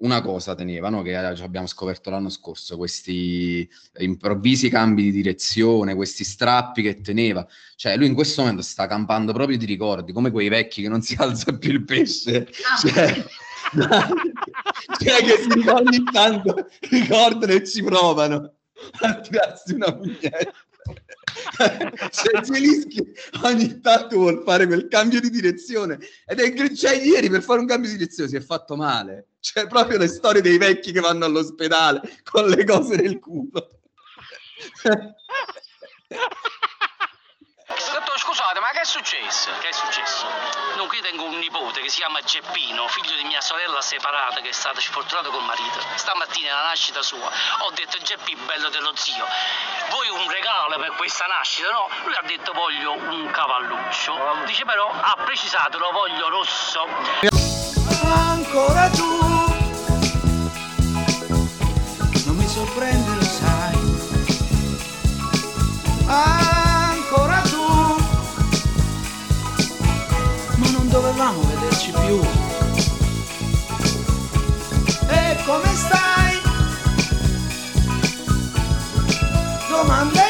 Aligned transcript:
una 0.00 0.20
cosa 0.22 0.54
teneva, 0.54 0.88
no? 0.88 1.02
che 1.02 1.14
abbiamo 1.16 1.66
scoperto 1.66 2.10
l'anno 2.10 2.30
scorso, 2.30 2.76
questi 2.76 3.68
improvvisi 3.98 4.68
cambi 4.68 5.02
di 5.02 5.10
direzione, 5.10 5.94
questi 5.94 6.24
strappi 6.24 6.82
che 6.82 7.00
teneva. 7.00 7.46
Cioè, 7.76 7.96
lui 7.96 8.06
in 8.06 8.14
questo 8.14 8.42
momento 8.42 8.62
sta 8.62 8.86
campando 8.86 9.32
proprio 9.32 9.56
di 9.56 9.66
ricordi, 9.66 10.12
come 10.12 10.30
quei 10.30 10.48
vecchi 10.48 10.82
che 10.82 10.88
non 10.88 11.02
si 11.02 11.16
alza 11.20 11.56
più 11.56 11.72
il 11.72 11.84
pesce. 11.84 12.48
Ah. 12.48 12.88
Cioè, 12.88 13.26
cioè 15.02 15.24
che 15.24 15.70
ogni 15.70 16.02
tanto 16.12 16.66
ricordano 16.88 17.52
e 17.52 17.66
ci 17.66 17.82
provano 17.82 18.54
a 19.00 19.20
tirarsi 19.20 19.74
una 19.74 19.94
pugnetta. 19.94 20.52
cioè 22.10 22.44
Zelischi 22.44 23.12
ogni 23.42 23.80
tanto 23.80 24.16
vuol 24.16 24.42
fare 24.44 24.66
quel 24.66 24.88
cambio 24.88 25.20
di 25.20 25.30
direzione. 25.30 25.98
Ed 26.26 26.40
è 26.40 26.74
cioè, 26.74 26.94
ieri 26.94 27.28
per 27.28 27.42
fare 27.42 27.60
un 27.60 27.66
cambio 27.66 27.90
di 27.90 27.96
direzione 27.96 28.28
si 28.28 28.36
è 28.36 28.40
fatto 28.40 28.76
male. 28.76 29.26
Cioè 29.40 29.66
proprio 29.66 29.98
le 29.98 30.08
storie 30.08 30.42
dei 30.42 30.58
vecchi 30.58 30.92
che 30.92 31.00
vanno 31.00 31.24
all'ospedale 31.24 32.00
con 32.24 32.46
le 32.46 32.64
cose 32.64 32.96
nel 32.96 33.18
culo 33.18 33.80
Scusate, 38.30 38.60
ma 38.60 38.68
che 38.68 38.80
è 38.80 38.84
successo? 38.84 39.50
Che 39.58 39.68
è 39.68 39.72
successo? 39.72 40.26
Dunque 40.76 40.98
io 40.98 41.02
tengo 41.02 41.24
un 41.24 41.38
nipote 41.38 41.80
che 41.80 41.88
si 41.88 41.98
chiama 41.98 42.20
Geppino, 42.20 42.86
figlio 42.88 43.16
di 43.16 43.24
mia 43.24 43.40
sorella 43.40 43.80
separata 43.80 44.40
che 44.40 44.50
è 44.50 44.52
stata 44.52 44.80
sfortunata 44.80 45.30
col 45.30 45.42
marito. 45.42 45.80
Stamattina 45.94 46.52
alla 46.52 46.68
nascita 46.68 47.02
sua 47.02 47.28
ho 47.58 47.70
detto 47.72 47.98
Geppi 47.98 48.36
bello 48.36 48.68
dello 48.68 48.92
zio, 48.94 49.26
vuoi 49.88 50.08
un 50.08 50.30
regalo 50.30 50.78
per 50.78 50.92
questa 50.96 51.26
nascita? 51.26 51.70
No? 51.70 51.88
Lui 52.04 52.14
ha 52.14 52.22
detto 52.24 52.52
voglio 52.52 52.92
un 52.92 53.30
cavalluccio. 53.30 54.44
Dice 54.44 54.64
però 54.64 54.88
ha 54.88 55.16
precisato 55.24 55.78
lo 55.78 55.90
voglio 55.90 56.28
rosso. 56.28 56.86
Ancora 58.04 58.88
tu 58.90 59.29
più. 72.10 72.20
E 75.08 75.36
come 75.46 75.74
stai? 75.76 76.40
Domanda 79.68 80.29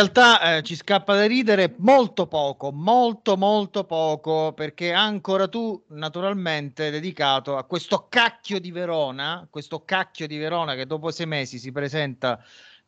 realtà 0.00 0.58
eh, 0.58 0.62
ci 0.62 0.76
scappa 0.76 1.16
da 1.16 1.26
ridere 1.26 1.74
molto 1.78 2.28
poco, 2.28 2.70
molto 2.70 3.36
molto 3.36 3.82
poco, 3.82 4.52
perché 4.52 4.92
ancora 4.92 5.48
tu 5.48 5.82
naturalmente 5.88 6.90
dedicato 6.90 7.56
a 7.56 7.64
questo 7.64 8.06
cacchio 8.08 8.60
di 8.60 8.70
Verona, 8.70 9.48
questo 9.50 9.84
cacchio 9.84 10.28
di 10.28 10.36
Verona 10.36 10.76
che 10.76 10.86
dopo 10.86 11.10
sei 11.10 11.26
mesi 11.26 11.58
si 11.58 11.72
presenta 11.72 12.40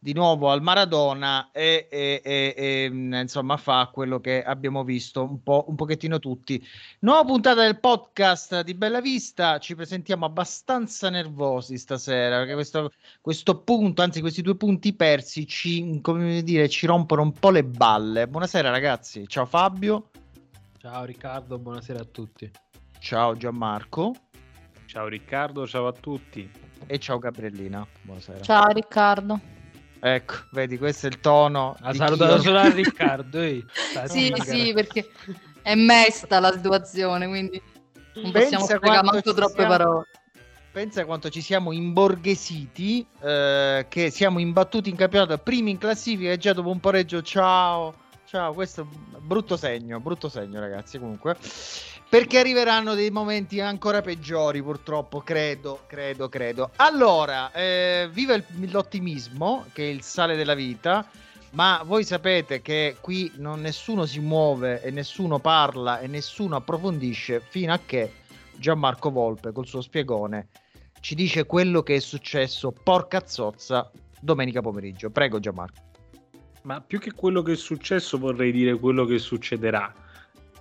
di 0.03 0.15
nuovo 0.15 0.51
al 0.51 0.63
Maradona 0.63 1.51
e, 1.53 1.87
e, 1.91 2.23
e, 2.25 2.55
e, 2.57 2.85
insomma 2.87 3.59
fa 3.59 3.91
quello 3.93 4.19
che 4.19 4.43
abbiamo 4.43 4.83
visto 4.83 5.23
un 5.23 5.43
po' 5.43 5.67
un 5.69 5.75
pochettino 5.75 6.19
tutti. 6.19 6.67
Nuova 7.01 7.23
puntata 7.23 7.61
del 7.61 7.79
podcast 7.79 8.63
di 8.63 8.73
Bella 8.73 9.03
Vista, 9.03 9.59
ci 9.59 9.75
presentiamo 9.75 10.25
abbastanza 10.25 11.11
nervosi 11.11 11.77
stasera 11.77 12.39
perché 12.39 12.55
questo, 12.55 12.93
questo 13.21 13.61
punto, 13.61 14.01
anzi 14.01 14.23
questi 14.23 14.41
due 14.41 14.57
punti 14.57 14.95
persi 14.95 15.47
ci, 15.47 16.01
come 16.01 16.43
dire, 16.43 16.67
ci 16.71 16.87
rompono 16.87 17.21
un 17.21 17.33
po' 17.33 17.51
le 17.51 17.63
balle. 17.63 18.27
Buonasera 18.27 18.71
ragazzi, 18.71 19.29
ciao 19.29 19.45
Fabio. 19.45 20.09
Ciao 20.79 21.05
Riccardo, 21.05 21.59
buonasera 21.59 22.01
a 22.01 22.07
tutti. 22.07 22.51
Ciao 22.99 23.37
Gianmarco. 23.37 24.15
Ciao 24.87 25.09
Riccardo, 25.09 25.67
ciao 25.67 25.89
a 25.89 25.93
tutti. 25.93 26.51
E 26.87 26.99
ciao 26.99 27.19
Gabriellina, 27.19 27.87
buonasera. 28.01 28.41
Ciao 28.41 28.69
Riccardo. 28.69 29.59
Ecco, 30.01 30.35
vedi, 30.53 30.79
questo 30.79 31.07
è 31.07 31.11
il 31.11 31.21
tono. 31.21 31.77
Ha 31.81 31.93
salutato 31.93 32.37
chi... 32.37 32.43
solo 32.43 32.59
a 32.59 32.69
Riccardo. 32.71 33.41
Eh. 33.41 33.65
sì, 34.09 34.35
sì, 34.45 34.73
perché 34.73 35.11
è 35.63 35.75
mesta 35.75 36.41
la 36.41 36.53
situazione, 36.53 37.29
quindi 37.29 37.61
non 38.15 38.33
possiamo 38.33 38.65
spiegare 38.65 39.03
manco 39.03 39.35
troppe 39.35 39.53
siamo... 39.53 39.69
parole. 39.69 40.07
Pensa 40.73 41.05
quanto 41.05 41.31
ci 41.31 41.43
siamo 41.43 41.73
imborghesiti, 41.73 43.05
eh, 43.21 43.87
che 43.89 44.11
siamo 44.11 44.39
imbattuti 44.39 44.89
in 44.89 44.97
campionato, 44.97 45.37
primi 45.39 45.73
in 45.73 45.79
classifica 45.79 46.31
e 46.31 46.39
già 46.39 46.53
dopo 46.53 46.71
un 46.71 46.79
pareggio, 46.79 47.23
ciao, 47.23 47.95
ciao, 48.25 48.53
questo 48.55 48.83
è 48.83 49.19
brutto 49.19 49.57
segno, 49.57 49.99
brutto 49.99 50.29
segno 50.29 50.61
ragazzi, 50.61 51.01
comunque 51.01 51.37
perché 52.11 52.41
arriveranno 52.41 52.95
dei 52.95 53.11
momenti 53.11 53.61
ancora 53.61 54.03
peggiori 54.03 54.61
purtroppo 54.61 55.21
credo 55.21 55.85
credo 55.87 56.29
credo. 56.29 56.71
Allora 56.77 57.53
eh, 57.53 58.09
viva 58.13 58.35
il, 58.35 58.45
l'ottimismo 58.69 59.67
che 59.73 59.85
è 59.85 59.93
il 59.93 60.03
sale 60.03 60.35
della 60.35 60.55
vita 60.55 61.09
ma 61.51 61.83
voi 61.85 62.03
sapete 62.03 62.63
che 62.63 62.97
qui 63.01 63.31
non, 63.37 63.61
nessuno 63.61 64.07
si 64.07 64.19
muove 64.19 64.83
e 64.83 64.91
nessuno 64.91 65.39
parla 65.39 66.01
e 66.01 66.09
nessuno 66.09 66.57
approfondisce 66.57 67.41
fino 67.49 67.73
a 67.73 67.79
che 67.87 68.13
Gianmarco 68.57 69.11
Volpe 69.11 69.53
col 69.53 69.67
suo 69.67 69.81
spiegone 69.81 70.49
ci 70.99 71.15
dice 71.15 71.47
quello 71.47 71.85
che 71.85 71.95
è 71.95 72.01
successo 72.01 72.73
porca 72.73 73.25
zozza 73.25 73.89
domenica 74.21 74.61
pomeriggio. 74.61 75.11
Prego 75.11 75.39
Gianmarco. 75.39 75.81
Ma 76.63 76.81
più 76.81 76.99
che 76.99 77.13
quello 77.13 77.43
che 77.43 77.53
è 77.53 77.57
successo 77.57 78.19
vorrei 78.19 78.51
dire 78.51 78.75
quello 78.75 79.05
che 79.05 79.19
succederà 79.19 80.09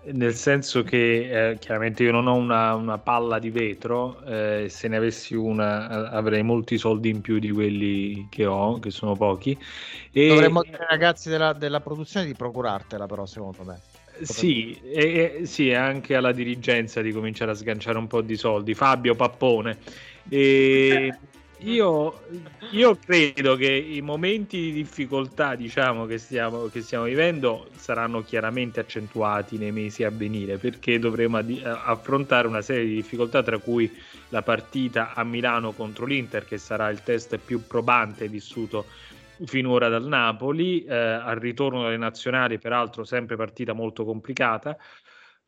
nel 0.05 0.33
senso 0.33 0.83
che 0.83 1.51
eh, 1.51 1.57
chiaramente 1.59 2.03
io 2.03 2.11
non 2.11 2.27
ho 2.27 2.35
una, 2.35 2.73
una 2.75 2.97
palla 2.97 3.37
di 3.39 3.49
vetro, 3.49 4.21
eh, 4.25 4.67
se 4.69 4.87
ne 4.87 4.97
avessi 4.97 5.35
una 5.35 6.09
avrei 6.09 6.41
molti 6.43 6.77
soldi 6.77 7.09
in 7.09 7.21
più 7.21 7.39
di 7.39 7.51
quelli 7.51 8.27
che 8.29 8.45
ho, 8.45 8.79
che 8.79 8.91
sono 8.91 9.15
pochi. 9.15 9.57
E... 10.11 10.27
Dovremmo 10.27 10.61
dire 10.63 10.85
ragazzi 10.89 11.29
della, 11.29 11.53
della 11.53 11.81
produzione 11.81 12.25
di 12.25 12.33
procurartela 12.33 13.05
però 13.05 13.25
secondo 13.25 13.63
me. 13.63 13.81
Sì, 14.21 14.77
e, 14.83 15.39
e, 15.41 15.45
sì, 15.45 15.73
anche 15.73 16.15
alla 16.15 16.31
dirigenza 16.31 17.01
di 17.01 17.11
cominciare 17.11 17.51
a 17.51 17.55
sganciare 17.55 17.97
un 17.97 18.07
po' 18.07 18.21
di 18.21 18.35
soldi. 18.35 18.73
Fabio 18.73 19.15
Pappone. 19.15 19.77
E, 20.27 21.17
io, 21.59 22.21
io, 22.71 22.97
credo 22.97 23.55
che 23.55 23.71
i 23.71 24.01
momenti 24.01 24.57
di 24.59 24.71
difficoltà 24.71 25.55
diciamo, 25.55 26.05
che, 26.05 26.17
stiamo, 26.17 26.67
che 26.67 26.81
stiamo 26.81 27.03
vivendo 27.03 27.67
saranno 27.75 28.21
chiaramente 28.21 28.79
accentuati 28.79 29.57
nei 29.57 29.71
mesi 29.71 30.03
a 30.03 30.09
venire 30.09 30.57
perché 30.57 30.99
dovremo 30.99 31.37
ad- 31.37 31.61
affrontare 31.63 32.47
una 32.47 32.61
serie 32.61 32.85
di 32.85 32.95
difficoltà 32.95 33.43
tra 33.43 33.57
cui 33.57 33.91
la 34.29 34.41
partita 34.41 35.13
a 35.13 35.23
Milano 35.23 35.73
contro 35.73 36.05
l'Inter 36.05 36.45
che 36.45 36.57
sarà 36.57 36.89
il 36.89 37.03
test 37.03 37.37
più 37.37 37.67
probante 37.67 38.29
vissuto 38.29 38.85
finora 39.45 39.89
dal 39.89 40.05
Napoli 40.05 40.83
eh, 40.83 40.93
al 40.95 41.37
ritorno 41.37 41.83
dalle 41.83 41.97
nazionali 41.97 42.57
peraltro 42.57 43.03
sempre 43.03 43.35
partita 43.35 43.73
molto 43.73 44.05
complicata 44.05 44.77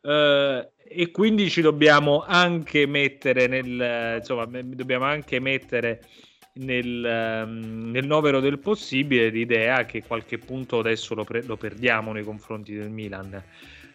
Uh, 0.02 0.68
e 0.94 1.12
quindi 1.12 1.50
ci 1.50 1.62
dobbiamo 1.62 2.24
anche 2.26 2.88
mettere 2.88 3.48
nel 3.48 4.18
insomma 4.18 4.46
dobbiamo 4.46 5.06
anche 5.06 5.40
mettere 5.40 6.02
nel, 6.54 7.44
um, 7.46 7.92
nel 7.92 8.06
novero 8.06 8.40
del 8.40 8.60
possibile 8.60 9.30
l'idea 9.30 9.86
che 9.86 10.04
qualche 10.04 10.38
punto 10.38 10.80
adesso 10.80 11.14
lo, 11.16 11.24
pre- 11.24 11.44
lo 11.44 11.56
perdiamo 11.56 12.12
nei 12.12 12.24
confronti 12.24 12.74
del 12.74 12.90
Milan. 12.90 13.42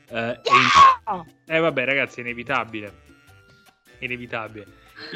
Uh, 0.09 0.17
e 0.17 0.41
in- 0.45 1.25
eh 1.47 1.59
vabbè 1.59 1.85
ragazzi 1.85 2.21
è 2.21 2.23
inevitabile. 2.23 2.93
Inevitabile. 3.99 4.67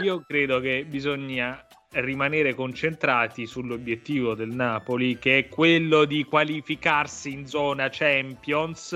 Io 0.02 0.22
credo 0.26 0.60
che 0.60 0.84
bisogna 0.86 1.64
rimanere 1.92 2.54
concentrati 2.54 3.46
sull'obiettivo 3.46 4.34
del 4.34 4.50
Napoli 4.50 5.18
che 5.18 5.38
è 5.38 5.48
quello 5.48 6.04
di 6.04 6.24
qualificarsi 6.24 7.32
in 7.32 7.46
zona 7.46 7.88
Champions 7.90 8.92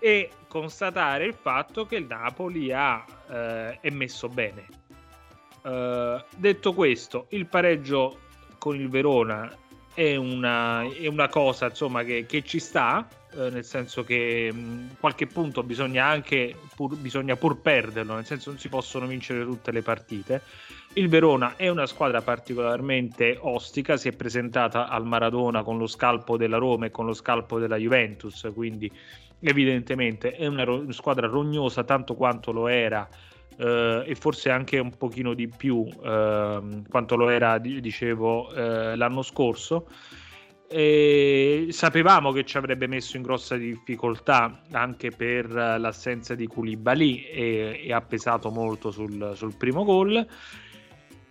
e 0.00 0.30
constatare 0.48 1.26
il 1.26 1.34
fatto 1.34 1.86
che 1.86 1.96
il 1.96 2.06
Napoli 2.06 2.72
ha, 2.72 3.04
eh, 3.28 3.78
è 3.80 3.90
messo 3.90 4.28
bene. 4.28 4.66
Uh, 5.62 6.18
detto 6.36 6.72
questo, 6.72 7.26
il 7.30 7.44
pareggio 7.44 8.18
con 8.56 8.76
il 8.76 8.88
Verona 8.88 9.54
è 10.00 10.16
una, 10.16 10.82
è 10.82 11.06
una 11.08 11.28
cosa 11.28 11.66
insomma, 11.66 12.04
che, 12.04 12.24
che 12.26 12.42
ci 12.42 12.58
sta, 12.58 13.06
eh, 13.34 13.50
nel 13.50 13.64
senso 13.64 14.02
che 14.02 14.50
mh, 14.50 14.96
qualche 14.98 15.26
punto 15.26 15.62
bisogna 15.62 16.06
anche 16.06 16.56
pur, 16.74 16.96
bisogna 16.96 17.36
pur 17.36 17.60
perderlo, 17.60 18.14
nel 18.14 18.24
senso 18.24 18.48
non 18.48 18.58
si 18.58 18.70
possono 18.70 19.06
vincere 19.06 19.44
tutte 19.44 19.70
le 19.70 19.82
partite. 19.82 20.40
Il 20.94 21.08
Verona 21.10 21.54
è 21.56 21.68
una 21.68 21.84
squadra 21.84 22.22
particolarmente 22.22 23.36
ostica, 23.38 23.98
si 23.98 24.08
è 24.08 24.12
presentata 24.12 24.88
al 24.88 25.04
Maradona 25.04 25.62
con 25.62 25.76
lo 25.76 25.86
scalpo 25.86 26.38
della 26.38 26.56
Roma 26.56 26.86
e 26.86 26.90
con 26.90 27.04
lo 27.04 27.12
scalpo 27.12 27.58
della 27.58 27.76
Juventus, 27.76 28.50
quindi 28.54 28.90
evidentemente 29.40 30.32
è 30.32 30.46
una 30.46 30.64
ro- 30.64 30.90
squadra 30.92 31.26
rognosa 31.26 31.84
tanto 31.84 32.14
quanto 32.14 32.52
lo 32.52 32.68
era 32.68 33.06
eh, 33.60 34.04
e 34.06 34.14
forse 34.14 34.50
anche 34.50 34.78
un 34.78 34.96
pochino 34.96 35.34
di 35.34 35.46
più 35.48 35.86
eh, 35.86 36.82
quanto 36.88 37.16
lo 37.16 37.28
era, 37.28 37.58
dicevo, 37.58 38.52
eh, 38.54 38.96
l'anno 38.96 39.22
scorso. 39.22 39.86
E 40.72 41.66
sapevamo 41.70 42.30
che 42.30 42.44
ci 42.44 42.56
avrebbe 42.56 42.86
messo 42.86 43.16
in 43.16 43.24
grossa 43.24 43.56
difficoltà 43.56 44.62
anche 44.70 45.10
per 45.10 45.50
l'assenza 45.50 46.36
di 46.36 46.46
Koulibaly 46.46 47.24
e, 47.24 47.82
e 47.84 47.92
ha 47.92 48.00
pesato 48.00 48.50
molto 48.50 48.90
sul, 48.92 49.32
sul 49.34 49.56
primo 49.56 49.84
gol. 49.84 50.24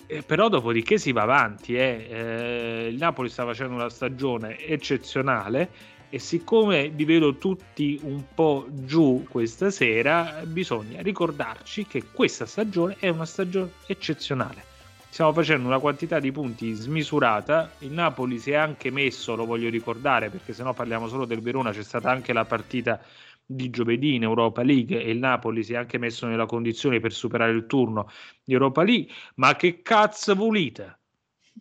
Eh, 0.06 0.24
però 0.24 0.50
dopodiché 0.50 0.98
si 0.98 1.14
va 1.14 1.22
avanti. 1.22 1.76
Eh. 1.76 2.08
Eh, 2.10 2.88
il 2.92 2.98
Napoli 2.98 3.30
sta 3.30 3.46
facendo 3.46 3.76
una 3.76 3.90
stagione 3.90 4.58
eccezionale 4.58 5.70
e 6.10 6.18
siccome 6.18 6.90
vi 6.90 7.06
vedo 7.06 7.38
tutti 7.38 8.00
un 8.04 8.24
po' 8.34 8.66
giù 8.70 9.26
questa 9.30 9.70
sera, 9.70 10.42
bisogna 10.46 11.02
ricordarci 11.02 11.86
che 11.86 12.04
questa 12.12 12.46
stagione 12.46 12.96
è 13.00 13.10
una 13.10 13.26
stagione 13.26 13.72
eccezionale. 13.86 14.64
Stiamo 15.10 15.34
facendo 15.34 15.68
una 15.68 15.80
quantità 15.80 16.20
di 16.20 16.32
punti 16.32 16.72
smisurata. 16.74 17.72
Il 17.80 17.92
Napoli 17.92 18.38
si 18.38 18.52
è 18.52 18.56
anche 18.56 18.92
messo, 18.92 19.36
lo 19.36 19.46
voglio 19.46 19.70
ricordare 19.70 20.30
perché 20.30 20.54
sennò 20.54 20.74
parliamo 20.74 21.08
solo 21.08 21.26
del 21.26 21.42
Verona, 21.42 21.72
c'è 21.72 21.84
stata 21.84 22.12
anche 22.12 22.32
la 22.32 22.46
partita 22.46 23.02
di 23.46 23.72
giovedì 23.72 24.14
in 24.14 24.24
Europa 24.24 24.62
League 24.62 25.02
e 25.02 25.10
il 25.10 25.18
Napoli 25.18 25.64
si 25.64 25.74
è 25.74 25.78
anche 25.78 25.98
messo 25.98 26.28
nella 26.28 26.46
condizione 26.46 27.00
per 27.00 27.12
superare 27.12 27.52
il 27.52 27.66
turno 27.66 28.10
di 28.44 28.54
Europa 28.54 28.84
League. 28.84 29.12
Ma 29.36 29.56
che 29.56 29.82
cazzo 29.82 30.36
volete? 30.36 30.99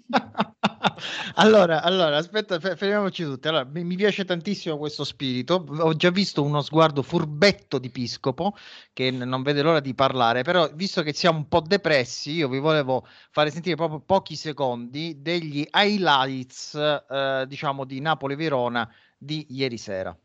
allora, 1.34 1.82
allora, 1.82 2.16
aspetta, 2.16 2.58
fermiamoci 2.60 3.24
tutti. 3.24 3.48
Allora, 3.48 3.64
mi, 3.64 3.96
piace 3.96 4.24
tantissimo 4.24 4.78
questo 4.78 5.04
spirito. 5.04 5.64
Ho 5.68 5.94
già 5.94 6.10
visto 6.10 6.42
uno 6.42 6.60
sguardo 6.62 7.02
furbetto 7.02 7.78
di 7.78 7.90
Piscopo 7.90 8.56
che 8.92 9.10
non 9.10 9.42
vede 9.42 9.62
l'ora 9.62 9.80
di 9.80 9.94
parlare. 9.94 10.42
Però, 10.42 10.68
visto 10.74 11.02
che 11.02 11.12
siamo 11.12 11.38
un 11.38 11.48
po' 11.48 11.60
depressi, 11.60 12.32
io 12.32 12.48
vi 12.48 12.58
volevo 12.58 13.06
fare 13.30 13.50
sentire 13.50 13.76
proprio 13.76 14.00
pochi 14.00 14.36
secondi 14.36 15.20
degli 15.20 15.66
highlights, 15.72 16.74
eh, 16.74 17.44
diciamo, 17.46 17.84
di 17.84 18.00
Napoli-Verona 18.00 18.90
di 19.16 19.46
ieri 19.50 19.78
sera. 19.78 20.16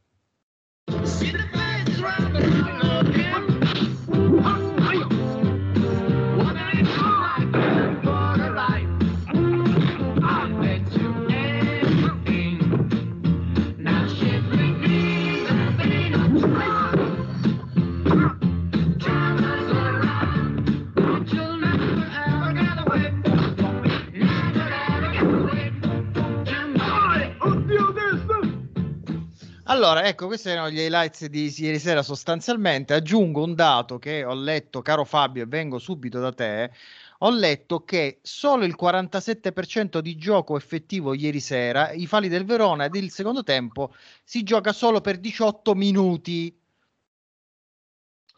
Allora, 29.74 30.06
ecco, 30.06 30.28
questi 30.28 30.50
erano 30.50 30.70
gli 30.70 30.78
highlights 30.78 31.26
di 31.26 31.52
ieri 31.58 31.80
sera 31.80 32.04
sostanzialmente. 32.04 32.94
Aggiungo 32.94 33.42
un 33.42 33.56
dato 33.56 33.98
che 33.98 34.24
ho 34.24 34.36
letto, 34.36 34.84
caro 34.84 35.04
Fabio, 35.04 35.42
e 35.42 35.46
vengo 35.48 35.80
subito 35.80 36.20
da 36.20 36.32
te. 36.32 36.72
Ho 37.20 37.32
letto 37.32 37.84
che 37.84 38.20
solo 38.22 38.66
il 38.66 38.76
47% 38.80 39.98
di 39.98 40.16
gioco 40.16 40.58
effettivo 40.58 41.16
ieri 41.16 41.40
sera, 41.40 41.92
i 41.92 42.06
falli 42.06 42.28
del 42.28 42.46
Verona 42.46 42.86
ed 42.86 42.94
il 42.94 43.10
secondo 43.10 43.42
tempo 43.42 43.96
si 44.24 44.44
gioca 44.44 44.74
solo 44.74 45.02
per 45.02 45.18
18 45.18 45.74
minuti. 45.74 46.56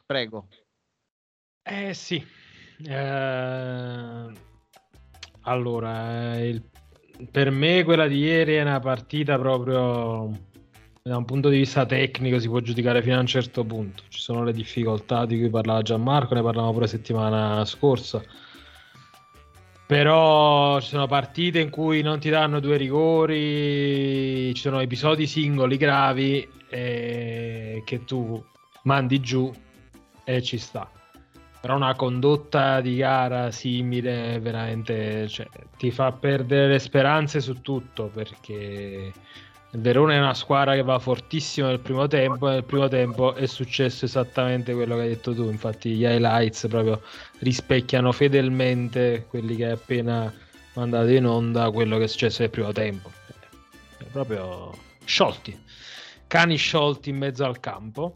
Prego. 0.05 0.47
Eh 1.63 1.93
sì. 1.93 2.25
Eh... 2.87 4.31
Allora, 5.41 6.39
il... 6.39 6.63
per 7.29 7.51
me 7.51 7.83
quella 7.83 8.07
di 8.07 8.19
ieri 8.19 8.55
è 8.55 8.61
una 8.61 8.79
partita 8.79 9.37
proprio 9.37 10.53
da 11.07 11.17
un 11.17 11.25
punto 11.25 11.49
di 11.49 11.57
vista 11.57 11.85
tecnico 11.85 12.39
si 12.39 12.47
può 12.47 12.59
giudicare 12.61 13.03
fino 13.03 13.17
a 13.17 13.19
un 13.19 13.27
certo 13.27 13.63
punto. 13.63 14.01
Ci 14.07 14.19
sono 14.19 14.43
le 14.43 14.51
difficoltà 14.51 15.27
di 15.27 15.37
cui 15.37 15.51
parlava 15.51 15.83
Gianmarco, 15.83 16.33
ne 16.33 16.41
parlavamo 16.41 16.73
pure 16.73 16.87
settimana 16.87 17.63
scorsa. 17.63 18.23
Però 19.85 20.79
ci 20.79 20.87
sono 20.87 21.05
partite 21.05 21.59
in 21.59 21.69
cui 21.69 22.01
non 22.01 22.17
ti 22.17 22.31
danno 22.31 22.59
due 22.59 22.77
rigori, 22.77 24.51
ci 24.55 24.61
sono 24.61 24.79
episodi 24.79 25.27
singoli 25.27 25.77
gravi 25.77 26.49
eh, 26.69 27.83
che 27.85 28.03
tu 28.03 28.43
mandi 28.85 29.19
giù 29.19 29.53
e 30.23 30.41
ci 30.41 30.57
sta. 30.57 30.89
Però 31.61 31.75
una 31.75 31.93
condotta 31.93 32.81
di 32.81 32.95
gara 32.95 33.51
simile 33.51 34.39
veramente 34.39 35.27
cioè, 35.27 35.47
ti 35.77 35.91
fa 35.91 36.11
perdere 36.13 36.67
le 36.67 36.79
speranze 36.79 37.41
su 37.41 37.61
tutto 37.61 38.09
perché 38.11 39.13
il 39.75 39.81
Verona 39.81 40.13
è 40.13 40.19
una 40.19 40.33
squadra 40.33 40.73
che 40.73 40.83
va 40.83 40.97
fortissimo 40.99 41.67
nel 41.67 41.81
primo 41.81 42.07
tempo. 42.07 42.47
Nel 42.47 42.63
primo 42.63 42.87
tempo 42.87 43.35
è 43.35 43.45
successo 43.45 44.05
esattamente 44.05 44.73
quello 44.73 44.95
che 44.95 45.01
hai 45.01 45.07
detto 45.09 45.33
tu. 45.33 45.49
Infatti, 45.49 45.95
gli 45.95 46.05
highlights 46.05 46.67
proprio 46.69 47.01
rispecchiano 47.39 48.13
fedelmente 48.13 49.25
quelli 49.27 49.57
che 49.57 49.65
hai 49.65 49.71
appena 49.71 50.33
mandato 50.75 51.09
in 51.09 51.25
onda, 51.25 51.69
quello 51.71 51.97
che 51.97 52.05
è 52.05 52.07
successo 52.07 52.41
nel 52.41 52.51
primo 52.51 52.71
tempo. 52.71 53.11
È 53.97 54.05
proprio 54.11 54.71
sciolti, 55.03 55.59
cani 56.25 56.55
sciolti 56.55 57.09
in 57.09 57.17
mezzo 57.17 57.43
al 57.43 57.59
campo. 57.59 58.15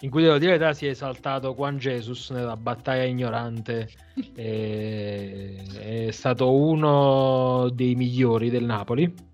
In 0.00 0.10
cui 0.10 0.22
devo 0.22 0.38
dire 0.38 0.52
la 0.52 0.58
verità 0.58 0.76
si 0.78 0.86
è 0.86 0.90
esaltato 0.90 1.54
Juan 1.54 1.78
Jesus 1.78 2.30
nella 2.30 2.56
battaglia 2.56 3.04
ignorante. 3.04 3.88
è 4.34 6.08
stato 6.10 6.52
uno 6.52 7.68
dei 7.70 7.94
migliori 7.94 8.50
del 8.50 8.64
Napoli 8.64 9.26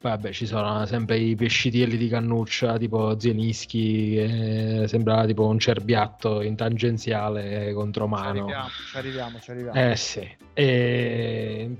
vabbè, 0.00 0.32
ci 0.32 0.46
sono 0.46 0.86
sempre 0.86 1.18
i 1.18 1.34
pescitielli 1.34 1.96
di 1.96 2.08
cannuccia 2.08 2.78
tipo 2.78 3.18
Zienischi, 3.18 4.14
che 4.14 4.84
sembrava 4.86 5.26
tipo 5.26 5.46
un 5.46 5.58
cerbiatto 5.58 6.40
in 6.40 6.56
tangenziale 6.56 7.72
contro 7.74 8.06
mano. 8.06 8.46
Ci 8.46 8.52
arriviamo, 8.52 8.68
ci 8.70 8.96
arriviamo. 8.96 9.40
Ci 9.40 9.50
arriviamo. 9.50 9.90
Eh 9.90 9.96
sì. 9.96 10.36
E... 10.54 11.70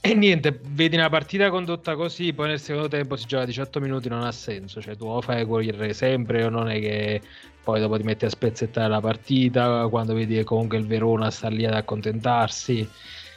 e... 0.00 0.14
niente, 0.14 0.58
vedi 0.68 0.96
una 0.96 1.10
partita 1.10 1.50
condotta 1.50 1.94
così, 1.96 2.32
poi 2.32 2.48
nel 2.48 2.60
secondo 2.60 2.88
tempo 2.88 3.16
si 3.16 3.26
gioca 3.26 3.44
18 3.44 3.80
minuti, 3.80 4.08
non 4.08 4.22
ha 4.22 4.32
senso. 4.32 4.80
Cioè 4.80 4.96
tu 4.96 5.04
o 5.04 5.20
fai 5.20 5.46
correre 5.46 5.92
sempre 5.92 6.44
o 6.44 6.48
non 6.48 6.70
è 6.70 6.80
che 6.80 7.20
poi 7.62 7.78
dopo 7.78 7.98
ti 7.98 8.04
metti 8.04 8.24
a 8.24 8.30
spezzettare 8.30 8.88
la 8.88 9.00
partita, 9.00 9.86
quando 9.88 10.14
vedi 10.14 10.34
che 10.34 10.44
comunque 10.44 10.78
il 10.78 10.86
Verona 10.86 11.30
sta 11.30 11.48
lì 11.48 11.66
ad 11.66 11.74
accontentarsi 11.74 12.88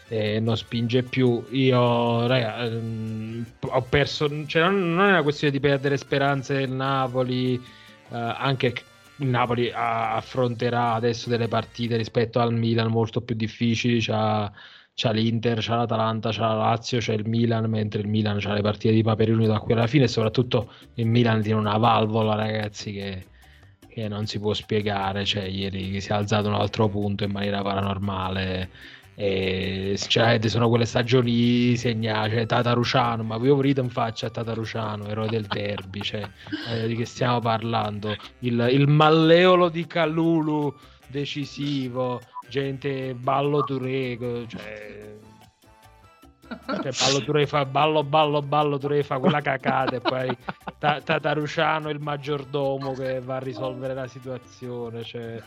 eh, 0.08 0.40
non 0.40 0.58
spinge 0.58 1.04
più. 1.04 1.44
Io, 1.52 2.28
raga, 2.28 2.66
ehm, 2.66 3.46
ho 3.60 3.82
perso. 3.82 4.28
Cioè, 4.46 4.62
non, 4.64 4.96
non, 4.96 5.08
è 5.08 5.12
una 5.12 5.24
questione 5.24 5.54
di 5.54 5.60
perdere 5.60 5.98
speranze 5.98 6.54
del 6.56 6.72
Napoli, 6.72 7.56
eh, 7.56 7.62
anche 8.10 8.74
il 9.18 9.28
Napoli 9.28 9.72
affronterà 9.74 10.94
adesso 10.94 11.30
delle 11.30 11.48
partite 11.48 11.98
rispetto 11.98 12.40
al 12.40 12.54
Milan 12.54 12.90
molto 12.90 13.22
più 13.22 13.36
difficili. 13.36 14.00
C'ha, 14.02 14.52
c'ha 14.94 15.12
l'Inter, 15.12 15.60
c'ha 15.62 15.76
l'Atalanta, 15.76 16.30
c'ha 16.32 16.48
la 16.48 16.56
Lazio, 16.56 17.00
c'è 17.00 17.14
il 17.14 17.28
Milan, 17.28 17.70
mentre 17.70 18.02
il 18.02 18.08
Milan 18.08 18.38
c'ha 18.40 18.54
le 18.54 18.62
partite 18.62 18.94
di 18.94 19.04
Paperini 19.04 19.46
da 19.48 19.60
qui 19.60 19.74
alla 19.74 19.88
fine. 19.88 20.06
E 20.06 20.08
soprattutto 20.08 20.72
il 20.96 21.08
Milan 21.08 21.42
tiene 21.42 21.60
una 21.60 21.78
valvola, 21.78 22.36
ragazzi, 22.36 22.94
che 22.94 23.26
che 23.98 24.08
non 24.08 24.28
si 24.28 24.40
può 24.40 24.54
spiegare. 24.54 25.26
Cioè, 25.26 25.46
ieri 25.46 26.00
si 26.00 26.12
è 26.12 26.14
alzato 26.14 26.48
un 26.50 26.54
altro 26.54 26.88
punto 26.88 27.24
in 27.24 27.32
maniera 27.32 27.64
paranormale. 27.64 28.70
E 29.20 29.96
sinceramente 29.98 30.48
sono 30.48 30.70
quelle 30.70 30.86
stagioni 30.86 31.76
segnate, 31.76 32.36
cioè 32.36 32.46
Tata 32.46 32.74
Ruciano, 32.74 33.24
ma 33.24 33.38
voi 33.38 33.50
volete 33.50 33.82
in 33.82 33.90
faccia 33.90 34.28
a 34.28 34.30
Tata 34.30 34.54
Ruciano, 34.54 35.08
eroe 35.08 35.28
del 35.28 35.48
derby, 35.48 36.02
cioè, 36.02 36.22
eh, 36.70 36.86
di 36.86 36.96
che 36.96 37.06
stiamo 37.06 37.40
parlando? 37.40 38.16
Il, 38.40 38.68
il 38.72 38.88
malleolo 38.88 39.70
di 39.70 39.88
Calulu 39.88 40.72
decisivo, 41.08 42.22
gente 42.48 43.16
ballo 43.16 43.64
Turego, 43.64 44.46
cioè 44.46 45.16
cioè, 46.48 46.92
ballo 46.98 47.24
Touré 47.26 47.46
fa 47.46 47.66
ballo 47.66 48.04
ballo 48.04 48.42
ballo 48.42 48.78
Touré 48.78 49.04
fa 49.04 49.20
quella 49.20 49.42
cacata 49.42 49.96
e 49.96 50.00
poi 50.00 50.38
Tataruciano 50.78 51.90
il 51.90 52.00
maggiordomo 52.00 52.94
che 52.94 53.20
va 53.20 53.36
a 53.36 53.40
risolvere 53.40 53.94
la 53.94 54.08
situazione 54.08 55.04
cioè 55.04 55.42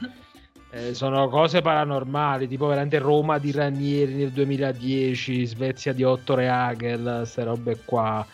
eh, 0.73 0.95
sono 0.95 1.29
cose 1.29 1.62
paranormali, 1.62 2.47
tipo 2.47 2.67
veramente 2.67 2.99
Roma 2.99 3.39
di 3.39 3.50
Ranieri 3.50 4.15
nel 4.15 4.31
2010, 4.31 5.45
Svezia 5.47 5.93
di 5.93 6.05
Otto 6.05 6.35
Reagel, 6.35 7.17
queste 7.19 7.43
robe 7.43 7.79
qua. 7.85 8.25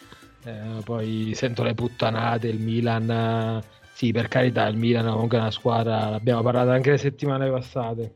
Eh, 0.45 0.81
poi 0.85 1.33
sento 1.35 1.63
le 1.63 1.75
puttanate, 1.75 2.49
il 2.49 2.61
Milan. 2.61 3.63
Sì, 3.93 4.13
per 4.13 4.29
carità, 4.29 4.67
il 4.67 4.77
Milan 4.77 5.07
è 5.07 5.11
comunque 5.11 5.39
una 5.39 5.51
squadra, 5.51 6.11
l'abbiamo 6.11 6.43
parlato 6.43 6.71
anche 6.71 6.91
le 6.91 6.99
settimane 6.99 7.51
passate, 7.51 8.15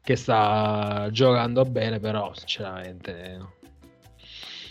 che 0.00 0.14
sta 0.14 1.08
giocando 1.10 1.64
bene, 1.64 1.98
però 1.98 2.32
sinceramente... 2.34 3.36
No. 3.36 3.52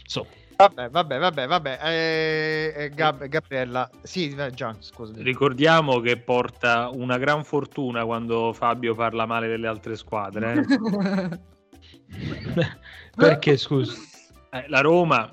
So, 0.06 0.26
Vabbè, 0.58 0.90
vabbè, 0.90 1.20
vabbè, 1.20 1.48
vabbè. 1.48 1.80
Eh, 1.84 2.74
eh, 2.76 2.90
Gab- 2.90 3.28
Gabriella, 3.28 3.88
sì, 4.02 4.34
eh, 4.36 4.52
Gian, 4.52 4.76
scusa. 4.80 5.14
Ricordiamo 5.18 6.00
che 6.00 6.18
porta 6.18 6.90
una 6.92 7.18
gran 7.20 7.44
fortuna 7.44 8.04
quando 8.06 8.52
Fabio 8.54 8.96
parla 8.96 9.28
male 9.28 9.48
delle 9.48 9.68
altre 9.68 9.96
squadre. 9.96 10.54
eh. 10.54 11.40
Perché, 13.16 13.58
scusa? 13.58 13.94
Eh, 14.52 14.66
la 14.68 14.82
Roma, 14.82 15.30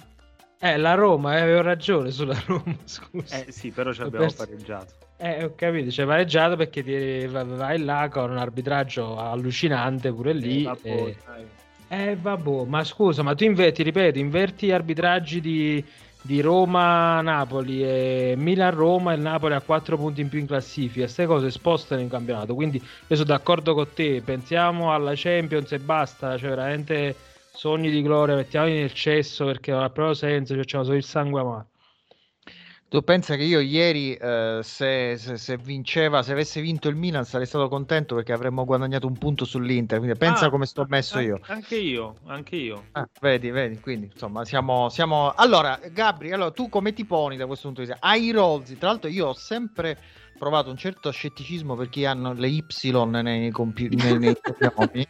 Eh, 0.59 0.77
la 0.77 0.95
Roma, 0.95 1.37
eh, 1.37 1.41
avevo 1.41 1.63
ragione 1.63 2.11
sulla 2.11 2.39
Roma, 2.47 2.77
scusa. 2.85 3.43
eh 3.45 3.51
sì, 3.53 3.71
però 3.71 3.93
ci 3.93 4.03
abbiamo 4.03 4.27
perso- 4.27 4.45
pareggiato. 4.45 4.93
Eh, 5.17 5.45
ho 5.45 5.55
capito, 5.55 5.89
c'è 5.91 6.05
pareggiato 6.05 6.57
perché 6.57 6.83
ti 6.83 7.27
va- 7.27 7.45
vai 7.45 7.79
là 7.83 8.09
con 8.11 8.31
un 8.31 8.37
arbitraggio 8.39 9.17
allucinante 9.19 10.13
pure 10.13 10.33
lì. 10.35 10.61
Eh, 10.63 10.65
vabbè, 10.65 10.89
e- 10.89 11.17
dai. 11.25 11.47
Eh, 11.97 12.17
vabbè, 12.17 12.65
ma 12.67 12.83
scusa, 12.83 13.23
ma 13.23 13.35
tu 13.37 13.45
inverti, 13.45 13.85
ripeto, 13.85 14.19
inverti 14.19 14.73
arbitraggi 14.73 15.41
di, 15.41 15.85
di 16.21 16.41
Roma-Napoli 16.41 17.85
e 17.85 18.35
Milan-Roma 18.37 19.13
e 19.13 19.15
il 19.15 19.21
Napoli 19.21 19.55
ha 19.55 19.61
4 19.61 19.97
punti 19.97 20.21
in 20.21 20.29
più 20.29 20.41
in 20.41 20.47
classifica. 20.47 21.03
Queste 21.05 21.27
cose 21.27 21.51
spostano 21.53 22.01
in 22.01 22.09
campionato. 22.09 22.55
Quindi 22.57 22.79
io 22.79 23.17
sono 23.17 23.29
d'accordo 23.29 23.75
con 23.75 23.93
te. 23.93 24.23
Pensiamo 24.25 24.93
alla 24.93 25.13
Champions 25.15 25.71
e 25.73 25.79
basta. 25.79 26.37
Cioè, 26.37 26.49
veramente 26.49 27.15
sogni 27.53 27.91
di 27.91 28.03
gloria, 28.03 28.35
mettiamoli 28.35 28.75
nel 28.75 28.93
cesso 28.93 29.45
perché 29.45 29.71
non 29.71 29.83
ha 29.85 29.91
proprio 29.91 30.15
senso. 30.15 30.53
Ci 30.55 30.59
facciamo 30.59 30.85
solo 30.85 30.97
il 30.97 31.05
sangue 31.05 31.41
amato. 31.41 31.74
Tu 32.95 33.03
pensa 33.03 33.35
che 33.35 33.43
io 33.43 33.59
ieri, 33.59 34.15
eh, 34.15 34.61
se, 34.63 35.17
se- 35.19 35.37
se 35.37 35.57
vinceva, 35.57 36.23
se 36.23 36.31
avesse 36.31 36.61
vinto 36.61 36.89
il 36.89 36.95
Milan, 36.95 37.25
sarei 37.25 37.45
stato 37.45 37.67
contento 37.67 38.15
perché 38.15 38.33
avremmo 38.33 38.65
guadagnato 38.65 39.09
un 39.09 39.19
punto 39.19 39.45
sull'Inter. 39.45 39.99
Quindi 39.99 40.17
pensa 40.17 40.47
Ah, 40.47 40.51
come 40.51 40.65
sto 40.65 40.87
messo 40.89 41.19
io. 41.19 41.41
Anche 41.49 41.75
io, 41.75 42.15
anche 42.27 42.55
io. 42.55 42.85
Ah, 42.93 43.05
vedi, 43.21 43.51
vedi, 43.51 43.81
quindi 43.81 44.09
insomma 44.13 44.45
siamo, 44.45 44.89
siamo... 44.91 45.33
Allora, 45.35 45.81
Gabri, 45.91 46.31
allora, 46.31 46.53
tu 46.53 46.69
come 46.69 46.93
ti 46.93 47.05
poni 47.05 47.37
da 47.37 47.47
questo 47.47 47.67
punto 47.67 47.81
di 47.83 47.89
vista? 47.89 48.07
Ai 48.07 48.31
Rolzi, 48.31 48.79
tra 48.79 48.91
l'altro 48.91 49.11
io 49.11 49.27
ho 49.27 49.35
sempre 49.35 49.99
provato 50.39 50.71
un 50.71 50.77
certo 50.77 51.11
scetticismo 51.11 51.75
per 51.75 51.89
chi 51.89 52.05
hanno 52.05 52.33
le 52.33 52.47
Y 52.47 52.65
nei, 53.23 53.51
compi- 53.51 53.89
nei, 53.89 54.19
nei 54.21 54.37
cognomi. 54.73 55.05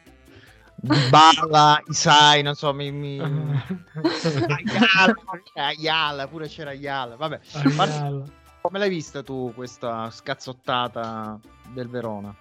Balla, 1.09 1.83
Isai, 1.87 2.43
non 2.43 2.55
so, 2.55 2.73
mi... 2.75 2.91
mi... 2.91 3.19
Ayala, 3.21 5.15
Ayala, 5.55 6.27
pure 6.29 6.49
c'era 6.49 6.71
Ayala, 6.71 7.17
vabbè. 7.17 7.41
Ma 7.75 7.87
come 8.61 8.79
l'hai 8.79 8.89
vista 8.89 9.23
tu 9.23 9.53
questa 9.55 10.11
scazzottata 10.11 11.39
del 11.73 11.89
Verona? 11.89 12.35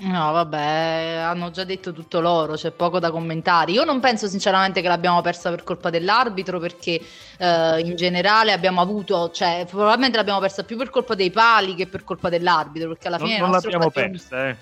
No, 0.00 0.30
vabbè, 0.30 1.22
hanno 1.26 1.50
già 1.50 1.64
detto 1.64 1.92
tutto 1.92 2.20
loro, 2.20 2.54
c'è 2.54 2.70
poco 2.70 3.00
da 3.00 3.10
commentare. 3.10 3.72
Io 3.72 3.82
non 3.82 3.98
penso 3.98 4.28
sinceramente 4.28 4.80
che 4.80 4.86
l'abbiamo 4.86 5.20
persa 5.22 5.50
per 5.50 5.64
colpa 5.64 5.90
dell'arbitro, 5.90 6.60
perché 6.60 7.00
eh, 7.38 7.80
in 7.80 7.96
generale 7.96 8.52
abbiamo 8.52 8.80
avuto, 8.80 9.32
cioè, 9.32 9.66
probabilmente 9.68 10.16
l'abbiamo 10.16 10.38
persa 10.38 10.62
più 10.62 10.76
per 10.76 10.90
colpa 10.90 11.14
dei 11.16 11.32
pali 11.32 11.74
che 11.74 11.88
per 11.88 12.04
colpa 12.04 12.28
dell'arbitro, 12.28 12.90
perché 12.90 13.08
alla 13.08 13.16
Non, 13.16 13.26
fine 13.26 13.38
non 13.40 13.50
l'abbiamo 13.50 13.90
stati- 13.90 14.08
persa, 14.10 14.48
eh. 14.48 14.56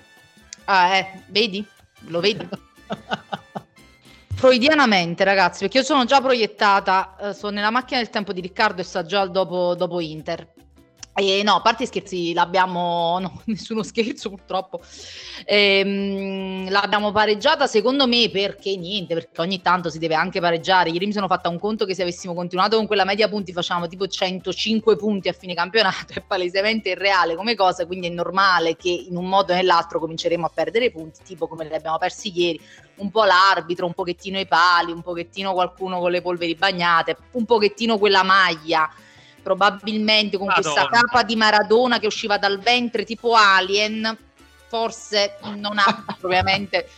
Ah, 0.65 0.97
eh, 0.97 1.23
vedi? 1.27 1.63
Lo 2.07 2.21
vedi? 2.21 2.49
Freudianamente, 4.35 5.25
ragazzi, 5.25 5.61
perché 5.61 5.79
io 5.79 5.85
sono 5.85 6.05
già 6.05 6.21
proiettata, 6.21 7.17
eh, 7.17 7.33
sono 7.35 7.53
nella 7.53 7.71
macchina 7.71 8.01
del 8.01 8.11
tempo 8.11 8.33
di 8.33 8.41
Riccardo 8.41 8.83
e 8.83 8.85
sta 8.85 9.03
già 9.03 9.27
dopo, 9.27 9.75
dopo 9.75 9.99
Inter. 10.01 10.53
E 11.19 11.43
no, 11.43 11.55
a 11.55 11.61
parte 11.63 11.87
scherzi, 11.87 12.35
l'abbiamo, 12.35 13.19
no, 13.21 13.41
nessuno 13.47 13.83
scherzo 13.83 14.29
purtroppo, 14.29 14.83
Ehm, 15.49 16.69
l'abbiamo 16.71 17.13
pareggiata 17.13 17.67
secondo 17.67 18.07
me 18.07 18.29
perché 18.31 18.77
niente, 18.77 19.15
perché 19.15 19.41
ogni 19.41 19.63
tanto 19.63 19.91
si 19.91 19.99
deve 19.99 20.15
anche 20.15 20.41
pareggiare. 20.41 20.91
Ieri 20.91 21.07
mi 21.07 21.13
sono 21.13 21.27
fatta 21.27 21.49
un 21.49 21.59
conto 21.59 21.85
che 21.85 21.95
se 21.95 22.03
avessimo 22.03 22.35
continuato 22.35 22.77
con 22.77 22.87
quella 22.87 23.05
media 23.05 23.29
punti 23.29 23.53
facciamo 23.53 23.87
tipo 23.87 24.07
105 24.07 24.97
punti 24.97 25.29
a 25.29 25.33
fine 25.33 25.55
campionato, 25.55 26.13
è 26.15 26.21
palesemente 26.21 26.91
irreale 26.91 27.35
come 27.37 27.55
cosa, 27.55 27.87
quindi 27.87 28.09
è 28.09 28.11
normale 28.11 28.77
che 28.77 28.91
in 28.91 29.17
un 29.17 29.27
modo 29.27 29.53
o 29.53 29.57
nell'altro 29.57 30.01
cominceremo 30.01 30.47
a 30.47 30.51
perdere 30.53 30.91
punti, 30.91 31.21
tipo 31.25 31.47
come 31.47 31.65
li 31.65 31.75
abbiamo 31.75 31.99
persi 31.99 32.33
ieri, 32.35 32.61
un 32.97 33.11
po' 33.11 33.25
l'arbitro, 33.25 33.87
un 33.87 33.95
pochettino 33.95 34.39
i 34.39 34.47
pali, 34.47 34.93
un 34.93 35.03
pochettino 35.03 35.53
qualcuno 35.53 35.99
con 35.99 36.11
le 36.11 36.23
polveri 36.23 36.55
bagnate, 36.55 37.17
un 37.33 37.45
pochettino 37.45 37.99
quella 37.99 38.23
maglia 38.23 38.91
probabilmente 39.47 40.39
con 40.39 40.49
questa 40.49 40.83
Madonna. 40.83 41.03
capa 41.03 41.23
di 41.23 41.37
Maradona 41.37 42.01
che 42.01 42.09
usciva 42.09 42.37
dal 42.37 42.59
ventre 42.59 43.05
tipo 43.05 43.35
Alien, 43.35 44.19
forse 44.67 45.39
non 45.55 45.79
ha 45.79 46.05
propriamente 46.19 46.89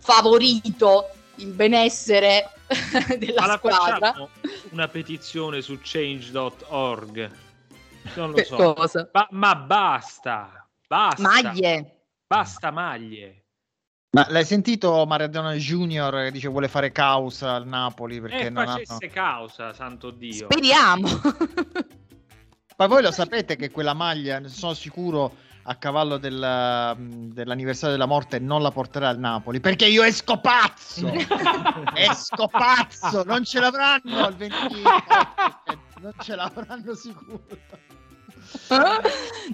favorito 0.00 1.10
il 1.36 1.52
benessere 1.52 2.50
della 3.18 3.46
Ma 3.46 3.56
squadra. 3.56 4.28
una 4.70 4.88
petizione 4.88 5.62
su 5.62 5.78
change.org. 5.80 7.30
Non 8.14 8.32
lo 8.32 8.42
so. 8.42 8.74
Ma, 9.12 9.28
ma 9.30 9.54
basta, 9.54 10.68
basta. 10.88 11.22
Maglie. 11.22 12.00
Basta 12.26 12.72
maglie. 12.72 13.41
Ma 14.12 14.26
l'hai 14.28 14.44
sentito 14.44 15.06
Maradona 15.06 15.54
Junior 15.54 16.24
che 16.24 16.30
dice 16.32 16.48
vuole 16.48 16.68
fare 16.68 16.92
causa 16.92 17.54
al 17.54 17.66
Napoli 17.66 18.20
perché 18.20 18.46
E 18.46 18.50
non 18.50 18.68
hanno... 18.68 18.80
Eh, 18.80 18.84
facesse 18.84 19.12
causa, 19.12 19.72
santo 19.72 20.10
Dio. 20.10 20.48
Speriamo. 20.50 21.08
Ma 22.76 22.86
voi 22.86 23.00
lo 23.00 23.10
sapete 23.10 23.56
che 23.56 23.70
quella 23.70 23.94
maglia, 23.94 24.38
ne 24.38 24.48
sono 24.48 24.74
sicuro, 24.74 25.34
a 25.62 25.76
cavallo 25.76 26.18
del, 26.18 26.94
mm, 26.98 27.30
dell'anniversario 27.30 27.94
della 27.94 28.06
morte 28.08 28.38
non 28.38 28.60
la 28.60 28.70
porterà 28.70 29.08
al 29.08 29.18
Napoli 29.18 29.60
perché 29.60 29.86
io 29.86 30.02
esco 30.02 30.38
pazzo! 30.40 31.10
esco 31.94 32.48
pazzo! 32.48 33.22
Non 33.24 33.44
ce 33.44 33.60
l'avranno 33.60 34.28
il 34.28 34.34
20 34.34 34.56
Non 36.00 36.12
ce 36.20 36.34
l'avranno 36.34 36.94
sicuro. 36.94 37.44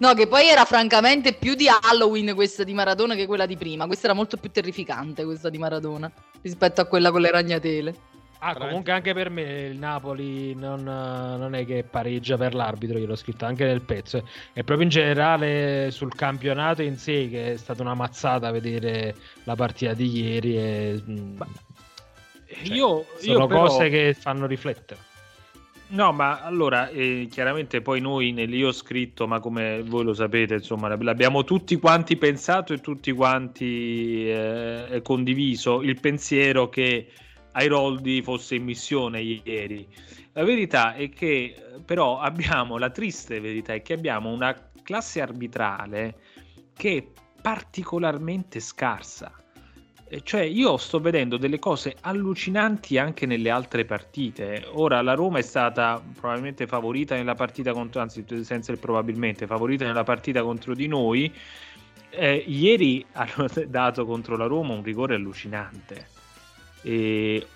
No, 0.01 0.15
che 0.15 0.27
poi 0.27 0.49
era 0.49 0.65
francamente 0.65 1.35
più 1.35 1.55
di 1.55 1.67
Halloween 1.69 2.35
questa 2.35 2.65
di 2.65 2.75
Maradona 2.75 3.15
che 3.15 3.27
quella 3.27 3.47
di 3.47 3.57
prima. 3.57 3.87
Questa 3.87 4.07
era 4.07 4.15
molto 4.15 4.37
più 4.37 4.51
terrificante, 4.51 5.25
questa 5.25 5.49
di 5.49 5.59
Maradona, 5.59 6.11
rispetto 6.43 6.81
a 6.81 6.85
quella 6.85 7.11
con 7.11 7.21
le 7.21 7.31
ragnatele. 7.31 7.95
Ah, 8.41 8.55
comunque 8.55 8.93
anche 8.93 9.15
per 9.15 9.31
me 9.31 9.67
il 9.67 9.79
Napoli 9.79 10.55
non, 10.55 10.85
non 10.85 11.57
è 11.57 11.67
che 11.67 11.83
pareggia 11.83 12.37
per 12.37 12.55
l'arbitro, 12.55 12.97
io 12.97 13.07
l'ho 13.07 13.17
scritto 13.17 13.45
anche 13.45 13.65
nel 13.65 13.81
pezzo. 13.81 14.29
È 14.53 14.63
proprio 14.63 14.83
in 14.83 14.91
generale 14.91 15.91
sul 15.91 16.15
campionato 16.15 16.83
in 16.83 16.97
sé 16.97 17.29
che 17.29 17.55
è 17.55 17.57
stata 17.57 17.83
una 17.83 17.95
mazzata 17.95 18.53
vedere 18.53 19.17
la 19.43 19.57
partita 19.57 19.93
di 19.93 20.21
ieri. 20.21 20.57
E, 20.57 21.03
mm, 21.05 21.41
cioè, 22.47 22.77
io, 22.77 23.07
sono 23.19 23.41
io 23.41 23.47
però- 23.49 23.67
cose 23.67 23.89
che 23.89 24.15
fanno 24.17 24.47
riflettere. 24.47 25.07
No, 25.91 26.13
ma 26.13 26.43
allora, 26.43 26.89
eh, 26.91 27.29
chiaramente 27.31 27.81
poi 27.81 28.01
noi 28.01 28.33
nel 28.33 28.53
io 28.53 28.69
ho 28.69 28.73
scritto, 28.73 29.27
ma 29.27 29.41
come 29.41 29.83
voi 29.83 30.05
lo 30.05 30.13
sapete, 30.13 30.55
insomma, 30.55 30.95
l'abbiamo 30.95 31.45
tutti 31.45 31.77
quanti 31.77 32.17
pensato 32.17 32.75
e 32.75 32.79
tutti 32.79 33.11
quanti 33.13 34.29
eh, 34.29 35.01
condiviso 35.03 35.81
il 35.81 35.99
pensiero 35.99 36.69
che 36.69 37.11
Airoldi 37.53 38.21
fosse 38.23 38.57
in 38.57 38.65
missione 38.65 39.21
ieri. 39.23 39.89
La 40.33 40.45
verità 40.45 40.95
è 40.95 41.09
che 41.09 41.55
eh, 41.57 41.81
però 41.83 42.21
abbiamo, 42.21 42.77
la 42.77 42.91
triste 42.91 43.41
verità 43.41 43.73
è 43.73 43.81
che 43.81 43.95
abbiamo 43.95 44.31
una 44.31 44.55
classe 44.83 45.23
arbitrale 45.23 46.17
che 46.75 46.97
è 46.99 47.05
particolarmente 47.41 48.61
scarsa. 48.61 49.33
Eh, 50.11 50.21
Cioè, 50.23 50.41
io 50.43 50.77
sto 50.77 51.01
vedendo 51.01 51.37
delle 51.37 51.59
cose 51.59 51.97
allucinanti 52.01 52.99
anche 52.99 53.27
nelle 53.27 53.51
altre 53.51 53.85
partite. 53.85 54.65
Ora, 54.73 55.03
la 55.03 55.15
Roma 55.15 55.39
è 55.39 55.43
stata 55.43 56.03
probabilmente 56.19 56.67
favorita 56.67 57.15
nella 57.15 57.35
partita 57.35 57.73
contro, 57.73 58.01
anzi, 58.01 58.25
senza 58.43 58.73
il 58.73 58.79
probabilmente, 58.79 59.47
favorita 59.47 59.85
nella 59.85 60.05
partita 60.05 60.43
contro 60.43 60.75
di 60.75 60.87
noi. 60.87 61.33
Eh, 62.11 62.45
ieri 62.47 63.05
hanno 63.13 63.49
dato 63.67 64.07
contro 64.07 64.37
la 64.37 64.47
Roma 64.47 64.75
un 64.75 64.83
rigore 64.83 65.15
allucinante. 65.15 66.09
E, 66.83 67.47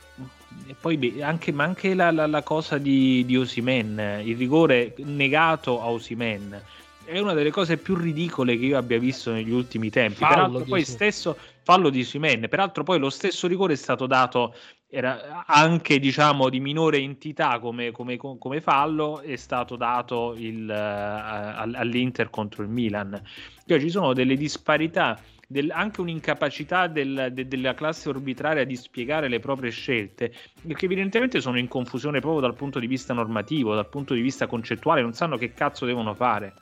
e 0.66 0.74
poi 0.78 1.22
anche, 1.22 1.52
ma 1.52 1.64
anche 1.64 1.94
la, 1.94 2.10
la- 2.10 2.26
la 2.26 2.42
cosa 2.42 2.76
di, 2.78 3.24
di 3.24 3.36
Osimen, 3.36 4.20
il 4.24 4.36
rigore 4.36 4.94
negato 4.98 5.80
a 5.80 5.88
Osimen. 5.90 6.60
È 7.04 7.18
una 7.18 7.32
delle 7.32 7.50
cose 7.50 7.78
più 7.78 7.94
ridicole 7.94 8.56
che 8.56 8.64
io 8.64 8.78
abbia 8.78 8.98
visto 8.98 9.32
negli 9.32 9.50
ultimi 9.50 9.90
tempi. 9.90 10.18
Fallo 10.18 10.34
Peraltro, 10.34 10.64
poi 10.64 10.80
Osimhen. 10.80 10.84
stesso 10.84 11.38
fallo 11.62 11.90
di 11.90 12.00
Osimen. 12.00 12.46
Peraltro, 12.48 12.84
poi 12.84 12.98
lo 12.98 13.10
stesso 13.10 13.46
rigore 13.46 13.74
è 13.74 13.76
stato 13.76 14.06
dato 14.06 14.54
era 14.94 15.44
anche 15.46 15.98
diciamo 15.98 16.50
di 16.50 16.60
minore 16.60 16.98
entità 16.98 17.58
come, 17.60 17.92
come- 17.92 18.18
come 18.18 18.60
fallo 18.60 19.20
è 19.20 19.36
stato 19.36 19.76
dato 19.76 20.34
il, 20.36 20.70
all- 20.70 21.74
all'Inter 21.74 22.28
contro 22.28 22.62
il 22.62 22.68
Milan 22.68 23.18
cioè 23.64 23.80
ci 23.80 23.88
sono 23.88 24.12
delle 24.12 24.36
disparità 24.36 25.18
del- 25.48 25.70
anche 25.70 26.02
un'incapacità 26.02 26.88
del- 26.88 27.30
de- 27.32 27.48
della 27.48 27.72
classe 27.72 28.10
arbitraria 28.10 28.66
di 28.66 28.76
spiegare 28.76 29.28
le 29.28 29.38
proprie 29.40 29.70
scelte 29.70 30.30
che 30.74 30.84
evidentemente 30.84 31.40
sono 31.40 31.58
in 31.58 31.68
confusione 31.68 32.20
proprio 32.20 32.42
dal 32.42 32.54
punto 32.54 32.78
di 32.78 32.86
vista 32.86 33.14
normativo 33.14 33.74
dal 33.74 33.88
punto 33.88 34.12
di 34.12 34.20
vista 34.20 34.46
concettuale 34.46 35.00
non 35.00 35.14
sanno 35.14 35.38
che 35.38 35.54
cazzo 35.54 35.86
devono 35.86 36.12
fare 36.12 36.52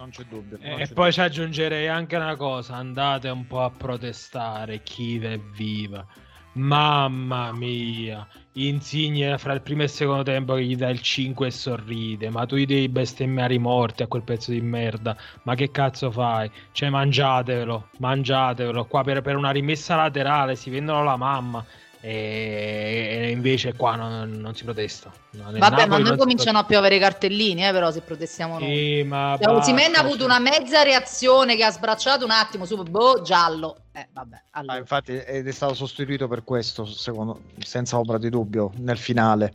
Non 0.00 0.08
c'è 0.08 0.24
dubbio. 0.24 0.56
non 0.58 0.80
E 0.80 0.84
c'è 0.84 0.90
Eh, 0.90 0.94
poi 0.94 1.12
ci 1.12 1.20
aggiungerei 1.20 1.86
anche 1.86 2.16
una 2.16 2.34
cosa: 2.34 2.74
andate 2.74 3.28
un 3.28 3.46
po' 3.46 3.60
a 3.60 3.70
protestare, 3.70 4.82
chi 4.82 5.18
è 5.18 5.38
viva. 5.38 6.06
Mamma 6.54 7.52
mia, 7.52 8.26
Insigne 8.54 9.38
fra 9.38 9.52
il 9.52 9.60
primo 9.60 9.82
e 9.82 9.84
il 9.84 9.90
secondo 9.90 10.22
tempo 10.24 10.54
che 10.54 10.64
gli 10.64 10.74
dà 10.74 10.88
il 10.88 11.00
5 11.00 11.46
e 11.46 11.50
sorride, 11.52 12.30
ma 12.30 12.46
tu 12.46 12.56
gli 12.56 12.66
devi 12.66 12.88
bestemmiare 12.88 13.54
i 13.54 13.58
morti 13.58 14.02
a 14.02 14.08
quel 14.08 14.24
pezzo 14.24 14.50
di 14.50 14.60
merda, 14.60 15.16
ma 15.44 15.54
che 15.54 15.70
cazzo 15.70 16.10
fai? 16.10 16.50
Cioè 16.72 16.88
mangiatevelo, 16.88 17.90
mangiatevelo, 17.98 18.86
qua 18.86 19.04
per, 19.04 19.20
per 19.20 19.36
una 19.36 19.50
rimessa 19.52 19.94
laterale 19.94 20.56
si 20.56 20.70
vendono 20.70 21.04
la 21.04 21.16
mamma, 21.16 21.64
e, 22.02 23.28
invece 23.30 23.74
qua 23.74 23.94
non, 23.94 24.30
non 24.30 24.54
si 24.54 24.64
protesta. 24.64 25.12
Nel 25.30 25.58
Vabbè, 25.58 25.86
Napoli 25.86 26.02
ma 26.02 26.08
noi 26.08 26.18
cominciano 26.18 26.58
a 26.58 26.64
piovere 26.64 26.96
i 26.96 26.98
cartellini, 26.98 27.66
eh, 27.66 27.72
però 27.72 27.90
se 27.90 28.00
protestiamo 28.00 28.58
noi. 28.58 28.74
Sì, 28.74 29.02
ma 29.02 29.36
cioè, 29.40 29.52
Osimhen 29.52 29.94
ha 29.94 30.00
avuto 30.00 30.24
una 30.24 30.38
mezza 30.38 30.82
reazione 30.82 31.56
che 31.56 31.64
ha 31.64 31.70
sbracciato 31.70 32.24
un 32.24 32.30
attimo 32.30 32.64
su 32.64 32.82
boh, 32.82 33.20
giallo. 33.22 33.82
Eh, 33.92 34.08
vabbè, 34.12 34.42
allora. 34.52 34.74
ah, 34.74 34.78
infatti 34.78 35.12
ed 35.12 35.46
è 35.46 35.52
stato 35.52 35.74
sostituito 35.74 36.26
per 36.26 36.42
questo, 36.42 36.86
secondo, 36.86 37.42
senza 37.58 37.98
ombra 37.98 38.16
di 38.18 38.30
dubbio, 38.30 38.72
nel 38.76 38.98
finale 38.98 39.52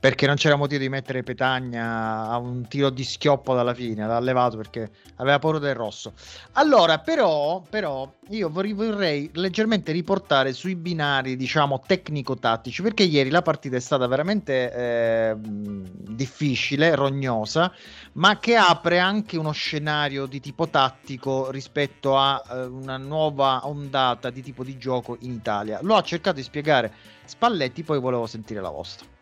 perché 0.00 0.26
non 0.26 0.36
c'era 0.36 0.56
motivo 0.56 0.80
di 0.80 0.88
mettere 0.88 1.22
Petagna 1.22 2.26
a 2.28 2.38
un 2.38 2.66
tiro 2.66 2.88
di 2.88 3.04
schioppo 3.04 3.54
dalla 3.54 3.74
fine, 3.74 4.06
l'ha 4.06 4.18
levato 4.18 4.56
perché 4.56 4.90
aveva 5.16 5.38
paura 5.38 5.58
del 5.58 5.74
rosso. 5.74 6.14
Allora, 6.52 7.00
però, 7.00 7.62
però 7.68 8.10
io 8.30 8.48
vorrei 8.48 9.30
leggermente 9.34 9.92
riportare 9.92 10.54
sui 10.54 10.74
binari, 10.74 11.36
diciamo, 11.36 11.82
tecnico-tattici, 11.86 12.80
perché 12.80 13.02
ieri 13.02 13.28
la 13.28 13.42
partita 13.42 13.76
è 13.76 13.80
stata 13.80 14.06
veramente 14.06 14.72
eh, 14.72 15.36
difficile, 15.36 16.94
rognosa, 16.94 17.70
ma 18.12 18.38
che 18.38 18.56
apre 18.56 18.98
anche 18.98 19.36
uno 19.36 19.52
scenario 19.52 20.24
di 20.24 20.40
tipo 20.40 20.66
tattico 20.68 21.50
rispetto 21.50 22.16
a 22.16 22.42
eh, 22.50 22.64
una 22.64 22.96
nuova 22.96 23.66
ondata 23.66 24.30
di 24.30 24.40
tipo 24.40 24.64
di 24.64 24.78
gioco 24.78 25.18
in 25.20 25.32
Italia. 25.32 25.78
Lo 25.82 25.94
ha 25.94 26.02
cercato 26.02 26.36
di 26.36 26.42
spiegare 26.42 26.90
Spalletti, 27.26 27.82
poi 27.82 28.00
volevo 28.00 28.26
sentire 28.26 28.62
la 28.62 28.70
vostra. 28.70 29.19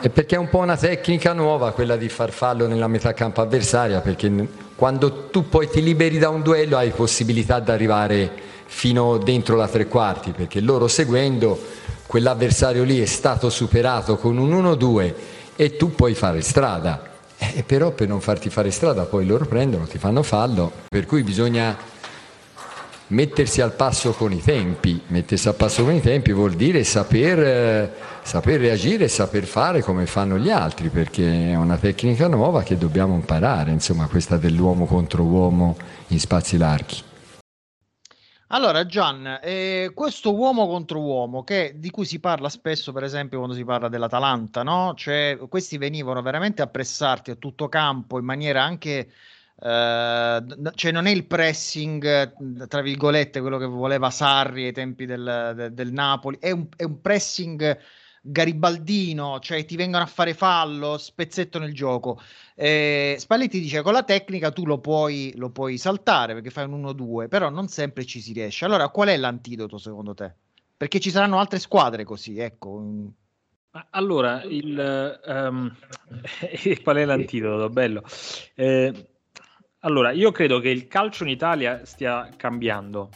E 0.00 0.10
perché 0.10 0.34
è 0.36 0.38
un 0.38 0.48
po' 0.48 0.58
una 0.58 0.76
tecnica 0.76 1.32
nuova 1.32 1.72
quella 1.72 1.96
di 1.96 2.08
far 2.08 2.30
fallo 2.30 2.66
nella 2.66 2.88
metà 2.88 3.14
campo 3.14 3.40
avversaria, 3.40 4.00
perché 4.00 4.30
quando 4.74 5.28
tu 5.30 5.48
poi 5.48 5.68
ti 5.68 5.82
liberi 5.82 6.18
da 6.18 6.28
un 6.28 6.42
duello 6.42 6.76
hai 6.76 6.90
possibilità 6.90 7.60
di 7.60 7.70
arrivare 7.70 8.30
fino 8.66 9.18
dentro 9.18 9.56
la 9.56 9.68
tre 9.68 9.86
quarti, 9.86 10.32
perché 10.32 10.60
loro 10.60 10.88
seguendo 10.88 11.58
quell'avversario 12.06 12.84
lì 12.84 13.00
è 13.00 13.06
stato 13.06 13.48
superato 13.48 14.16
con 14.16 14.36
un 14.36 14.52
1-2 14.62 15.14
e 15.56 15.76
tu 15.76 15.94
puoi 15.94 16.14
fare 16.14 16.40
strada. 16.42 17.12
Eh, 17.36 17.62
però 17.64 17.90
per 17.90 18.08
non 18.08 18.20
farti 18.20 18.50
fare 18.50 18.70
strada 18.70 19.04
poi 19.04 19.26
loro 19.26 19.44
prendono, 19.46 19.86
ti 19.86 19.98
fanno 19.98 20.22
fallo, 20.22 20.70
per 20.88 21.06
cui 21.06 21.22
bisogna 21.22 21.76
mettersi 23.08 23.60
al 23.60 23.72
passo 23.72 24.12
con 24.12 24.32
i 24.32 24.40
tempi. 24.40 25.00
Mettersi 25.08 25.48
al 25.48 25.54
passo 25.54 25.84
con 25.84 25.94
i 25.94 26.00
tempi 26.00 26.32
vuol 26.32 26.54
dire 26.54 26.84
saper, 26.84 27.38
eh, 27.38 27.92
saper 28.22 28.60
reagire 28.60 29.04
e 29.04 29.08
saper 29.08 29.44
fare 29.44 29.82
come 29.82 30.06
fanno 30.06 30.38
gli 30.38 30.50
altri, 30.50 30.88
perché 30.88 31.50
è 31.50 31.54
una 31.54 31.76
tecnica 31.76 32.28
nuova 32.28 32.62
che 32.62 32.78
dobbiamo 32.78 33.14
imparare, 33.14 33.70
insomma, 33.70 34.06
questa 34.06 34.36
dell'uomo 34.36 34.86
contro 34.86 35.22
uomo 35.22 35.76
in 36.08 36.20
spazi 36.20 36.56
larghi. 36.56 37.02
Allora, 38.48 38.86
Gian, 38.86 39.40
eh, 39.42 39.90
questo 39.94 40.32
uomo 40.32 40.68
contro 40.68 41.00
uomo 41.00 41.42
che, 41.42 41.74
di 41.76 41.90
cui 41.90 42.04
si 42.04 42.20
parla 42.20 42.48
spesso, 42.48 42.92
per 42.92 43.02
esempio, 43.02 43.38
quando 43.38 43.56
si 43.56 43.64
parla 43.64 43.88
dell'Atalanta, 43.88 44.62
no? 44.62 44.94
Cioè, 44.94 45.38
questi 45.48 45.76
venivano 45.76 46.22
veramente 46.22 46.62
a 46.62 46.68
pressarti 46.68 47.32
a 47.32 47.34
tutto 47.34 47.68
campo 47.68 48.18
in 48.18 48.24
maniera 48.24 48.62
anche 48.62 49.08
Uh, 49.64 50.44
cioè 50.74 50.92
non 50.92 51.06
è 51.06 51.10
il 51.10 51.24
pressing 51.24 52.66
tra 52.66 52.82
virgolette 52.82 53.40
quello 53.40 53.56
che 53.56 53.64
voleva 53.64 54.10
Sarri 54.10 54.66
ai 54.66 54.72
tempi 54.74 55.06
del, 55.06 55.54
del, 55.56 55.72
del 55.72 55.90
Napoli 55.90 56.36
è 56.38 56.50
un, 56.50 56.66
è 56.76 56.82
un, 56.82 57.00
pressing 57.00 57.78
garibaldino 58.20 59.38
cioè 59.38 59.64
ti 59.64 59.76
vengono 59.76 60.04
a 60.04 60.06
fare 60.06 60.34
fallo 60.34 60.98
spezzetto 60.98 61.58
nel 61.58 61.72
gioco 61.72 62.20
eh, 62.54 63.16
Spalletti 63.18 63.58
dice 63.58 63.80
con 63.80 63.94
la 63.94 64.02
tecnica 64.02 64.50
tu 64.50 64.66
lo 64.66 64.80
puoi, 64.80 65.32
lo 65.36 65.48
puoi 65.48 65.78
saltare 65.78 66.34
perché 66.34 66.50
fai 66.50 66.66
un 66.66 66.84
1-2 66.84 67.28
però 67.28 67.48
non 67.48 67.66
sempre 67.68 68.04
ci 68.04 68.20
si 68.20 68.34
riesce 68.34 68.66
allora 68.66 68.90
qual 68.90 69.08
è 69.08 69.16
l'antidoto 69.16 69.78
secondo 69.78 70.12
te? 70.12 70.30
perché 70.76 71.00
ci 71.00 71.08
saranno 71.08 71.38
altre 71.38 71.58
squadre 71.58 72.04
così 72.04 72.38
ecco 72.38 72.84
allora 73.92 74.42
il, 74.42 75.20
um, 75.24 75.74
qual 76.82 76.96
è 76.96 77.04
l'antidoto? 77.06 77.70
bello 77.70 78.02
eh, 78.56 79.08
allora, 79.84 80.12
io 80.12 80.32
credo 80.32 80.60
che 80.60 80.70
il 80.70 80.88
calcio 80.88 81.24
in 81.24 81.28
Italia 81.28 81.84
stia 81.84 82.30
cambiando, 82.36 83.10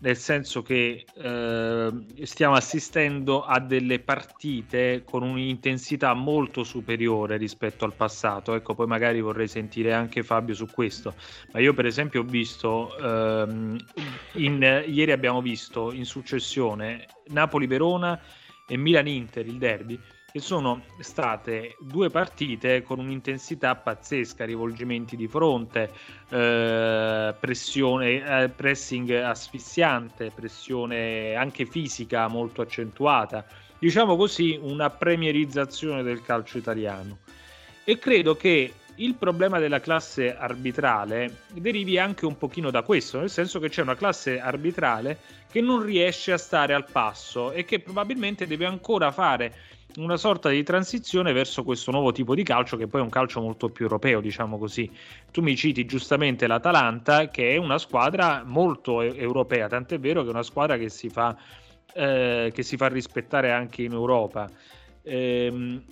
nel 0.00 0.18
senso 0.18 0.60
che 0.60 1.06
eh, 1.14 1.90
stiamo 2.24 2.54
assistendo 2.54 3.42
a 3.42 3.58
delle 3.58 4.00
partite 4.00 5.02
con 5.02 5.22
un'intensità 5.22 6.12
molto 6.12 6.62
superiore 6.62 7.38
rispetto 7.38 7.86
al 7.86 7.94
passato. 7.94 8.54
Ecco, 8.54 8.74
poi 8.74 8.86
magari 8.86 9.22
vorrei 9.22 9.48
sentire 9.48 9.94
anche 9.94 10.22
Fabio 10.22 10.54
su 10.54 10.66
questo. 10.66 11.14
Ma 11.52 11.60
io, 11.60 11.72
per 11.72 11.86
esempio, 11.86 12.20
ho 12.20 12.24
visto 12.24 12.96
ehm, 12.98 13.78
in, 14.34 14.84
ieri 14.86 15.12
abbiamo 15.12 15.40
visto 15.40 15.90
in 15.90 16.04
successione 16.04 17.06
Napoli-Verona 17.28 18.20
e 18.68 18.76
Milan-Inter, 18.76 19.46
il 19.46 19.56
derby 19.56 19.98
che 20.32 20.40
sono 20.40 20.82
state 21.00 21.76
due 21.80 22.08
partite 22.08 22.82
con 22.82 22.98
un'intensità 22.98 23.74
pazzesca, 23.74 24.44
rivolgimenti 24.44 25.16
di 25.16 25.26
fronte, 25.26 25.90
eh, 26.28 27.34
pressione, 27.38 28.42
eh, 28.42 28.48
pressing 28.48 29.10
asfissiante, 29.10 30.30
pressione 30.32 31.34
anche 31.34 31.66
fisica 31.66 32.28
molto 32.28 32.62
accentuata, 32.62 33.44
diciamo 33.78 34.16
così 34.16 34.58
una 34.60 34.90
premierizzazione 34.90 36.02
del 36.02 36.22
calcio 36.22 36.58
italiano. 36.58 37.18
E 37.82 37.98
credo 37.98 38.36
che 38.36 38.72
il 38.96 39.14
problema 39.14 39.58
della 39.58 39.80
classe 39.80 40.36
arbitrale 40.36 41.44
derivi 41.54 41.98
anche 41.98 42.26
un 42.26 42.36
pochino 42.36 42.70
da 42.70 42.82
questo, 42.82 43.18
nel 43.18 43.30
senso 43.30 43.58
che 43.58 43.70
c'è 43.70 43.82
una 43.82 43.96
classe 43.96 44.38
arbitrale 44.38 45.18
che 45.50 45.60
non 45.60 45.82
riesce 45.82 46.32
a 46.32 46.38
stare 46.38 46.74
al 46.74 46.84
passo 46.90 47.50
e 47.50 47.64
che 47.64 47.80
probabilmente 47.80 48.46
deve 48.46 48.66
ancora 48.66 49.10
fare 49.10 49.54
una 49.96 50.16
sorta 50.16 50.48
di 50.48 50.62
transizione 50.62 51.32
verso 51.32 51.64
questo 51.64 51.90
nuovo 51.90 52.12
tipo 52.12 52.34
di 52.34 52.42
calcio 52.42 52.76
che 52.76 52.86
poi 52.86 53.00
è 53.00 53.02
un 53.02 53.10
calcio 53.10 53.40
molto 53.40 53.68
più 53.68 53.84
europeo, 53.84 54.20
diciamo 54.20 54.58
così. 54.58 54.90
Tu 55.30 55.42
mi 55.42 55.56
citi 55.56 55.84
giustamente 55.86 56.46
l'Atalanta 56.46 57.28
che 57.28 57.54
è 57.54 57.56
una 57.56 57.78
squadra 57.78 58.42
molto 58.44 59.00
europea, 59.02 59.68
tant'è 59.68 59.98
vero 59.98 60.22
che 60.22 60.28
è 60.28 60.30
una 60.30 60.42
squadra 60.42 60.76
che 60.76 60.88
si 60.88 61.08
fa, 61.08 61.36
eh, 61.94 62.50
che 62.52 62.62
si 62.62 62.76
fa 62.76 62.88
rispettare 62.88 63.52
anche 63.52 63.82
in 63.82 63.92
Europa. 63.92 64.48
Ehm, 65.02 65.82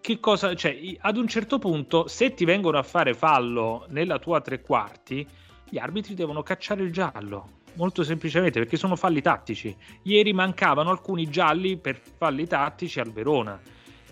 che 0.00 0.20
cosa, 0.20 0.54
cioè, 0.54 0.96
ad 1.00 1.16
un 1.16 1.26
certo 1.26 1.58
punto, 1.58 2.06
se 2.06 2.34
ti 2.34 2.44
vengono 2.44 2.78
a 2.78 2.82
fare 2.82 3.14
fallo 3.14 3.86
nella 3.88 4.18
tua 4.18 4.40
tre 4.40 4.60
quarti, 4.60 5.26
gli 5.68 5.78
arbitri 5.78 6.14
devono 6.14 6.42
cacciare 6.42 6.82
il 6.82 6.92
giallo 6.92 7.57
molto 7.78 8.02
semplicemente 8.02 8.58
perché 8.58 8.76
sono 8.76 8.96
falli 8.96 9.22
tattici. 9.22 9.74
Ieri 10.02 10.32
mancavano 10.32 10.90
alcuni 10.90 11.30
gialli 11.30 11.78
per 11.78 11.98
falli 12.18 12.46
tattici 12.46 13.00
al 13.00 13.10
Verona 13.12 13.58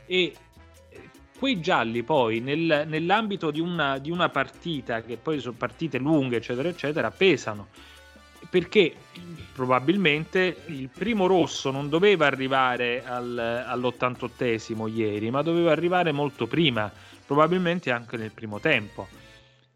e 0.07 0.33
eh, 0.89 1.11
quei 1.39 1.61
gialli 1.61 2.03
poi 2.05 2.41
nel, 2.41 2.85
nell'ambito 2.87 3.51
di 3.51 3.61
una, 3.61 3.99
di 3.99 4.11
una 4.11 4.29
partita, 4.31 5.03
che 5.03 5.17
poi 5.19 5.41
sono 5.41 5.57
partite 5.59 5.99
lunghe, 5.99 6.37
eccetera, 6.37 6.69
eccetera, 6.69 7.11
pesano 7.11 7.69
perché 8.49 8.95
probabilmente 9.53 10.63
il 10.67 10.89
primo 10.89 11.27
rosso 11.27 11.73
non 11.73 11.89
doveva 11.89 12.27
arrivare 12.27 13.05
al, 13.05 13.37
all'88esimo 13.37 14.89
ieri, 14.89 15.31
ma 15.31 15.43
doveva 15.43 15.73
arrivare 15.73 16.13
molto 16.13 16.47
prima, 16.47 16.91
probabilmente 17.27 17.91
anche 17.91 18.17
nel 18.17 18.31
primo 18.31 18.61
tempo. 18.61 19.09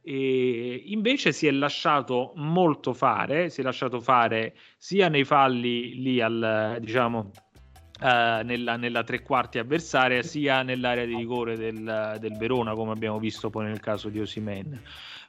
E 0.03 0.83
invece 0.87 1.33
si 1.33 1.47
è 1.47 1.51
lasciato 1.51 2.33
molto 2.37 2.95
fare, 2.95 3.51
si 3.51 3.61
è 3.61 3.65
lasciato 3.65 4.01
fare 4.01 4.55
sia 4.77 5.09
nei 5.09 5.25
falli 5.25 6.01
lì 6.01 6.21
al 6.21 6.79
diciamo 6.81 7.31
uh, 8.01 8.45
nella, 8.45 8.77
nella, 8.77 9.03
tre 9.05 9.23
quarti 9.23 9.59
avversaria, 9.59 10.23
sia 10.23 10.63
nell'area 10.63 11.05
di 11.05 11.15
rigore 11.15 11.57
del, 11.57 12.17
del, 12.19 12.37
Verona, 12.37 12.75
come 12.75 12.93
abbiamo 12.93 13.19
visto 13.19 13.51
poi 13.51 13.67
nel 13.67 13.81
caso 13.81 14.09
di 14.09 14.21
Osimen. 14.21 14.81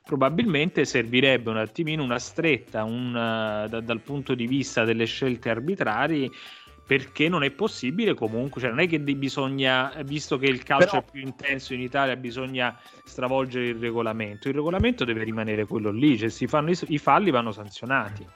Probabilmente 0.03 0.83
servirebbe 0.83 1.51
un 1.51 1.57
attimino 1.57 2.03
una 2.03 2.17
stretta 2.17 2.83
un, 2.83 3.09
uh, 3.09 3.67
da, 3.69 3.81
dal 3.81 4.01
punto 4.01 4.33
di 4.33 4.47
vista 4.47 4.83
delle 4.83 5.05
scelte 5.05 5.49
arbitrari 5.49 6.31
perché 6.91 7.29
non 7.29 7.41
è 7.45 7.51
possibile 7.51 8.13
comunque, 8.13 8.59
cioè 8.59 8.69
non 8.69 8.81
è 8.81 8.85
che 8.85 8.99
bisogna, 8.99 9.93
visto 10.03 10.37
che 10.37 10.47
il 10.47 10.61
calcio 10.61 10.87
Però... 10.87 10.97
è 10.97 11.05
più 11.09 11.21
intenso 11.21 11.73
in 11.73 11.79
Italia, 11.79 12.17
bisogna 12.17 12.77
stravolgere 13.05 13.67
il 13.67 13.75
regolamento. 13.75 14.49
Il 14.49 14.55
regolamento 14.55 15.05
deve 15.05 15.23
rimanere 15.23 15.65
quello 15.65 15.89
lì, 15.89 16.17
cioè 16.17 16.27
si 16.27 16.47
fanno 16.47 16.69
i, 16.69 16.77
i 16.87 16.97
falli 16.97 17.31
vanno 17.31 17.53
sanzionati. 17.53 18.27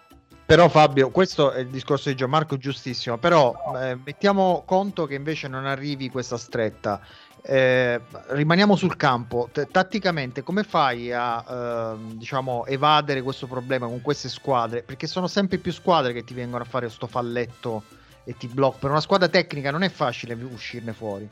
Però 0.45 0.69
Fabio, 0.69 1.09
questo 1.09 1.51
è 1.51 1.59
il 1.59 1.67
discorso 1.67 2.07
di 2.07 2.15
Gianmarco 2.15 2.55
giustissimo, 2.55 3.17
però 3.17 3.53
eh, 3.77 3.97
mettiamo 4.01 4.63
conto 4.65 5.05
che 5.05 5.15
invece 5.15 5.49
non 5.49 5.65
arrivi 5.65 6.07
questa 6.07 6.37
stretta 6.37 7.01
Eh, 7.41 7.99
rimaniamo 8.29 8.77
sul 8.77 8.95
campo. 8.95 9.49
T- 9.51 9.67
tatticamente, 9.69 10.43
come 10.43 10.63
fai 10.63 11.11
a 11.11 11.43
ehm, 11.45 12.13
diciamo 12.13 12.65
evadere 12.67 13.21
questo 13.21 13.47
problema 13.47 13.85
con 13.85 14.01
queste 14.01 14.29
squadre? 14.29 14.81
Perché 14.81 15.07
sono 15.07 15.27
sempre 15.27 15.57
più 15.57 15.73
squadre 15.73 16.13
che 16.13 16.23
ti 16.23 16.33
vengono 16.33 16.63
a 16.63 16.65
fare 16.65 16.89
sto 16.89 17.05
falletto 17.05 17.83
e 18.25 18.35
ti 18.35 18.47
bloccano. 18.47 18.79
Per 18.79 18.89
una 18.89 19.01
squadra 19.01 19.29
tecnica 19.29 19.71
non 19.71 19.83
è 19.83 19.89
facile 19.89 20.33
uscirne 20.33 20.91
fuori. 20.91 21.27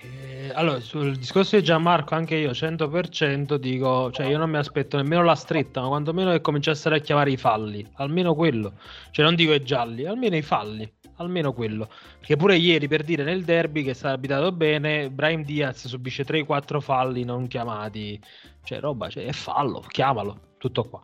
Eh, 0.00 0.52
allora, 0.54 0.78
sul 0.80 1.16
discorso 1.16 1.56
di 1.56 1.64
Gianmarco, 1.64 2.14
anche 2.14 2.36
io 2.36 2.52
100% 2.52 3.56
dico, 3.56 4.10
cioè 4.12 4.26
io 4.26 4.38
non 4.38 4.48
mi 4.48 4.56
aspetto 4.56 4.96
nemmeno 4.96 5.24
la 5.24 5.34
stretta, 5.34 5.80
ma 5.80 5.88
quantomeno 5.88 6.30
che 6.30 6.40
cominciassero 6.40 6.94
a 6.94 6.98
chiamare 6.98 7.32
i 7.32 7.36
falli, 7.36 7.86
almeno 7.94 8.34
quello. 8.34 8.74
Cioè 9.10 9.24
non 9.24 9.34
dico 9.34 9.52
i 9.52 9.62
gialli, 9.62 10.04
almeno 10.04 10.36
i 10.36 10.42
falli, 10.42 10.90
almeno 11.16 11.52
quello. 11.52 11.88
Perché 12.18 12.36
pure 12.36 12.56
ieri, 12.56 12.86
per 12.86 13.02
dire, 13.02 13.24
nel 13.24 13.42
derby 13.42 13.82
che 13.82 13.94
sta 13.94 14.10
abitato 14.10 14.52
bene, 14.52 15.10
Brian 15.10 15.42
Diaz 15.42 15.86
subisce 15.86 16.24
3-4 16.24 16.80
falli 16.80 17.24
non 17.24 17.48
chiamati. 17.48 18.20
Cioè 18.62 18.80
roba, 18.80 19.08
cioè, 19.08 19.24
è 19.24 19.32
fallo, 19.32 19.84
chiamalo, 19.88 20.54
tutto 20.58 20.84
qua. 20.84 21.00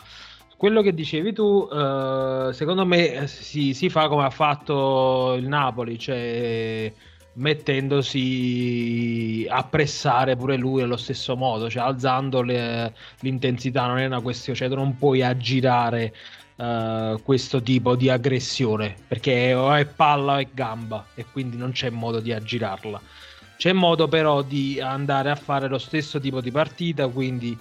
Quello 0.57 0.83
che 0.83 0.95
dicevi 0.95 1.33
tu, 1.33 1.69
eh, 1.71 2.51
secondo 2.53 2.87
me 2.87 3.27
si, 3.27 3.75
si 3.75 3.90
fa 3.90 4.09
come 4.09 4.25
ha 4.25 4.31
fatto 4.31 5.35
il 5.35 5.49
Napoli, 5.49 5.99
cioè 5.99 6.93
mettendosi 7.35 9.47
a 9.49 9.64
pressare 9.64 10.37
pure 10.37 10.57
lui 10.57 10.83
allo 10.83 10.97
stesso 10.97 11.37
modo, 11.37 11.69
cioè 11.69 11.83
alzando 11.83 12.43
le, 12.43 12.95
l'intensità, 13.21 13.87
non 13.87 13.99
è 13.99 14.07
una 14.07 14.21
questione, 14.21 14.59
cioè 14.59 14.69
tu 14.69 14.77
non 14.77 14.97
puoi 14.97 15.23
aggirare 15.23 16.14
uh, 16.57 17.21
questo 17.23 17.62
tipo 17.62 17.97
di 17.97 18.09
aggressione 18.09 18.95
perché 19.07 19.55
o 19.55 19.73
è 19.75 19.85
palla 19.85 20.35
o 20.35 20.38
è 20.38 20.47
gamba 20.53 21.07
e 21.14 21.25
quindi 21.31 21.57
non 21.57 21.73
c'è 21.73 21.90
modo 21.90 22.21
di 22.21 22.33
aggirarla. 22.33 23.01
C'è 23.57 23.73
modo 23.73 24.09
però 24.09 24.43
di 24.43 24.81
andare 24.81 25.31
a 25.31 25.37
fare 25.37 25.69
lo 25.69 25.79
stesso 25.79 26.21
tipo 26.21 26.40
di 26.40 26.51
partita, 26.51 27.07
quindi 27.09 27.57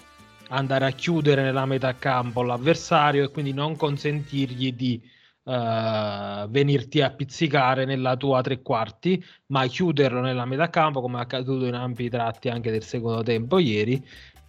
andare 0.54 0.86
a 0.86 0.92
chiudere 0.92 1.42
nella 1.42 1.66
metà 1.66 1.96
campo 1.96 2.44
l'avversario 2.44 3.24
e 3.24 3.30
quindi 3.30 3.54
non 3.54 3.76
consentirgli 3.76 4.74
di 4.74 5.02
uh, 5.44 6.48
venirti 6.48 7.02
a 7.02 7.10
pizzicare 7.10 7.86
nella 7.86 8.16
tua 8.16 8.42
tre 8.42 8.62
quarti, 8.62 9.24
ma 9.48 9.66
chiuderlo 9.66 10.22
nella 10.22 10.46
metà 10.46 10.70
campo 10.70 11.02
come 11.02 11.18
è 11.18 11.22
accaduto 11.22 11.66
in 11.66 11.74
ampi 11.74 12.10
tratti 12.10 12.50
anche 12.50 12.72
del 12.72 12.84
secondo 12.84 13.24
tempo 13.24 13.58
ieri 13.58 14.02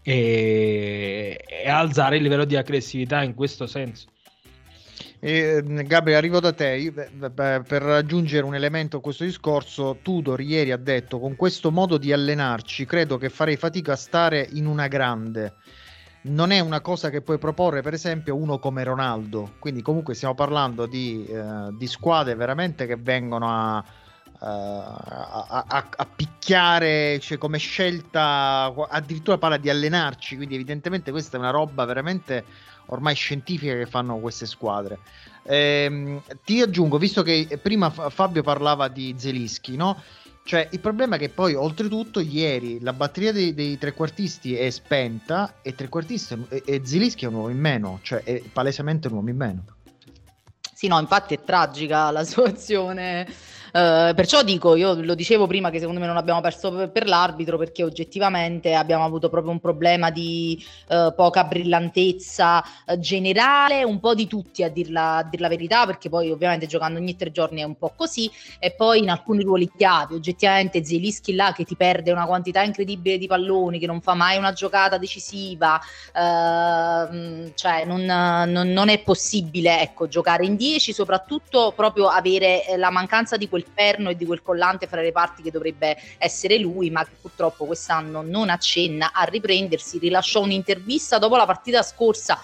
e, 0.03 1.43
e 1.47 1.69
alzare 1.69 2.17
il 2.17 2.23
livello 2.23 2.45
di 2.45 2.57
aggressività 2.57 3.23
in 3.23 3.35
questo 3.35 3.67
senso. 3.67 4.09
Eh, 5.21 5.63
Gabriele, 5.65 6.19
arrivo 6.19 6.39
da 6.39 6.53
te. 6.53 6.93
per 6.93 7.83
raggiungere 7.83 8.45
un 8.45 8.55
elemento 8.55 8.99
a 8.99 9.01
questo 9.01 9.25
discorso, 9.25 10.01
Tudor 10.03 10.43
ieri 10.43 10.71
ha 10.71 10.77
detto: 10.77 11.19
Con 11.19 11.35
questo 11.35 11.71
modo 11.71 11.97
di 11.97 12.13
allenarci, 12.13 12.85
credo 12.85 13.17
che 13.17 13.31
farei 13.31 13.57
fatica 13.57 13.93
a 13.93 13.97
stare 13.97 14.47
in 14.53 14.67
una 14.67 14.87
grande 14.87 15.55
non 16.25 16.51
è 16.51 16.61
una 16.61 16.81
cosa 16.81 17.11
che 17.11 17.21
puoi 17.21 17.39
proporre, 17.39 17.83
per 17.83 17.95
esempio, 17.95 18.37
uno 18.37 18.59
come 18.59 18.85
Ronaldo. 18.85 19.55
Quindi, 19.59 19.83
comunque, 19.83 20.15
stiamo 20.15 20.35
parlando 20.35 20.87
di, 20.87 21.27
eh, 21.27 21.69
di 21.73 21.87
squadre 21.87 22.35
veramente 22.35 22.87
che 22.87 22.97
vengono 22.97 23.49
a, 23.49 23.85
Uh, 24.37 24.47
a, 24.47 25.65
a, 25.69 25.89
a, 25.97 26.07
picchiare 26.07 27.19
cioè 27.21 27.39
come 27.39 27.57
scelta 27.57 28.75
addirittura 28.91 29.39
parla 29.39 29.57
di 29.57 29.71
allenarci 29.71 30.35
quindi 30.37 30.57
evidentemente 30.57 31.13
questa 31.13 31.37
è 31.37 31.41
una 31.41 31.51
roba 31.51 31.85
veramente 31.85 32.45
ormai 32.87 33.15
scientifica 33.15 33.75
che 33.75 33.87
fanno 33.87 34.19
queste 34.19 34.45
squadre 34.45 34.99
ehm, 35.45 36.21
ti 36.45 36.61
aggiungo 36.61 36.99
visto 36.99 37.23
che 37.23 37.59
prima 37.63 37.89
Fabio 37.91 38.43
parlava 38.43 38.89
di 38.89 39.15
Zelischi 39.17 39.77
no? 39.77 40.03
Cioè, 40.47 40.69
il 40.73 40.81
problema 40.81 41.17
è 41.17 41.19
che 41.19 41.31
poi, 41.31 41.55
oltretutto, 41.55 42.21
ieri 42.21 42.79
la 42.81 42.93
batteria 42.93 43.33
dei, 43.33 43.55
dei 43.55 43.79
trequartisti 43.79 44.55
è 44.55 44.69
spenta 44.69 45.55
e 45.63 45.75
trequartista 45.75 46.37
e, 46.51 46.63
e 46.67 46.83
Zilischi 46.85 47.25
è 47.25 47.29
un 47.29 47.35
uomo 47.35 47.49
in 47.49 47.59
meno, 47.59 47.99
cioè 48.03 48.23
è 48.23 48.43
palesemente 48.53 49.09
un 49.09 49.15
uomo 49.15 49.31
in 49.31 49.37
meno. 49.37 49.65
Sì, 50.75 50.87
no, 50.87 51.01
infatti 51.01 51.33
è 51.33 51.41
tragica 51.43 52.11
la 52.11 52.25
situazione 52.25 53.27
eh, 53.77 54.13
perciò 54.15 54.45
dico, 54.45 54.77
io 54.77 54.95
lo 55.03 55.17
dicevo 55.17 55.49
prima 55.49 55.69
che 55.69 55.81
secondo 55.81 55.99
me 55.99 56.07
non 56.07 56.17
abbiamo 56.17 56.41
perso 56.41 56.89
per, 56.93 57.09
l'arbitro 57.09 57.59
perché 57.59 57.83
oggettivamente 57.83 58.73
abbiamo 58.73 59.05
avuto 59.05 59.29
proprio 59.29 59.51
un 59.51 59.59
problema 59.59 60.13
di 60.13 60.65
uh, 60.91 61.13
poca 61.13 61.43
brillantezza 61.43 62.63
uh, 62.87 62.97
generale, 63.01 63.83
un 63.83 63.99
po' 63.99 64.15
di 64.15 64.29
tutti 64.29 64.63
a 64.63 64.69
dirla, 64.71 65.17
a 65.17 65.23
dir 65.25 65.41
la 65.41 65.49
verità, 65.49 65.87
perché 65.87 66.09
poi 66.09 66.31
ovviamente 66.31 66.67
giocando 66.67 67.01
ogni 67.01 67.17
tre 67.17 67.33
giorni 67.33 67.63
è 67.63 67.65
un 67.65 67.77
po' 67.77 67.93
così, 67.97 68.31
e 68.61 68.71
poi 68.71 69.01
in 69.01 69.11
alcuni 69.11 69.43
ruoli 69.43 69.69
chiavi, 69.77 70.15
oggettivamente 70.15 70.85
Zelischi 70.85 71.35
là 71.35 71.53
che 71.53 71.65
ti 71.65 71.75
perde 71.75 72.13
una 72.13 72.27
quantità 72.27 72.63
incredibile 72.63 73.19
di 73.19 73.27
palloni, 73.27 73.81
che 73.81 73.87
non 73.87 74.01
fa 74.01 74.15
mai 74.15 74.39
una 74.39 74.53
giocata 74.53 74.99
decisiva, 74.99 75.81
ehm, 76.15 77.51
cioè 77.57 77.85
non, 77.85 78.05
non, 78.05 78.69
non, 78.69 78.89
è 78.89 79.01
possibile 79.01 79.81
ecco, 79.81 80.07
giocare 80.07 80.45
in 80.47 80.55
10, 80.55 80.93
soprattutto 80.93 81.73
proprio 81.75 82.07
avere 82.07 82.63
la 82.77 82.91
mancanza 82.91 83.37
di 83.37 83.49
quel 83.49 83.63
quel 83.65 83.75
perno 83.75 84.11
e 84.11 84.17
di 84.17 84.27
quel 84.27 84.43
collante 84.43 84.87
fra 84.87 85.01
le 85.01 85.13
parti 85.13 85.43
che 85.43 85.51
dovrebbe 85.51 85.97
essere 86.19 86.59
lui, 86.59 86.91
ma 86.91 87.05
che 87.05 87.13
purtroppo 87.21 87.65
quest'anno 87.65 88.23
non 88.23 88.51
accenna 88.51 89.13
a 89.13 89.25
riprendersi. 89.25 89.99
Rilasciò 89.99 90.43
un'intervista 90.43 91.19
dopo 91.19 91.37
la 91.37 91.47
partita 91.47 91.83
scorsa 91.83 92.41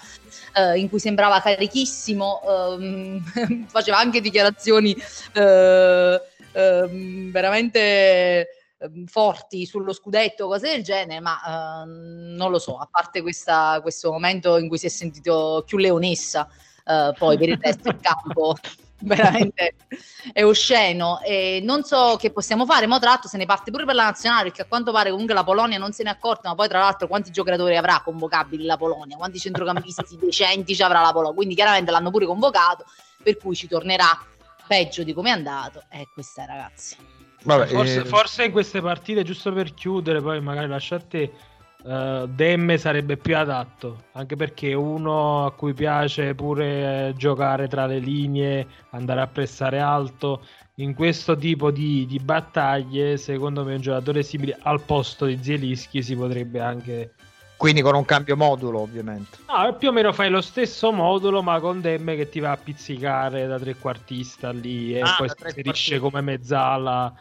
eh, 0.55 0.79
in 0.79 0.89
cui 0.89 0.99
sembrava 0.99 1.39
carichissimo, 1.39 2.41
ehm, 2.47 3.65
faceva 3.69 3.97
anche 3.97 4.21
dichiarazioni 4.21 4.95
eh, 5.33 6.21
ehm, 6.53 7.31
veramente 7.31 8.47
ehm, 8.79 9.05
forti 9.05 9.65
sullo 9.65 9.93
scudetto, 9.93 10.47
cose 10.47 10.69
del 10.69 10.83
genere, 10.83 11.19
ma 11.19 11.83
eh, 11.83 11.85
non 11.85 12.51
lo 12.51 12.59
so, 12.59 12.77
a 12.77 12.87
parte 12.89 13.21
questa, 13.21 13.79
questo 13.81 14.11
momento 14.11 14.57
in 14.57 14.67
cui 14.67 14.77
si 14.77 14.87
è 14.87 14.89
sentito 14.89 15.63
più 15.65 15.77
leonessa, 15.77 16.47
eh, 16.85 17.13
poi 17.17 17.37
per 17.37 17.49
il 17.49 17.59
resto 17.61 17.83
del 17.83 17.99
campo 18.01 18.55
veramente. 19.03 19.75
È 20.31 20.43
osceno. 20.43 21.19
E 21.21 21.61
non 21.63 21.83
so 21.83 22.17
che 22.19 22.31
possiamo 22.31 22.65
fare. 22.65 22.87
Ma 22.87 22.99
tra 22.99 23.09
l'altro 23.09 23.29
se 23.29 23.37
ne 23.37 23.45
parte 23.45 23.71
pure 23.71 23.85
per 23.85 23.95
la 23.95 24.03
nazionale 24.03 24.43
perché 24.43 24.61
a 24.61 24.65
quanto 24.65 24.91
pare 24.91 25.11
comunque 25.11 25.33
la 25.33 25.43
Polonia 25.43 25.77
non 25.77 25.91
se 25.91 26.03
ne 26.03 26.09
è 26.09 26.13
accorta 26.13 26.49
ma 26.49 26.55
poi 26.55 26.67
tra 26.67 26.79
l'altro 26.79 27.07
quanti 27.07 27.31
giocatori 27.31 27.75
avrà 27.75 28.01
convocabili 28.03 28.65
la 28.65 28.77
Polonia? 28.77 29.17
Quanti 29.17 29.39
centrocampisti 29.39 30.17
decenti 30.21 30.75
ci 30.75 30.83
avrà 30.83 31.01
la 31.01 31.11
Polonia? 31.11 31.35
Quindi 31.35 31.55
chiaramente 31.55 31.91
l'hanno 31.91 32.11
pure 32.11 32.25
convocato 32.25 32.85
per 33.21 33.37
cui 33.37 33.55
ci 33.55 33.67
tornerà 33.67 34.07
peggio 34.67 35.03
di 35.03 35.13
come 35.13 35.29
è 35.29 35.33
andato. 35.33 35.83
E 35.89 36.07
questa 36.13 36.43
è 36.43 36.45
ragazzi. 36.45 36.95
Vabbè, 37.43 37.65
forse, 37.67 38.01
eh... 38.01 38.05
forse 38.05 38.43
in 38.45 38.51
queste 38.51 38.81
partite 38.81 39.23
giusto 39.23 39.51
per 39.51 39.73
chiudere 39.73 40.21
poi 40.21 40.39
magari 40.41 40.67
lascia 40.67 40.95
a 40.95 41.01
te 41.01 41.31
Uh, 41.83 42.27
Demme 42.27 42.77
sarebbe 42.77 43.17
più 43.17 43.35
adatto 43.35 44.03
anche 44.11 44.35
perché 44.35 44.75
uno 44.75 45.45
a 45.47 45.51
cui 45.51 45.73
piace 45.73 46.35
pure 46.35 47.07
eh, 47.07 47.13
giocare 47.15 47.67
tra 47.67 47.87
le 47.87 47.97
linee, 47.97 48.67
andare 48.91 49.21
a 49.21 49.27
pressare 49.27 49.79
alto. 49.79 50.45
In 50.75 50.93
questo 50.93 51.35
tipo 51.35 51.69
di, 51.71 52.05
di 52.05 52.19
battaglie, 52.19 53.17
secondo 53.17 53.63
me, 53.63 53.75
un 53.75 53.81
giocatore 53.81 54.23
simile 54.23 54.57
al 54.61 54.81
posto 54.81 55.25
di 55.25 55.39
Zielischi 55.41 56.01
si 56.01 56.15
potrebbe 56.15 56.59
anche. 56.59 57.13
Quindi 57.57 57.81
con 57.81 57.93
un 57.93 58.05
cambio 58.05 58.35
modulo, 58.35 58.79
ovviamente. 58.79 59.37
No, 59.47 59.75
più 59.75 59.89
o 59.89 59.91
meno 59.91 60.11
fai 60.13 60.29
lo 60.29 60.41
stesso 60.41 60.91
modulo, 60.91 61.43
ma 61.43 61.59
con 61.59 61.81
Demme 61.81 62.15
che 62.15 62.29
ti 62.29 62.39
va 62.39 62.51
a 62.51 62.57
pizzicare 62.57 63.45
da 63.45 63.59
trequartista 63.59 64.51
lì 64.51 64.95
e 64.95 65.01
ah, 65.01 65.15
poi 65.17 65.29
si 65.29 65.35
inserisce 65.45 65.99
come 65.99 66.21
mezzala 66.21 67.13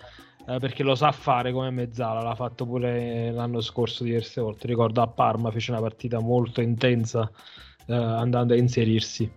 eh, 0.50 0.58
perché 0.58 0.82
lo 0.82 0.96
sa 0.96 1.12
fare 1.12 1.52
come 1.52 1.70
mezzala, 1.70 2.22
l'ha 2.22 2.34
fatto 2.34 2.66
pure 2.66 3.30
l'anno 3.30 3.60
scorso 3.60 4.02
diverse 4.02 4.40
volte, 4.40 4.66
ricordo 4.66 5.00
a 5.00 5.06
Parma 5.06 5.52
fece 5.52 5.70
una 5.70 5.80
partita 5.80 6.18
molto 6.18 6.60
intensa 6.60 7.30
eh, 7.86 7.94
andando 7.94 8.54
a 8.54 8.56
inserirsi. 8.56 9.30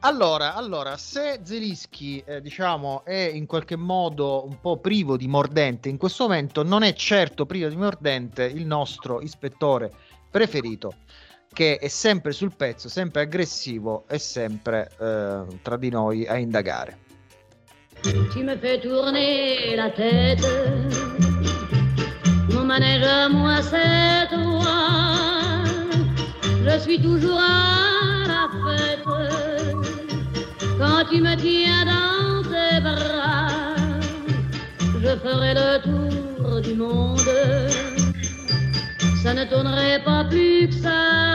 Allora, 0.00 0.56
allora, 0.56 0.96
se 0.96 1.42
Zelischi, 1.44 2.20
eh, 2.26 2.40
diciamo, 2.40 3.04
è 3.04 3.30
in 3.32 3.46
qualche 3.46 3.76
modo 3.76 4.44
un 4.44 4.58
po' 4.60 4.78
privo 4.78 5.16
di 5.16 5.28
mordente, 5.28 5.88
in 5.88 5.96
questo 5.96 6.24
momento 6.24 6.64
non 6.64 6.82
è 6.82 6.92
certo 6.94 7.46
privo 7.46 7.68
di 7.68 7.76
mordente 7.76 8.42
il 8.42 8.66
nostro 8.66 9.20
ispettore 9.20 9.92
preferito, 10.28 10.94
che 11.52 11.76
è 11.76 11.86
sempre 11.86 12.32
sul 12.32 12.56
pezzo, 12.56 12.88
sempre 12.88 13.22
aggressivo 13.22 14.04
e 14.08 14.18
sempre 14.18 14.90
eh, 14.98 15.60
tra 15.62 15.76
di 15.76 15.90
noi 15.90 16.26
a 16.26 16.36
indagare. 16.36 17.11
Tu 18.02 18.42
me 18.42 18.56
fais 18.56 18.78
tourner 18.80 19.76
la 19.76 19.90
tête. 19.90 20.44
Mon 22.52 22.64
manège 22.64 23.04
à 23.04 23.28
moi, 23.28 23.62
c'est 23.62 24.28
toi. 24.34 25.64
Je 26.64 26.78
suis 26.80 27.00
toujours 27.00 27.38
à 27.38 28.26
la 28.26 28.48
fête. 28.64 29.04
Quand 30.78 31.04
tu 31.10 31.20
me 31.20 31.36
tiens 31.36 31.84
dans 31.84 32.42
tes 32.42 32.80
bras, 32.80 33.48
je 35.00 35.16
ferai 35.24 35.54
le 35.54 35.78
tour 35.82 36.60
du 36.60 36.74
monde. 36.74 37.20
Ça 39.22 39.32
ne 39.32 39.44
tournerait 39.44 40.02
pas 40.04 40.24
plus 40.24 40.68
que 40.68 40.74
ça. 40.74 41.34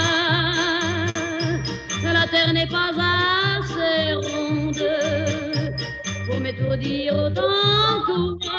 La 2.04 2.26
terre 2.28 2.52
n'est 2.52 2.68
pas 2.68 2.92
assez 3.60 4.14
ronde 4.16 4.47
m'étourdir 6.48 7.14
autant 7.14 8.04
que 8.06 8.38
toi. 8.40 8.52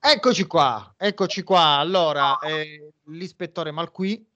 Eccoci 0.00 0.46
qua, 0.46 0.94
eccoci 0.96 1.42
qua. 1.42 1.78
Allora, 1.78 2.38
eh, 2.38 2.92
l'ispettore 3.06 3.70
Malqui, 3.70 4.26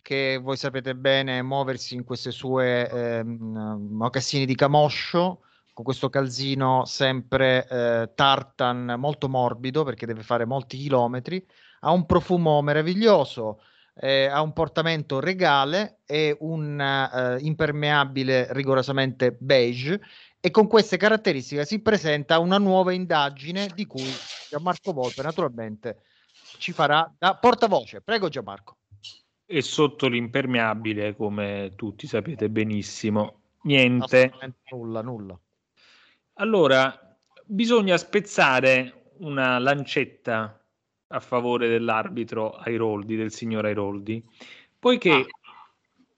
che 0.00 0.38
voi 0.42 0.56
sapete 0.56 0.94
bene 0.94 1.42
muoversi 1.42 1.94
in 1.94 2.04
queste 2.04 2.30
sue 2.30 2.88
ehm, 2.88 3.88
mocassini 3.90 4.46
di 4.46 4.54
camoscio, 4.54 5.40
con 5.74 5.84
questo 5.84 6.08
calzino 6.08 6.84
sempre 6.86 7.66
eh, 7.68 8.10
tartan 8.14 8.94
molto 8.98 9.28
morbido 9.28 9.84
perché 9.84 10.06
deve 10.06 10.22
fare 10.22 10.46
molti 10.46 10.78
chilometri, 10.78 11.44
ha 11.80 11.92
un 11.92 12.06
profumo 12.06 12.60
meraviglioso, 12.62 13.60
eh, 14.00 14.26
ha 14.26 14.40
un 14.40 14.52
portamento 14.52 15.20
regale 15.20 15.98
e 16.06 16.36
un 16.40 16.80
eh, 16.80 17.38
impermeabile 17.40 18.48
rigorosamente 18.52 19.36
beige 19.38 20.00
e 20.40 20.50
con 20.50 20.68
queste 20.68 20.96
caratteristiche 20.96 21.64
si 21.64 21.80
presenta 21.80 22.38
una 22.38 22.58
nuova 22.58 22.92
indagine 22.92 23.68
di 23.74 23.86
cui 23.86 24.08
Gianmarco 24.48 24.92
Volpe 24.92 25.22
naturalmente 25.22 26.02
ci 26.58 26.72
farà 26.72 27.12
da 27.18 27.36
portavoce. 27.36 28.00
Prego 28.00 28.28
Gianmarco. 28.28 28.76
E 29.44 29.62
sotto 29.62 30.08
l'impermeabile, 30.08 31.16
come 31.16 31.72
tutti 31.74 32.06
sapete 32.06 32.50
benissimo, 32.50 33.40
niente. 33.62 34.32
Nulla, 34.70 35.00
nulla. 35.00 35.38
Allora, 36.34 37.16
bisogna 37.44 37.96
spezzare 37.96 39.12
una 39.18 39.58
lancetta 39.58 40.62
a 41.08 41.20
favore 41.20 41.68
dell'arbitro 41.68 42.52
Airoldi, 42.52 43.16
del 43.16 43.32
signor 43.32 43.64
Airoldi, 43.64 44.22
poiché 44.78 45.26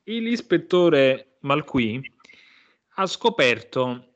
l'ispettore 0.02 1.36
Malqui 1.40 2.02
ha 2.96 3.06
scoperto 3.06 4.09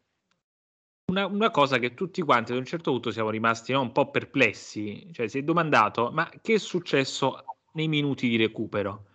una, 1.15 1.27
una 1.27 1.51
cosa 1.51 1.79
che 1.79 1.95
tutti 1.95 2.21
quanti 2.23 2.53
ad 2.53 2.59
un 2.59 2.65
certo 2.65 2.91
punto 2.91 3.13
siamo 3.13 3.31
rimasti 3.31 3.73
no, 3.73 3.81
un 3.81 3.93
po' 3.93 4.11
perplessi, 4.11 5.09
cioè 5.13 5.29
si 5.29 5.39
è 5.39 5.43
domandato 5.43 6.11
ma 6.11 6.29
che 6.43 6.55
è 6.55 6.59
successo 6.59 7.45
nei 7.73 7.87
minuti 7.87 8.29
di 8.29 8.37
recupero? 8.37 9.07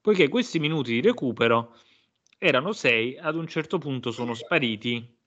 Poiché 0.00 0.28
questi 0.28 0.58
minuti 0.58 0.92
di 0.92 1.00
recupero 1.00 1.76
erano 2.38 2.72
sei, 2.72 3.18
ad 3.18 3.36
un 3.36 3.46
certo 3.46 3.78
punto 3.78 4.12
sono 4.12 4.34
spariti 4.34 5.18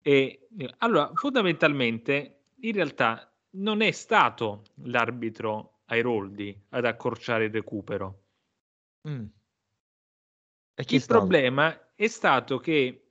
e 0.00 0.48
allora 0.78 1.10
fondamentalmente 1.14 2.44
in 2.60 2.72
realtà 2.72 3.30
non 3.56 3.80
è 3.80 3.90
stato 3.90 4.64
l'arbitro 4.84 5.80
Airoldi 5.86 6.66
ad 6.70 6.84
accorciare 6.84 7.46
il 7.46 7.52
recupero. 7.52 8.22
Mm. 9.08 9.24
Il 10.76 11.00
stato? 11.00 11.20
problema 11.20 11.92
è 11.94 12.06
stato 12.08 12.58
che 12.58 13.03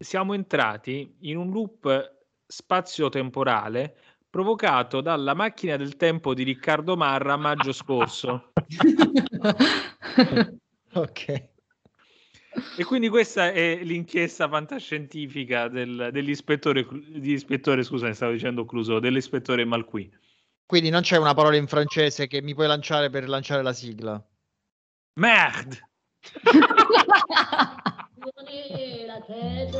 siamo 0.00 0.32
entrati 0.32 1.14
in 1.20 1.36
un 1.36 1.50
loop 1.50 2.16
spazio-temporale 2.46 3.96
provocato 4.30 5.02
dalla 5.02 5.34
macchina 5.34 5.76
del 5.76 5.96
tempo 5.96 6.32
di 6.32 6.42
Riccardo 6.42 6.96
Marra 6.96 7.34
a 7.34 7.36
maggio 7.36 7.72
scorso. 7.72 8.52
ok. 10.94 11.48
E 12.76 12.84
quindi 12.84 13.08
questa 13.08 13.52
è 13.52 13.80
l'inchiesta 13.82 14.48
fantascientifica 14.48 15.68
del, 15.68 16.08
dell'ispettore, 16.12 16.86
dell'ispettore, 16.90 17.82
scusa, 17.82 18.12
stavo 18.14 18.32
dicendo 18.32 18.64
Cluso, 18.64 19.00
dell'ispettore 19.00 19.64
Malqui. 19.64 20.10
Quindi 20.64 20.88
non 20.88 21.02
c'è 21.02 21.18
una 21.18 21.34
parola 21.34 21.56
in 21.56 21.66
francese 21.66 22.26
che 22.26 22.40
mi 22.40 22.54
puoi 22.54 22.68
lanciare 22.68 23.10
per 23.10 23.28
lanciare 23.28 23.62
la 23.62 23.72
sigla. 23.72 24.24
Merde! 25.14 25.88
tourner 28.20 29.06
la 29.06 29.20
tête. 29.20 29.78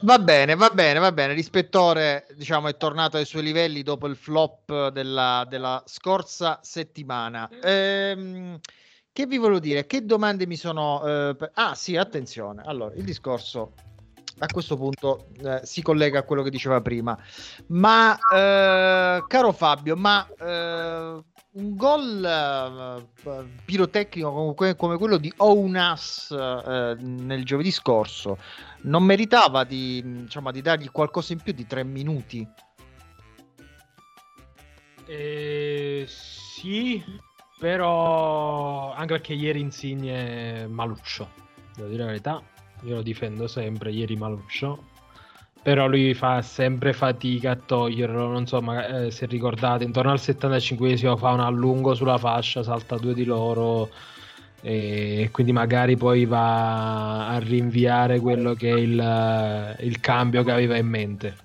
Va 0.00 0.18
bene, 0.18 0.54
va 0.54 0.68
bene, 0.70 0.98
va 0.98 1.12
bene. 1.12 1.32
L'ispettore, 1.34 2.26
diciamo, 2.36 2.68
è 2.68 2.76
tornato 2.76 3.16
ai 3.16 3.24
suoi 3.24 3.42
livelli 3.42 3.82
dopo 3.82 4.06
il 4.06 4.16
flop 4.16 4.88
della, 4.88 5.46
della 5.48 5.82
scorsa 5.86 6.58
settimana. 6.62 7.48
Ehm, 7.62 8.58
che 9.12 9.26
vi 9.26 9.38
volevo 9.38 9.60
dire? 9.60 9.86
Che 9.86 10.04
domande 10.04 10.46
mi 10.46 10.56
sono... 10.56 11.00
eh, 11.30 11.36
per- 11.36 11.52
Ah, 11.54 11.74
sì, 11.74 11.96
attenzione. 11.96 12.62
Allora, 12.66 12.94
il 12.96 13.04
discorso 13.04 13.76
a 14.38 14.46
questo 14.46 14.76
punto 14.76 15.26
eh, 15.42 15.60
si 15.62 15.82
collega 15.82 16.20
a 16.20 16.22
quello 16.22 16.42
che 16.42 16.50
diceva 16.50 16.80
prima. 16.80 17.16
Ma, 17.68 18.16
eh, 18.16 19.24
caro 19.26 19.52
Fabio, 19.52 19.96
ma 19.96 20.26
eh, 20.38 21.22
un 21.54 21.76
gol 21.76 22.24
eh, 22.24 23.44
pirotecnico 23.64 24.32
come, 24.32 24.54
que- 24.54 24.76
come 24.76 24.98
quello 24.98 25.16
di 25.18 25.32
Ounas 25.36 26.30
eh, 26.30 26.96
nel 26.98 27.44
giovedì 27.44 27.70
scorso 27.70 28.38
non 28.82 29.04
meritava 29.04 29.64
di, 29.64 29.98
insomma, 29.98 30.50
di 30.50 30.60
dargli 30.60 30.90
qualcosa 30.90 31.32
in 31.32 31.40
più 31.40 31.52
di 31.52 31.66
tre 31.66 31.84
minuti? 31.84 32.46
Eh, 35.06 36.06
sì, 36.08 37.02
però 37.58 38.92
anche 38.92 39.14
perché 39.14 39.34
ieri 39.34 39.60
Insigne 39.60 40.66
maluccio, 40.66 41.30
devo 41.74 41.88
dire 41.88 42.00
la 42.00 42.08
verità. 42.08 42.42
Io 42.84 42.96
lo 42.96 43.02
difendo 43.02 43.46
sempre, 43.46 43.90
ieri 43.90 44.16
maluccio. 44.16 44.92
Però 45.62 45.86
lui 45.86 46.12
fa 46.12 46.42
sempre 46.42 46.92
fatica 46.92 47.52
a 47.52 47.56
toglierlo, 47.56 48.28
non 48.28 48.46
so, 48.46 48.60
ma, 48.60 49.04
eh, 49.04 49.10
se 49.10 49.24
ricordate, 49.26 49.84
intorno 49.84 50.10
al 50.10 50.18
75esimo 50.18 51.16
fa 51.16 51.30
un 51.30 51.40
allungo 51.40 51.94
sulla 51.94 52.18
fascia, 52.18 52.62
salta 52.62 52.98
due 52.98 53.14
di 53.14 53.24
loro 53.24 53.88
e 54.66 55.28
quindi 55.30 55.52
magari 55.52 55.94
poi 55.94 56.24
va 56.24 57.28
a 57.28 57.38
rinviare 57.38 58.18
quello 58.18 58.54
che 58.54 58.70
è 58.70 58.78
il, 58.78 59.76
il 59.80 60.00
cambio 60.00 60.42
che 60.42 60.52
aveva 60.52 60.78
in 60.78 60.86
mente. 60.86 61.36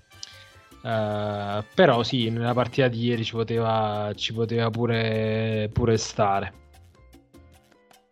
Eh, 0.81 1.63
però 1.73 2.03
sì, 2.03 2.29
nella 2.29 2.53
partita 2.53 2.87
di 2.87 3.03
ieri 3.03 3.25
ci 3.25 3.33
poteva, 3.33 4.11
ci 4.15 4.33
poteva 4.33 4.69
pure, 4.69 5.69
pure 5.73 5.97
stare. 5.97 6.53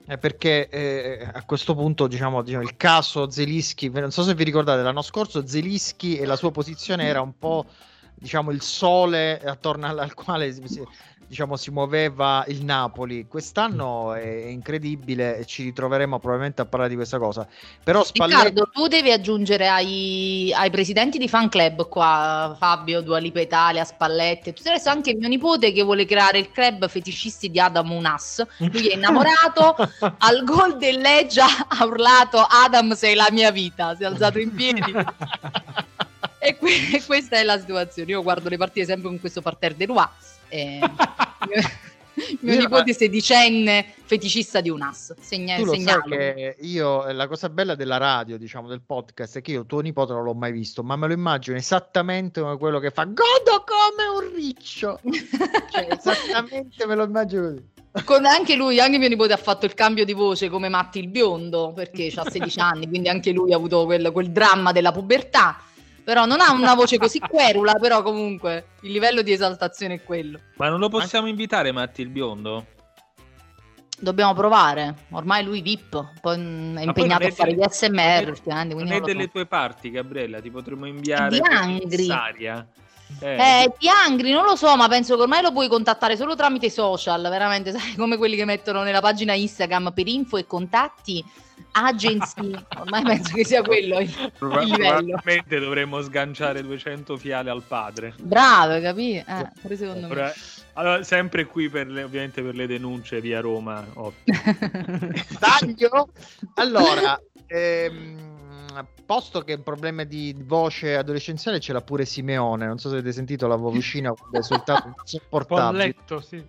Eh, 0.09 0.17
perché 0.17 0.69
eh, 0.69 1.29
a 1.33 1.43
questo 1.43 1.75
punto, 1.75 2.07
diciamo, 2.07 2.41
diciamo, 2.41 2.63
il 2.63 2.77
caso 2.77 3.29
Zelischi, 3.29 3.89
non 3.89 4.11
so 4.11 4.23
se 4.23 4.33
vi 4.35 4.45
ricordate, 4.45 4.81
l'anno 4.81 5.01
scorso 5.01 5.45
Zelischi 5.45 6.17
e 6.17 6.25
la 6.25 6.37
sua 6.37 6.49
posizione 6.51 7.03
era 7.03 7.19
un 7.19 7.37
po', 7.37 7.65
diciamo, 8.15 8.51
il 8.51 8.61
sole 8.61 9.37
attorno 9.41 9.85
al, 9.85 9.99
al 9.99 10.13
quale 10.13 10.53
si- 10.53 10.81
diciamo, 11.27 11.57
si 11.57 11.71
muoveva 11.71 12.43
il 12.47 12.63
Napoli. 12.63 13.27
Quest'anno 13.27 14.13
è, 14.13 14.21
è 14.21 14.47
incredibile 14.47 15.37
e 15.37 15.45
ci 15.45 15.63
ritroveremo 15.63 16.19
probabilmente 16.19 16.61
a 16.61 16.65
parlare 16.65 16.89
di 16.89 16.95
questa 16.95 17.19
cosa. 17.19 17.47
Però 17.83 18.03
Spalletti... 18.03 18.43
Riccardo, 18.43 18.69
tu 18.71 18.87
devi 18.87 19.11
aggiungere 19.11 19.67
ai, 19.67 20.53
ai 20.55 20.69
presidenti 20.69 21.17
di 21.17 21.27
fan 21.27 21.49
club 21.49 21.87
qua, 21.89 22.55
Fabio, 22.57 23.01
Dualipa 23.01 23.41
Italia, 23.41 23.83
Spalletti, 23.83 24.53
tutto 24.53 24.69
adesso 24.69 24.89
anche 24.89 25.13
mio 25.15 25.27
nipote 25.27 25.71
che 25.73 25.83
vuole 25.83 26.05
creare 26.05 26.39
il 26.39 26.51
club 26.51 26.87
fetiscisti 26.87 27.51
di 27.51 27.59
Adam 27.59 27.91
Unas. 27.91 28.45
Lui 28.57 28.87
è 28.87 28.95
innamorato, 28.95 29.75
al 30.19 30.43
gol 30.43 30.77
del 30.77 30.99
Leggia 30.99 31.45
ha 31.67 31.85
urlato 31.85 32.39
Adam 32.39 32.93
sei 32.93 33.15
la 33.15 33.27
mia 33.31 33.51
vita, 33.51 33.95
si 33.95 34.03
è 34.03 34.05
alzato 34.05 34.39
in 34.39 34.53
piedi. 34.53 34.81
e, 36.39 36.55
que- 36.55 36.89
e 36.93 37.03
questa 37.05 37.37
è 37.37 37.43
la 37.43 37.59
situazione. 37.59 38.11
Io 38.11 38.23
guardo 38.23 38.47
le 38.47 38.57
partite 38.57 38.85
sempre 38.85 39.09
con 39.09 39.19
questo 39.19 39.41
parterre 39.41 39.75
de 39.75 39.85
Roi. 39.85 40.05
E... 40.49 40.79
mio 42.41 42.53
Io- 42.53 42.59
nipote 42.59 42.93
sedicenne 42.93 43.93
feticista 44.03 44.61
di 44.61 44.69
Unas. 44.69 45.13
Segna- 45.19 45.55
Tu 45.55 45.65
lo 45.65 45.73
sai 45.73 45.81
segnalo. 45.81 46.03
che 46.03 46.55
io, 46.61 47.05
eh, 47.05 47.13
la 47.13 47.27
cosa 47.27 47.49
bella 47.49 47.75
della 47.75 47.97
radio, 47.97 48.37
diciamo, 48.37 48.67
del 48.67 48.81
podcast, 48.81 49.37
è 49.37 49.41
che 49.41 49.51
io 49.51 49.65
tuo 49.65 49.81
nipote 49.81 50.13
non 50.13 50.23
l'ho 50.23 50.33
mai 50.33 50.51
visto, 50.51 50.83
ma 50.83 50.95
me 50.95 51.07
lo 51.07 51.13
immagino 51.13 51.57
esattamente 51.57 52.41
come 52.41 52.57
quello 52.57 52.79
che 52.79 52.89
fa 52.89 53.03
Godo 53.05 53.63
come 53.65 54.25
un 54.25 54.33
riccio. 54.33 54.99
Cioè, 55.71 55.87
esattamente 55.97 56.85
me 56.87 56.95
lo 56.95 57.03
immagino 57.03 57.41
così. 57.43 57.63
Con 58.03 58.25
anche 58.25 58.55
lui, 58.55 58.79
anche 58.79 58.97
mio 58.97 59.07
nipote 59.07 59.33
ha 59.33 59.37
fatto 59.37 59.65
il 59.65 59.73
cambio 59.73 60.05
di 60.05 60.13
voce 60.13 60.49
come 60.49 60.69
Matti 60.69 60.99
il 60.99 61.07
biondo 61.07 61.71
perché 61.73 62.11
ha 62.15 62.29
16 62.29 62.59
anni, 62.59 62.87
quindi 62.87 63.09
anche 63.09 63.31
lui 63.31 63.53
ha 63.53 63.55
avuto 63.55 63.85
quel, 63.85 64.11
quel 64.11 64.31
dramma 64.31 64.71
della 64.71 64.91
pubertà. 64.91 65.59
Però 66.07 66.23
non 66.23 66.39
ha 66.39 66.53
una 66.53 66.73
voce 66.73 66.97
così 66.97 67.19
querula, 67.27 67.73
però 67.73 68.01
comunque 68.01 68.67
il 68.83 68.93
livello 68.93 69.21
di 69.21 69.33
esaltazione 69.33 69.95
è 69.95 70.03
quello. 70.05 70.39
Ma 70.55 70.69
non 70.69 70.79
lo 70.79 70.87
possiamo 70.87 71.27
invitare 71.27 71.73
Matti 71.73 72.01
il 72.01 72.07
biondo? 72.07 72.65
Dobbiamo 73.99 74.33
provare. 74.33 74.95
Ormai 75.11 75.43
lui 75.43 75.61
VIP, 75.61 76.19
poi 76.21 76.37
mm, 76.37 76.71
è 76.71 76.75
poi 76.75 76.83
impegnato 76.85 77.23
non 77.23 77.31
a 77.31 77.35
fare 77.35 77.53
delle- 77.53 77.65
gli 77.65 77.69
SMR, 77.69 77.89
non 78.21 78.23
è- 78.23 78.29
ultimamente, 78.29 78.73
quindi 78.73 78.91
Non 78.91 78.99
è 78.99 79.01
lo 79.01 79.07
so. 79.07 79.13
delle 79.13 79.29
tue 79.29 79.45
parti, 79.47 79.91
Gabriella, 79.91 80.39
ti 80.39 80.49
potremmo 80.49 80.85
inviare 80.85 81.27
Di 81.29 81.39
come 81.41 81.55
Angri. 81.55 81.89
commissaria. 81.89 82.67
Eh, 83.19 83.73
di 83.77 83.87
Angri 83.89 84.31
non 84.31 84.45
lo 84.45 84.55
so, 84.55 84.77
ma 84.77 84.87
penso 84.87 85.15
che 85.17 85.21
ormai 85.23 85.41
lo 85.41 85.51
puoi 85.51 85.67
contattare 85.67 86.15
solo 86.15 86.35
tramite 86.35 86.69
social, 86.69 87.21
veramente, 87.23 87.71
sai, 87.77 87.95
come 87.95 88.15
quelli 88.15 88.37
che 88.37 88.45
mettono 88.45 88.81
nella 88.83 89.01
pagina 89.01 89.33
Instagram 89.33 89.91
per 89.93 90.07
info 90.07 90.37
e 90.37 90.45
contatti, 90.45 91.21
agency, 91.71 92.53
ormai 92.77 93.03
penso 93.03 93.33
che 93.33 93.45
sia 93.45 93.61
quello 93.61 93.99
il, 93.99 94.31
Proba- 94.37 94.61
il 94.61 94.69
livello. 94.69 94.89
probabilmente 94.95 95.59
dovremmo 95.59 96.01
sganciare 96.01 96.61
200 96.63 97.17
fiale 97.17 97.49
al 97.49 97.63
padre. 97.63 98.13
Bravo, 98.19 98.79
capì? 98.81 99.15
Eh, 99.15 99.51
pure 99.61 99.75
secondo 99.77 100.07
me. 100.07 100.13
Ora- 100.13 100.33
allora, 100.73 101.03
sempre 101.03 101.45
qui 101.45 101.69
per 101.69 101.87
le, 101.87 102.03
ovviamente 102.03 102.41
per 102.41 102.55
le 102.55 102.67
denunce 102.67 103.19
via 103.19 103.39
Roma. 103.39 103.83
ottimo. 103.93 104.37
Taglio. 105.39 106.09
Allora, 106.55 107.19
ehm, 107.47 108.85
posto 109.05 109.41
che 109.41 109.53
un 109.53 109.63
problema 109.63 110.03
di 110.03 110.35
voce 110.45 110.95
adolescenziale 110.95 111.59
ce 111.59 111.73
l'ha 111.73 111.81
pure 111.81 112.05
Simeone. 112.05 112.67
Non 112.67 112.77
so 112.77 112.89
se 112.89 112.95
avete 112.95 113.11
sentito 113.11 113.47
la 113.47 113.55
vocina 113.55 114.11
quando 114.11 114.37
ha 114.37 114.39
esultato 114.39 114.93
insopportabile. 114.99 115.93
Polletto, 115.93 116.21
sì. 116.21 116.43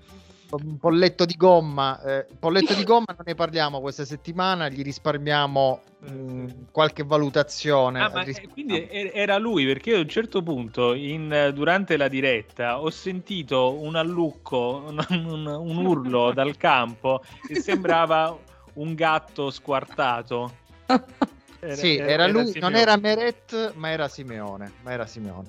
Un 0.50 0.78
polletto 0.78 1.26
di 1.26 1.34
gomma. 1.36 2.00
eh, 2.02 2.26
polletto 2.38 2.72
di 2.74 2.82
gomma 2.82 3.04
non 3.08 3.24
ne 3.26 3.34
parliamo 3.34 3.80
questa 3.80 4.06
settimana, 4.06 4.68
gli 4.70 4.82
risparmiamo 4.82 5.82
mh, 6.00 6.46
qualche 6.72 7.02
valutazione. 7.04 8.00
Ah, 8.00 8.06
eh, 8.22 8.24
Risparmiamo. 8.24 8.52
quindi 8.54 8.88
er- 8.88 9.10
era 9.12 9.36
lui 9.36 9.66
perché 9.66 9.94
a 9.94 9.98
un 9.98 10.08
certo 10.08 10.42
punto 10.42 10.94
in- 10.94 11.50
durante 11.54 11.98
la 11.98 12.08
diretta 12.08 12.80
ho 12.80 12.88
sentito 12.88 13.78
un 13.78 13.94
allucco, 13.96 14.84
un, 14.88 15.04
un- 15.10 15.46
un 15.46 15.76
urlo 15.84 16.32
dal 16.32 16.56
campo 16.56 17.22
che 17.46 17.56
sembrava 17.56 18.34
un 18.74 18.94
gatto 18.94 19.50
squartato. 19.50 20.54
sì, 21.74 21.96
era, 21.96 22.26
lui, 22.26 22.44
non 22.44 22.52
Simeone. 22.52 22.80
era 22.80 22.96
Meret, 22.96 23.74
ma 23.74 23.90
era 23.90 24.08
Simeone. 24.08 24.72
Ma 24.82 24.92
era 24.92 25.04
Simeone. 25.04 25.48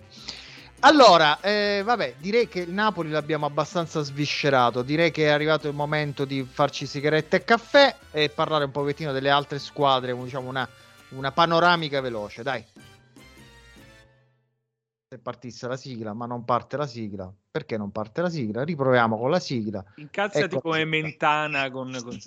Allora, 0.81 1.41
eh, 1.41 1.81
vabbè, 1.83 2.15
direi 2.19 2.47
che 2.47 2.61
il 2.61 2.71
Napoli 2.71 3.09
l'abbiamo 3.09 3.45
abbastanza 3.45 4.01
sviscerato. 4.01 4.81
Direi 4.81 5.11
che 5.11 5.25
è 5.25 5.29
arrivato 5.29 5.67
il 5.67 5.73
momento 5.73 6.23
di 6.23 6.41
farci 6.43 6.85
sigarette 6.85 7.37
e 7.37 7.43
caffè 7.43 7.95
e 8.11 8.29
parlare 8.29 8.63
un 8.63 8.71
pochettino 8.71 9.11
delle 9.11 9.29
altre 9.29 9.59
squadre, 9.59 10.15
diciamo 10.15 10.47
una, 10.47 10.67
una 11.09 11.31
panoramica 11.33 11.99
veloce, 11.99 12.43
dai. 12.43 12.65
Se 15.09 15.17
partisse 15.17 15.67
la 15.67 15.75
sigla, 15.75 16.13
ma 16.13 16.25
non 16.25 16.45
parte 16.45 16.77
la 16.77 16.87
sigla. 16.87 17.29
Perché 17.51 17.77
non 17.77 17.91
parte 17.91 18.21
la 18.21 18.29
sigla? 18.29 18.63
Riproviamo 18.63 19.17
con 19.17 19.31
la 19.31 19.39
sigla. 19.39 19.83
Incazzati 19.95 20.55
Ecco. 20.55 20.62
come 20.62 20.85
Mentana 20.85 21.71
con, 21.71 21.97
con- 22.03 22.19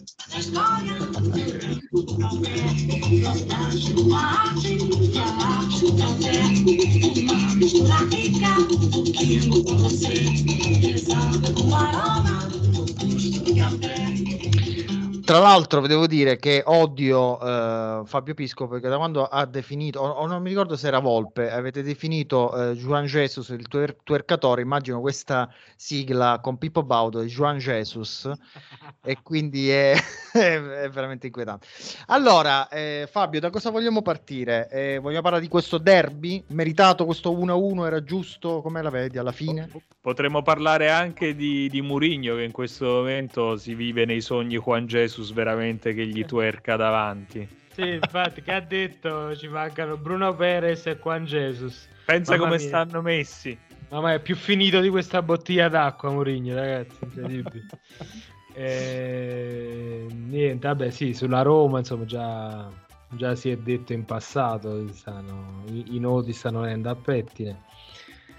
Tra 15.24 15.38
l'altro, 15.38 15.86
devo 15.86 16.06
dire 16.06 16.36
che 16.36 16.62
odio 16.66 17.40
eh, 17.40 18.02
Fabio 18.06 18.34
Pisco 18.34 18.66
perché 18.66 18.88
da 18.88 18.96
quando 18.96 19.24
ha 19.24 19.46
definito, 19.46 20.00
o, 20.00 20.08
o 20.08 20.26
non 20.26 20.42
mi 20.42 20.48
ricordo 20.48 20.76
se 20.76 20.88
era 20.88 20.98
Volpe, 20.98 21.50
avete 21.50 21.82
definito 21.82 22.70
eh, 22.70 22.74
Juan 22.74 23.04
Jesus 23.04 23.50
il 23.50 23.68
tuer- 23.68 23.98
tuercatore. 24.02 24.62
Immagino 24.62 25.00
questa 25.00 25.48
sigla 25.76 26.40
con 26.42 26.58
Pippo 26.58 26.82
Baudo 26.82 27.20
e 27.20 27.26
Juan 27.26 27.58
Jesus, 27.58 28.30
e 29.04 29.18
quindi 29.22 29.70
è, 29.70 29.94
è 30.32 30.88
veramente 30.90 31.26
inquietante. 31.26 31.66
Allora, 32.06 32.68
eh, 32.68 33.08
Fabio, 33.08 33.38
da 33.38 33.50
cosa 33.50 33.70
vogliamo 33.70 34.02
partire? 34.02 34.68
Eh, 34.70 34.98
vogliamo 34.98 35.22
parlare 35.22 35.42
di 35.42 35.48
questo 35.48 35.78
derby? 35.78 36.42
Meritato 36.48 37.04
questo 37.04 37.32
1-1? 37.32 37.86
Era 37.86 38.02
giusto? 38.02 38.60
Come 38.60 38.82
la 38.82 38.90
vedi 38.90 39.18
alla 39.18 39.32
fine? 39.32 39.68
Potremmo 40.00 40.42
parlare 40.42 40.90
anche 40.90 41.36
di, 41.36 41.68
di 41.68 41.80
Murigno 41.80 42.34
che 42.34 42.42
in 42.42 42.50
questo 42.50 42.86
momento 42.86 43.56
si 43.56 43.74
vive 43.74 44.04
nei 44.04 44.20
sogni 44.20 44.56
Juan 44.56 44.86
Jesus 44.86 45.10
veramente 45.32 45.92
che 45.94 46.06
gli 46.06 46.24
tuerca 46.24 46.76
davanti. 46.76 47.46
Sì, 47.72 47.88
infatti, 47.88 48.42
che 48.42 48.52
ha 48.52 48.60
detto 48.60 49.34
ci 49.36 49.48
mancano 49.48 49.96
Bruno 49.96 50.34
Perez 50.34 50.86
e 50.86 50.96
Juan 50.96 51.24
Jesus. 51.24 51.88
Pensa 52.04 52.32
Mamma 52.32 52.44
come 52.44 52.58
mia. 52.58 52.66
stanno 52.66 53.00
messi. 53.02 53.58
Mamma 53.88 54.14
è 54.14 54.20
più 54.20 54.36
finito 54.36 54.80
di 54.80 54.88
questa 54.88 55.22
bottiglia 55.22 55.68
d'acqua, 55.68 56.10
Mourinho, 56.10 56.54
ragazzi, 56.54 56.96
incredibile. 57.02 57.66
Eh, 58.54 60.06
niente, 60.10 60.66
vabbè, 60.68 60.90
sì, 60.90 61.14
sulla 61.14 61.40
Roma, 61.40 61.78
insomma, 61.78 62.04
già, 62.04 62.68
già 63.08 63.34
si 63.34 63.50
è 63.50 63.56
detto 63.56 63.94
in 63.94 64.04
passato, 64.04 64.92
stanno- 64.92 65.64
i, 65.68 65.96
i 65.96 65.98
nodi 65.98 66.34
stanno 66.34 66.60
venendo 66.60 66.90
a 66.90 66.94
pettine. 66.94 67.62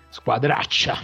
Squadraccia. 0.10 1.00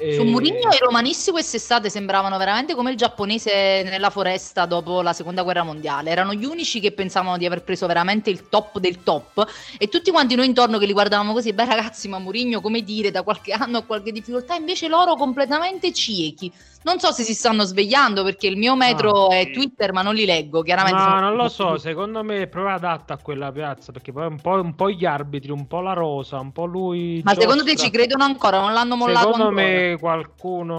Su 0.00 0.22
E- 0.22 0.24
Mourinho 0.24 0.70
i 0.72 0.78
romanisti 0.80 1.30
quest'estate 1.30 1.90
sembravano 1.90 2.38
veramente 2.38 2.74
come 2.74 2.90
il 2.90 2.96
giapponese 2.96 3.82
nella 3.84 4.08
foresta 4.08 4.64
dopo 4.64 5.02
la 5.02 5.12
seconda 5.12 5.42
guerra 5.42 5.62
mondiale. 5.62 6.08
Erano 6.10 6.32
gli 6.32 6.46
unici 6.46 6.80
che 6.80 6.92
pensavano 6.92 7.36
di 7.36 7.44
aver 7.44 7.62
preso 7.62 7.86
veramente 7.86 8.30
il 8.30 8.48
top 8.48 8.78
del 8.78 9.02
top 9.02 9.46
e 9.78 9.88
tutti 9.88 10.10
quanti 10.10 10.34
noi 10.36 10.46
intorno 10.46 10.78
che 10.78 10.86
li 10.86 10.92
guardavamo 10.94 11.34
così, 11.34 11.52
beh 11.52 11.64
ragazzi, 11.66 12.08
ma 12.08 12.18
Mourinho 12.18 12.62
come 12.62 12.80
dire, 12.82 13.10
da 13.10 13.22
qualche 13.22 13.52
anno 13.52 13.76
ha 13.78 13.82
qualche 13.82 14.10
difficoltà, 14.10 14.54
invece 14.54 14.88
loro 14.88 15.16
completamente 15.16 15.92
ciechi. 15.92 16.50
Non 16.82 16.98
so 16.98 17.12
se 17.12 17.24
si 17.24 17.34
stanno 17.34 17.64
svegliando 17.64 18.24
perché 18.24 18.46
il 18.46 18.56
mio 18.56 18.74
metro 18.74 19.26
Ah, 19.28 19.36
è. 19.36 19.50
Twitter, 19.50 19.92
ma 19.92 20.00
non 20.00 20.14
li 20.14 20.24
leggo, 20.24 20.62
chiaramente. 20.62 20.96
No, 20.98 21.08
sono- 21.08 21.20
non 21.20 21.34
lo 21.36 21.48
so, 21.50 21.76
secondo 21.76 22.22
me 22.24 22.40
è 22.40 22.46
proprio 22.46 22.74
adatta 22.74 23.12
a 23.12 23.18
quella 23.18 23.52
piazza, 23.52 23.92
perché 23.92 24.12
poi 24.12 24.24
un 24.26 24.40
po', 24.40 24.52
un 24.52 24.74
po' 24.74 24.88
gli 24.88 25.04
arbitri, 25.04 25.50
un 25.50 25.66
po' 25.66 25.80
la 25.82 25.92
rosa, 25.92 26.38
un 26.40 26.52
po' 26.52 26.64
lui... 26.64 27.20
Ma 27.22 27.34
secondo 27.34 27.64
te 27.64 27.72
giostra. 27.72 27.84
ci 27.84 27.90
credono 27.90 28.24
ancora? 28.24 28.60
Non 28.60 28.72
l'hanno 28.72 28.96
mollato 28.96 29.26
Secondo 29.32 29.48
ancora? 29.48 29.62
me 29.62 29.89
qualcuno... 29.98 30.74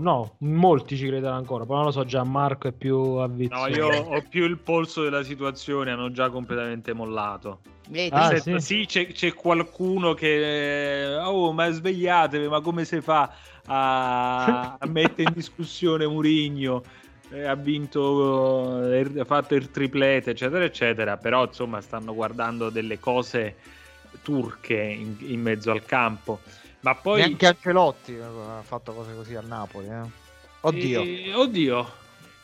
No, 0.00 0.36
molti 0.38 0.96
ci 0.96 1.06
credono 1.06 1.36
ancora, 1.36 1.64
però 1.64 1.76
non 1.76 1.86
lo 1.86 1.90
so, 1.92 2.04
Gianmarco 2.04 2.68
è 2.68 2.72
più 2.72 2.96
avvizio. 2.96 3.56
No, 3.56 3.66
io 3.68 3.88
ho 3.88 4.22
più 4.28 4.44
il 4.44 4.58
polso 4.58 5.02
della 5.02 5.22
situazione, 5.22 5.90
hanno 5.90 6.10
già 6.10 6.30
completamente 6.30 6.92
mollato. 6.92 7.60
Ah, 8.10 8.36
sì? 8.36 8.58
sì, 8.58 8.84
c'è, 8.86 9.06
c'è 9.08 9.32
qualcuno 9.34 10.14
che... 10.14 11.16
Oh, 11.20 11.52
ma 11.52 11.70
svegliatevi, 11.70 12.48
ma 12.48 12.60
come 12.60 12.84
si 12.84 13.00
fa 13.00 13.32
a, 13.66 14.76
a 14.78 14.86
mettere 14.86 15.28
in 15.28 15.32
discussione 15.34 16.06
Murigno? 16.06 16.82
ha 17.44 17.54
vinto, 17.56 18.88
eh, 18.92 19.10
ha 19.18 19.24
fatto 19.24 19.54
il 19.54 19.70
triplete, 19.70 20.30
eccetera, 20.30 20.64
eccetera. 20.64 21.16
Però, 21.16 21.44
insomma, 21.44 21.80
stanno 21.80 22.14
guardando 22.14 22.70
delle 22.70 22.98
cose 22.98 23.56
turche 24.22 24.76
in, 24.76 25.16
in 25.20 25.40
mezzo 25.40 25.70
al 25.70 25.84
campo. 25.84 26.40
Ma 26.86 26.94
poi... 26.94 27.18
Neanche 27.18 27.46
Ancelotti 27.48 28.14
eh, 28.14 28.22
ha 28.22 28.62
fatto 28.62 28.92
cose 28.92 29.12
così 29.16 29.34
a 29.34 29.40
Napoli. 29.40 29.88
eh. 29.88 30.08
Oddio. 30.60 31.02
Eh, 31.02 31.34
oddio. 31.34 31.90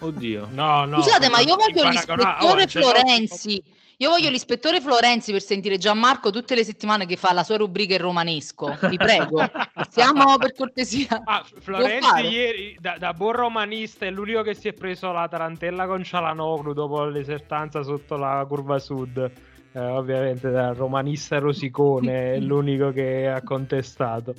Oddio. 0.00 0.48
No, 0.50 0.84
no. 0.84 1.00
Scusate, 1.00 1.28
ma 1.28 1.38
io 1.38 1.54
voglio 1.54 1.88
l'ispettore 1.88 2.64
oh, 2.64 2.66
Florenzi. 2.66 3.62
Io 3.98 4.10
voglio 4.10 4.30
l'ispettore 4.30 4.80
Florenzi 4.80 5.30
per 5.30 5.42
sentire 5.42 5.78
Gianmarco 5.78 6.30
tutte 6.30 6.56
le 6.56 6.64
settimane 6.64 7.06
che 7.06 7.14
fa 7.14 7.32
la 7.32 7.44
sua 7.44 7.56
rubrica 7.56 7.94
in 7.94 8.00
romanesco. 8.00 8.76
Vi 8.88 8.96
prego. 8.96 9.48
Siamo 9.88 10.36
per 10.38 10.54
cortesia. 10.54 11.22
Ah, 11.22 11.46
Florenzi 11.60 12.26
ieri, 12.26 12.76
da, 12.80 12.96
da 12.98 13.14
buon 13.14 13.34
romanista, 13.34 14.06
è 14.06 14.10
l'unico 14.10 14.42
che 14.42 14.54
si 14.54 14.66
è 14.66 14.72
preso 14.72 15.12
la 15.12 15.28
tarantella 15.28 15.86
con 15.86 16.02
Cialanoglu 16.02 16.72
dopo 16.72 17.04
l'esertanza 17.04 17.84
sotto 17.84 18.16
la 18.16 18.44
curva 18.48 18.80
sud. 18.80 19.30
Eh, 19.74 19.80
ovviamente 19.80 20.50
da 20.50 20.72
romanista 20.72 21.38
rosicone 21.38 22.34
è 22.34 22.40
l'unico 22.40 22.90
che 22.90 23.28
ha 23.28 23.42
contestato. 23.42 24.34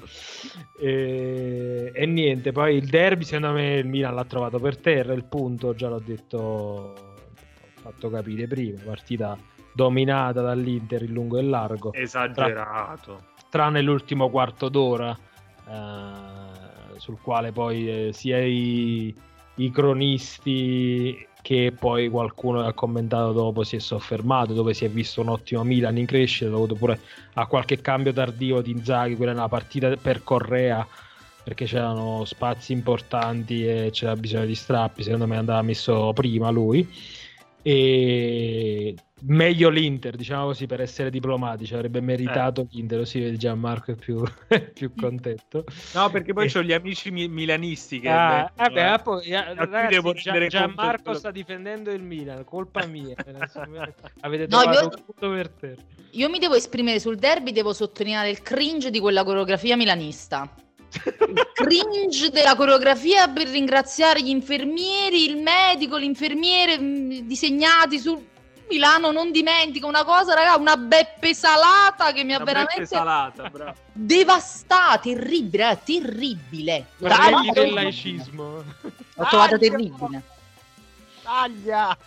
E, 0.79 1.91
e 1.93 2.05
niente, 2.05 2.51
poi 2.51 2.75
il 2.75 2.87
derby 2.87 3.23
secondo 3.23 3.53
me 3.53 3.75
il 3.75 3.87
Milan 3.87 4.13
l'ha 4.13 4.25
trovato 4.25 4.59
per 4.59 4.77
terra, 4.77 5.13
il 5.13 5.25
punto 5.25 5.73
già 5.73 5.89
l'ho 5.89 6.01
detto, 6.03 6.37
ho 6.37 6.93
fatto 7.81 8.09
capire 8.09 8.47
prima, 8.47 8.79
partita 8.83 9.37
dominata 9.73 10.41
dall'Inter 10.41 11.01
in 11.01 11.13
lungo 11.13 11.39
e 11.39 11.41
largo 11.41 11.93
Esagerato. 11.93 13.23
tranne 13.49 13.81
l'ultimo 13.81 14.29
quarto 14.29 14.69
d'ora, 14.69 15.17
eh, 15.67 16.99
sul 16.99 17.19
quale 17.19 17.51
poi 17.51 18.07
eh, 18.07 18.13
sia 18.13 18.39
i, 18.39 19.13
i 19.55 19.71
cronisti 19.71 21.27
che 21.43 21.73
poi 21.77 22.07
qualcuno 22.07 22.65
ha 22.65 22.71
commentato 22.71 23.33
dopo 23.33 23.63
si 23.63 23.75
è 23.75 23.79
soffermato, 23.79 24.53
dove 24.53 24.73
si 24.73 24.85
è 24.85 24.89
visto 24.89 25.19
un 25.19 25.27
ottimo 25.27 25.63
Milan 25.65 25.97
in 25.97 26.05
crescita, 26.05 26.49
dovuto 26.49 26.73
pure 26.75 26.97
a 27.33 27.45
qualche 27.47 27.81
cambio 27.81 28.13
tardivo 28.13 28.61
di 28.61 28.71
Inzaghi, 28.71 29.17
quella 29.17 29.33
è 29.33 29.35
una 29.35 29.49
partita 29.49 29.93
per 29.97 30.23
Correa 30.23 30.87
perché 31.43 31.65
c'erano 31.65 32.23
spazi 32.23 32.71
importanti 32.71 33.67
e 33.67 33.89
c'era 33.91 34.15
bisogno 34.15 34.45
di 34.45 34.55
strappi, 34.55 35.03
secondo 35.03 35.27
me 35.27 35.35
andava 35.35 35.61
messo 35.61 36.13
prima 36.13 36.49
lui. 36.49 36.89
E 37.63 38.95
meglio 39.25 39.69
l'Inter, 39.69 40.17
diciamo 40.17 40.47
così, 40.47 40.65
per 40.65 40.81
essere 40.81 41.09
diplomatici, 41.09 41.73
avrebbe 41.73 42.01
meritato 42.01 42.67
l'Inter, 42.71 42.99
così 42.99 43.21
vedi 43.21 43.37
Gianmarco 43.37 43.91
è 43.91 43.95
più, 43.95 44.21
più 44.73 44.93
contento. 44.93 45.63
No, 45.93 46.09
perché 46.09 46.33
poi 46.33 46.51
E- 46.53 46.59
ho 46.59 46.61
gli 46.61 46.73
amici 46.73 47.09
mi- 47.09 47.29
milanisti 47.29 47.99
che 48.01 48.09
Ah, 48.09 48.51
vabbè, 48.53 48.93
eh. 48.93 48.99
poi, 49.01 49.33
ah, 49.33 49.53
ragazzi, 49.53 49.93
devo 49.95 50.13
Gian- 50.13 50.47
Gianmarco 50.49 51.03
quello- 51.03 51.17
sta 51.19 51.31
difendendo 51.31 51.89
il 51.91 52.01
Milan, 52.03 52.43
colpa 52.43 52.85
mia. 52.85 53.15
Avete 54.21 54.47
No, 54.49 54.61
trovato 54.61 54.83
io- 54.83 55.03
tutto 55.05 55.29
per 55.29 55.49
terra. 55.49 55.81
Io 56.11 56.29
mi 56.29 56.37
devo 56.39 56.55
esprimere 56.55 56.99
sul 56.99 57.15
derby, 57.15 57.51
devo 57.53 57.73
sottolineare 57.73 58.29
il 58.29 58.41
cringe 58.41 58.89
di 58.91 58.99
quella 58.99 59.23
coreografia 59.23 59.75
milanista. 59.77 60.53
Il 60.93 61.51
cringe 61.53 62.29
della 62.29 62.55
coreografia 62.55 63.27
per 63.27 63.47
ringraziare 63.47 64.21
gli 64.21 64.29
infermieri, 64.29 65.29
il 65.29 65.37
medico, 65.37 65.97
l'infermiere 65.97 66.77
mh, 66.79 67.21
disegnati 67.25 67.99
su 67.99 68.31
Milano 68.69 69.11
non 69.11 69.31
dimentica 69.31 69.85
una 69.85 70.03
cosa, 70.03 70.33
raga, 70.33 70.55
una 70.55 70.77
beppe 70.77 71.33
salata 71.33 72.11
che 72.11 72.23
mi 72.23 72.33
ha 72.33 72.37
Una 72.37 72.45
veramente 72.45 72.85
salata, 72.85 73.51
devastata, 73.91 74.99
terribile, 74.99 75.63
raga, 75.63 75.79
terribile. 75.83 76.87
Taglia- 76.99 77.51
del 77.53 77.73
laicismo. 77.73 78.63
L'ho 78.81 79.25
trovata 79.29 79.57
terribile. 79.57 80.23
Taglia! 81.21 81.97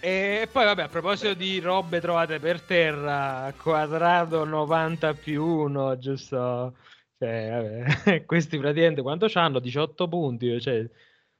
E 0.00 0.48
poi, 0.50 0.64
vabbè, 0.64 0.82
a 0.82 0.88
proposito 0.88 1.34
di 1.34 1.58
robe 1.60 2.00
trovate 2.00 2.38
per 2.38 2.60
terra, 2.62 3.52
quadrato 3.60 4.44
90 4.44 5.14
più 5.14 5.44
1, 5.44 5.98
giusto? 5.98 6.74
Cioè, 7.18 7.50
vabbè, 7.50 8.24
questi 8.26 8.58
praticamente 8.58 9.02
quanto 9.02 9.26
c'hanno? 9.28 9.58
18 9.58 10.08
punti, 10.08 10.60
cioè, 10.60 10.88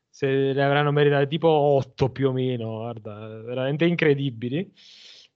se 0.09 0.53
ne 0.53 0.65
avranno 0.65 0.93
meritati 0.93 1.29
tipo 1.29 1.49
8 1.49 2.11
più 2.11 2.29
o 2.29 2.33
meno, 2.33 2.79
guarda, 2.79 3.43
veramente 3.43 3.85
incredibili. 3.85 4.73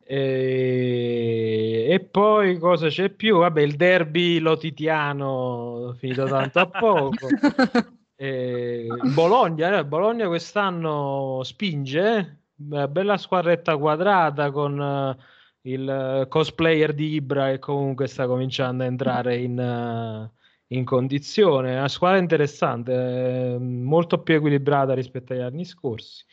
E, 0.02 1.86
e 1.88 2.00
poi 2.00 2.58
cosa 2.58 2.88
c'è 2.88 3.10
più? 3.10 3.38
Vabbè, 3.38 3.60
il 3.60 3.76
derby 3.76 4.38
lotitiano 4.38 5.94
finito 5.98 6.24
tanto 6.26 6.58
a 6.58 6.66
poco. 6.66 7.28
E 8.20 8.86
Bologna, 9.14 9.82
Bologna 9.82 10.26
quest'anno 10.26 11.40
spinge, 11.42 12.42
eh, 12.70 12.88
bella 12.88 13.16
squadretta 13.16 13.78
quadrata 13.78 14.50
con 14.50 15.16
il 15.62 15.88
eh, 15.88 16.28
cosplayer 16.28 16.94
di 16.94 17.14
Ibra 17.14 17.50
che 17.50 17.58
comunque 17.58 18.06
sta 18.06 18.26
cominciando 18.26 18.82
a 18.84 18.86
entrare 18.86 19.36
in, 19.36 19.58
eh, 19.58 20.30
in 20.68 20.84
condizione. 20.84 21.76
Una 21.76 21.88
squadra 21.88 22.18
interessante, 22.18 22.92
eh, 22.92 23.58
molto 23.58 24.22
più 24.22 24.34
equilibrata 24.34 24.94
rispetto 24.94 25.32
agli 25.32 25.40
anni 25.40 25.64
scorsi. 25.64 26.24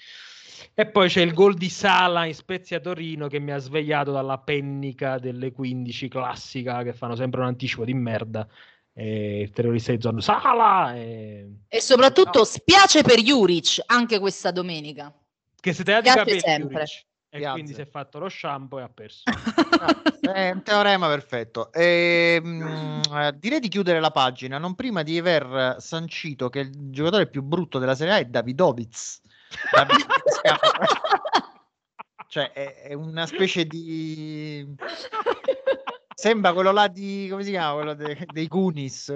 E 0.73 0.86
poi 0.86 1.09
c'è 1.09 1.21
il 1.21 1.34
gol 1.34 1.55
di 1.55 1.69
Sala 1.69 2.25
in 2.25 2.36
Spezia 2.36 2.80
Torino 2.80 3.28
che 3.28 3.39
mi 3.39 3.51
ha 3.51 3.57
svegliato 3.57 4.11
dalla 4.11 4.38
pennica 4.38 5.17
delle 5.17 5.51
15 5.51 6.07
classica 6.07 6.84
che 6.84 6.93
fanno 6.93 7.15
sempre 7.15 7.41
un 7.41 7.47
anticipo 7.47 7.84
di 7.84 7.93
merda. 7.93 8.47
E 8.93 9.41
il 9.41 9.51
terrorista 9.51 9.91
di 9.91 10.01
zona 10.01 10.21
Sala! 10.21 10.95
E... 10.95 11.49
E 11.67 11.82
soprattutto 11.82 12.43
spiace 12.43 13.01
per 13.03 13.19
Juric 13.19 13.84
anche 13.88 14.19
questa 14.19 14.51
domenica. 14.51 15.13
Che 15.59 15.73
si 15.73 15.84
taglia 15.84 15.97
i 15.97 16.01
Piace 16.01 16.19
capelli 16.19 16.39
sempre. 16.39 16.73
Juric. 16.84 17.05
E 17.30 17.39
Piazza. 17.39 17.53
quindi 17.53 17.73
si 17.73 17.82
è 17.82 17.86
fatto 17.86 18.19
lo 18.19 18.30
shampoo 18.30 18.80
e 18.80 18.84
ha 18.84 18.89
perso. 18.89 19.23
È 20.28 20.51
un 20.51 20.61
teorema 20.61 21.07
perfetto. 21.07 21.71
Ehm, 21.71 23.01
eh, 23.13 23.34
direi 23.38 23.59
di 23.59 23.67
chiudere 23.69 23.99
la 23.99 24.11
pagina, 24.11 24.57
non 24.57 24.75
prima 24.75 25.03
di 25.03 25.17
aver 25.17 25.78
sancito 25.80 26.49
che 26.49 26.59
il 26.59 26.71
giocatore 26.91 27.28
più 27.28 27.43
brutto 27.43 27.80
della 27.80 27.95
Serie 27.95 28.13
A 28.13 28.17
è 28.17 28.25
Davidovic. 28.25 29.19
Davidovic 29.71 30.28
cioè, 32.28 32.51
è, 32.51 32.82
è 32.84 32.93
una 32.93 33.25
specie 33.25 33.65
di... 33.65 34.75
Sembra 36.13 36.53
quello 36.53 36.71
là 36.71 36.88
di... 36.88 37.28
come 37.30 37.43
si 37.43 37.51
chiama? 37.51 37.75
Quello 37.75 37.93
de- 37.93 38.28
dei 38.32 38.47
Goonies. 38.47 39.13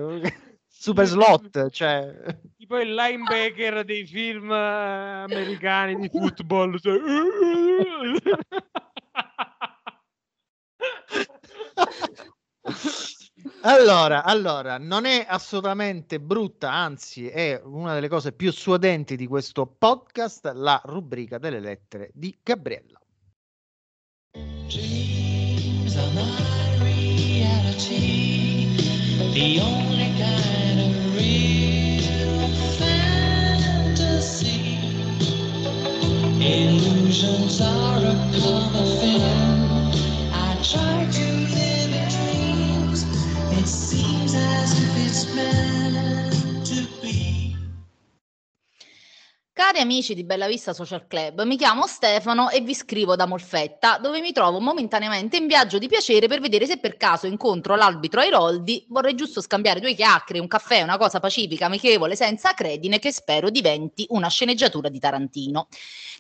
Super 0.82 1.06
slot, 1.06 1.70
cioè... 1.70 2.12
tipo 2.58 2.80
il 2.80 2.96
linebacker 2.96 3.86
dei 3.86 4.04
film 4.04 4.52
eh, 4.52 5.26
americani 5.30 5.96
di 5.96 6.10
football. 6.10 6.80
cioè- 6.80 6.98
Allora, 13.62 14.24
allora, 14.24 14.80
non 14.80 15.06
è 15.06 15.24
assolutamente 15.30 16.20
brutta, 16.20 16.72
anzi 16.72 17.28
è 17.28 17.62
una 17.64 17.94
delle 17.94 18.08
cose 18.08 18.32
più 18.32 18.52
suadenti 18.52 19.16
di 19.16 19.28
questo 19.28 19.68
podcast, 19.68 20.52
la 20.56 20.82
rubrica 20.86 21.38
delle 21.38 21.60
lettere 21.60 22.10
di 22.16 22.36
Gabriella. 22.42 23.00
Dreams 24.68 25.96
are 25.96 26.12
not 26.14 26.42
reality, 26.82 28.66
the 29.32 29.62
only 29.62 29.91
Illusions 36.52 37.62
are 37.62 38.00
a 38.00 38.14
common 38.38 38.86
thing. 39.00 39.11
Cari 49.72 49.84
amici 49.84 50.14
di 50.14 50.26
Bella 50.26 50.48
Vista 50.48 50.74
Social 50.74 51.08
Club, 51.08 51.44
mi 51.44 51.56
chiamo 51.56 51.88
Stefano 51.88 52.50
e 52.50 52.60
vi 52.60 52.76
scrivo 52.76 53.16
da 53.16 53.26
Molfetta, 53.26 54.00
dove 54.00 54.20
mi 54.20 54.34
trovo 54.34 54.60
momentaneamente 54.60 55.38
in 55.38 55.48
viaggio 55.48 55.78
di 55.78 55.88
piacere 55.88 56.28
per 56.28 56.42
vedere 56.42 56.66
se 56.66 56.78
per 56.78 56.98
caso 56.98 57.26
incontro 57.26 57.78
l'arbitro 57.78 58.20
Airoldi. 58.20 58.86
Vorrei 58.90 59.16
giusto 59.16 59.40
scambiare 59.40 59.80
due 59.80 59.94
chiacchiere, 59.94 60.42
un 60.42 60.50
caffè, 60.50 60.82
una 60.82 60.98
cosa 60.98 61.22
pacifica, 61.22 61.68
amichevole, 61.68 62.18
senza 62.18 62.54
credine, 62.54 63.00
che 63.00 63.14
spero 63.14 63.50
diventi 63.50 64.06
una 64.10 64.28
sceneggiatura 64.28 64.90
di 64.90 65.00
Tarantino. 65.00 65.70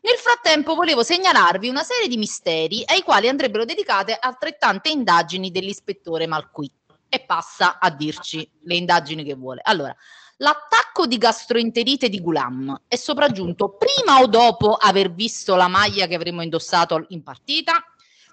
Nel 0.03 0.15
frattempo 0.15 0.73
volevo 0.73 1.03
segnalarvi 1.03 1.67
una 1.67 1.83
serie 1.83 2.07
di 2.07 2.15
misteri 2.15 2.83
ai 2.85 3.01
quali 3.01 3.27
andrebbero 3.27 3.65
dedicate 3.65 4.17
altrettante 4.17 4.87
indagini 4.87 5.51
dell'ispettore 5.51 6.25
Malqui. 6.25 6.71
E 7.09 7.19
passa 7.19 7.79
a 7.79 7.89
dirci 7.89 8.49
le 8.61 8.75
indagini 8.75 9.25
che 9.25 9.35
vuole. 9.35 9.59
Allora, 9.61 9.93
L'attacco 10.41 11.05
di 11.05 11.19
gastroenterite 11.19 12.09
di 12.09 12.19
Gulam 12.19 12.81
è 12.87 12.95
sopraggiunto 12.95 13.77
prima 13.77 14.21
o 14.21 14.25
dopo 14.25 14.73
aver 14.73 15.13
visto 15.13 15.55
la 15.55 15.67
maglia 15.67 16.07
che 16.07 16.15
avremmo 16.15 16.41
indossato 16.41 17.05
in 17.09 17.21
partita? 17.21 17.73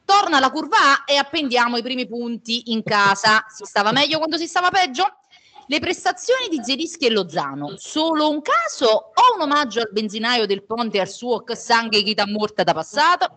Torna 0.07 0.41
la 0.41 0.51
curva 0.51 0.79
A 0.79 1.05
e 1.07 1.17
appendiamo 1.17 1.77
i 1.77 1.83
primi 1.83 2.07
punti 2.09 2.73
in 2.73 2.83
casa. 2.83 3.45
Si 3.55 3.67
stava 3.67 3.93
meglio 3.93 4.17
quando 4.17 4.39
si 4.39 4.47
stava 4.47 4.71
peggio? 4.71 5.19
Le 5.71 5.81
prestazioni 5.81 6.49
di 6.49 6.61
Zerischi 6.65 7.05
e 7.05 7.11
Lozano, 7.11 7.75
solo 7.77 8.31
un 8.31 8.41
caso 8.41 8.87
o 8.87 9.35
un 9.35 9.43
omaggio 9.43 9.81
al 9.81 9.91
benzinaio 9.93 10.47
del 10.47 10.65
ponte 10.65 10.99
al 10.99 11.11
suo 11.11 11.45
sangue 11.53 12.03
chita 12.03 12.27
morta 12.27 12.63
da 12.63 12.73
passato? 12.73 13.37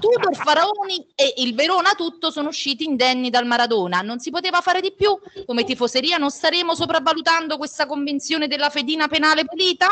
Tudor 0.00 0.34
Faraoni 0.34 1.06
e 1.14 1.34
il 1.36 1.54
Verona 1.54 1.90
tutto 1.96 2.32
sono 2.32 2.48
usciti 2.48 2.82
indenni 2.82 3.30
dal 3.30 3.46
Maradona. 3.46 4.00
Non 4.00 4.18
si 4.18 4.30
poteva 4.30 4.60
fare 4.60 4.80
di 4.80 4.92
più? 4.92 5.16
Come 5.46 5.62
tifoseria 5.62 6.16
non 6.16 6.32
staremo 6.32 6.74
sopravvalutando 6.74 7.56
questa 7.56 7.86
convenzione 7.86 8.48
della 8.48 8.68
fedina 8.68 9.06
penale 9.06 9.44
pulita? 9.44 9.86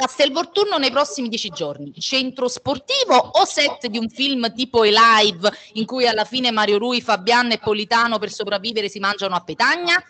Castelvolturno 0.00 0.78
nei 0.78 0.90
prossimi 0.90 1.28
dieci 1.28 1.50
giorni. 1.50 1.92
Centro 1.98 2.48
sportivo 2.48 3.16
o 3.16 3.44
set 3.44 3.86
di 3.86 3.98
un 3.98 4.08
film 4.08 4.50
tipo 4.54 4.82
E 4.82 4.90
Live 4.90 5.52
in 5.74 5.84
cui 5.84 6.06
alla 6.06 6.24
fine 6.24 6.50
Mario 6.50 6.78
Rui, 6.78 7.02
Fabian 7.02 7.52
e 7.52 7.58
Politano 7.58 8.18
per 8.18 8.30
sopravvivere 8.30 8.88
si 8.88 8.98
mangiano 8.98 9.34
a 9.34 9.40
petagna? 9.40 10.02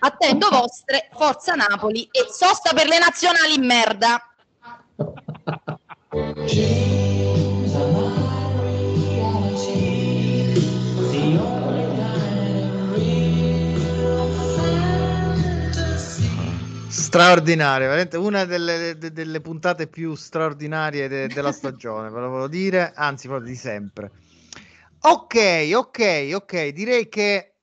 Attendo 0.00 0.50
vostre, 0.50 1.08
Forza 1.16 1.54
Napoli 1.54 2.06
e 2.10 2.26
sosta 2.30 2.74
per 2.74 2.86
le 2.86 2.98
nazionali 2.98 3.54
in 3.54 3.64
merda. 3.64 4.30
Dreams 6.10 7.72
Straordinaria, 17.10 17.88
veramente 17.88 18.16
una 18.16 18.44
delle, 18.44 18.96
de- 18.96 19.10
delle 19.10 19.40
puntate 19.40 19.88
più 19.88 20.14
straordinarie 20.14 21.08
de- 21.08 21.26
della 21.26 21.50
stagione, 21.50 22.08
ve 22.08 22.20
lo 22.20 22.28
volevo 22.28 22.46
dire, 22.46 22.92
anzi 22.94 23.26
proprio 23.26 23.48
di 23.48 23.56
sempre. 23.56 24.12
Ok, 25.00 25.70
ok, 25.74 26.30
ok, 26.34 26.68
direi 26.68 27.08
che 27.08 27.56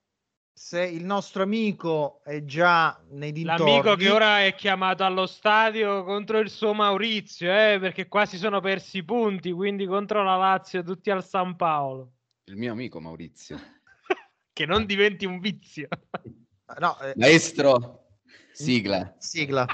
se 0.51 0.83
il 0.83 1.05
nostro 1.05 1.43
amico 1.43 2.19
è 2.25 2.43
già 2.43 3.01
nei 3.11 3.31
dintorni... 3.31 3.71
L'amico 3.71 3.95
che 3.95 4.09
ora 4.09 4.43
è 4.43 4.53
chiamato 4.53 5.05
allo 5.05 5.25
stadio 5.25 6.03
contro 6.03 6.39
il 6.39 6.49
suo 6.49 6.73
Maurizio, 6.73 7.49
eh, 7.49 7.77
perché 7.79 8.09
qua 8.09 8.25
si 8.25 8.37
sono 8.37 8.59
persi 8.59 8.97
i 8.97 9.05
punti, 9.05 9.53
quindi 9.53 9.85
contro 9.85 10.25
la 10.25 10.35
Lazio 10.35 10.83
tutti 10.83 11.09
al 11.09 11.23
San 11.23 11.55
Paolo. 11.55 12.11
Il 12.47 12.57
mio 12.57 12.73
amico 12.73 12.99
Maurizio. 12.99 13.57
Che 14.51 14.65
non 14.65 14.85
diventi 14.85 15.25
un 15.25 15.39
vizio. 15.39 15.87
No, 16.79 16.99
eh, 16.99 17.13
Maestro, 17.15 18.06
Sigla. 18.59 19.13
Sigla. 19.19 19.67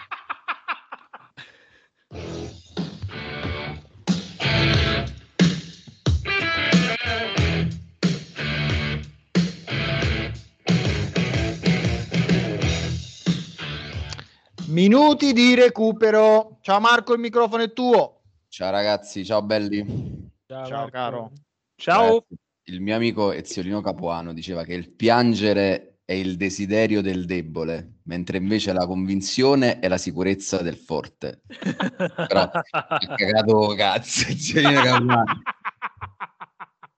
Minuti 14.68 15.32
di 15.32 15.56
recupero. 15.56 16.58
Ciao 16.60 16.82
Marco, 16.82 17.14
il 17.14 17.20
microfono 17.20 17.64
è 17.64 17.72
tuo. 17.72 18.24
Ciao 18.50 18.70
ragazzi, 18.70 19.24
ciao 19.24 19.42
belli. 19.42 20.30
Ciao, 20.46 20.66
ciao 20.66 20.90
caro. 20.90 21.32
Ciao. 21.76 22.02
Ragazzi, 22.02 22.36
il 22.64 22.82
mio 22.82 22.98
amico 22.98 23.32
Eziolino 23.32 23.80
Capuano 23.80 24.34
diceva 24.34 24.66
che 24.66 24.74
il 24.74 24.90
piangere 24.90 25.93
è 26.14 26.16
il 26.16 26.38
desiderio 26.38 27.02
del 27.02 27.26
debole, 27.26 28.02
mentre 28.04 28.38
invece 28.38 28.72
la 28.72 28.86
convinzione 28.86 29.80
è 29.80 29.88
la 29.88 29.98
sicurezza 29.98 30.62
del 30.62 30.78
forte. 30.78 31.42
Però 31.48 32.42
ha 32.42 33.16
cagato 33.16 33.74
cazzo. 33.76 34.26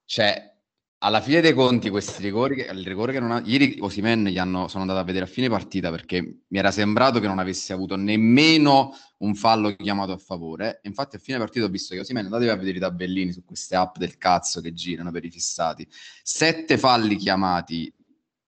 Cioè, 0.07 0.55
alla 0.99 1.19
fine 1.19 1.41
dei 1.41 1.53
conti, 1.53 1.89
questi 1.89 2.21
rigori, 2.21 2.59
il 2.61 2.85
rigore 2.85 3.11
che 3.11 3.19
non 3.19 3.31
ha... 3.31 3.41
Ieri 3.43 3.77
Osimen 3.79 4.25
gli 4.25 4.37
hanno, 4.37 4.67
sono 4.67 4.81
andato 4.81 4.99
a 4.99 5.03
vedere 5.03 5.25
a 5.25 5.27
fine 5.27 5.49
partita 5.49 5.89
perché 5.89 6.21
mi 6.47 6.57
era 6.57 6.71
sembrato 6.71 7.19
che 7.19 7.27
non 7.27 7.39
avesse 7.39 7.73
avuto 7.73 7.95
nemmeno 7.95 8.95
un 9.17 9.35
fallo 9.35 9.75
chiamato 9.75 10.13
a 10.13 10.17
favore. 10.17 10.79
Infatti 10.83 11.15
a 11.15 11.19
fine 11.19 11.37
partita 11.37 11.65
ho 11.65 11.69
visto 11.69 11.95
che 11.95 12.01
Osimen, 12.01 12.25
andatevi 12.25 12.49
a 12.49 12.55
vedere 12.55 12.77
i 12.77 12.79
tabellini 12.79 13.33
su 13.33 13.43
queste 13.43 13.75
app 13.75 13.97
del 13.97 14.17
cazzo 14.17 14.61
che 14.61 14.73
girano 14.73 15.11
per 15.11 15.25
i 15.25 15.31
fissati. 15.31 15.87
Sette 16.23 16.77
falli 16.77 17.15
chiamati, 17.17 17.93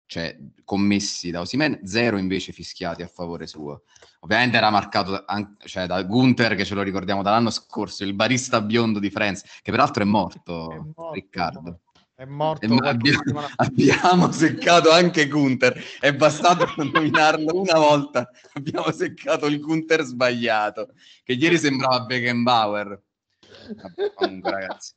cioè 0.07 0.35
commessi 0.63 1.29
da 1.31 1.41
Osimen, 1.41 1.81
zero 1.83 2.17
invece 2.17 2.53
fischiati 2.53 3.03
a 3.03 3.07
favore 3.07 3.45
suo. 3.45 3.83
Ovviamente 4.21 4.57
era 4.57 4.69
marcato 4.69 5.23
an- 5.25 5.57
cioè, 5.63 5.85
da 5.85 6.01
Gunther, 6.03 6.55
che 6.55 6.65
ce 6.65 6.73
lo 6.73 6.81
ricordiamo 6.81 7.21
dall'anno 7.21 7.51
scorso, 7.51 8.03
il 8.03 8.13
barista 8.13 8.61
biondo 8.61 8.99
di 8.99 9.11
Friends, 9.11 9.43
che 9.61 9.69
peraltro 9.71 10.03
è 10.03 10.05
morto, 10.05 10.71
È 10.71 10.77
morto, 10.77 11.13
Riccardo. 11.13 11.79
È 12.15 12.25
morto 12.25 12.67
ma 12.67 12.77
qualche 12.77 13.11
abbiamo, 13.11 13.47
abbiamo 13.57 14.31
seccato 14.31 14.89
anche 14.89 15.27
Gunther, 15.27 15.79
è 15.99 16.15
bastato 16.15 16.65
nominarlo 16.81 17.59
una 17.59 17.77
volta, 17.77 18.27
abbiamo 18.53 18.91
seccato 18.91 19.45
il 19.45 19.59
Gunther 19.59 20.01
sbagliato, 20.01 20.93
che 21.23 21.33
ieri 21.33 21.59
sembrava 21.59 22.05
Beckenbauer. 22.05 23.03
Comunque 24.15 24.51
ragazzi, 24.51 24.93
è 24.93 24.96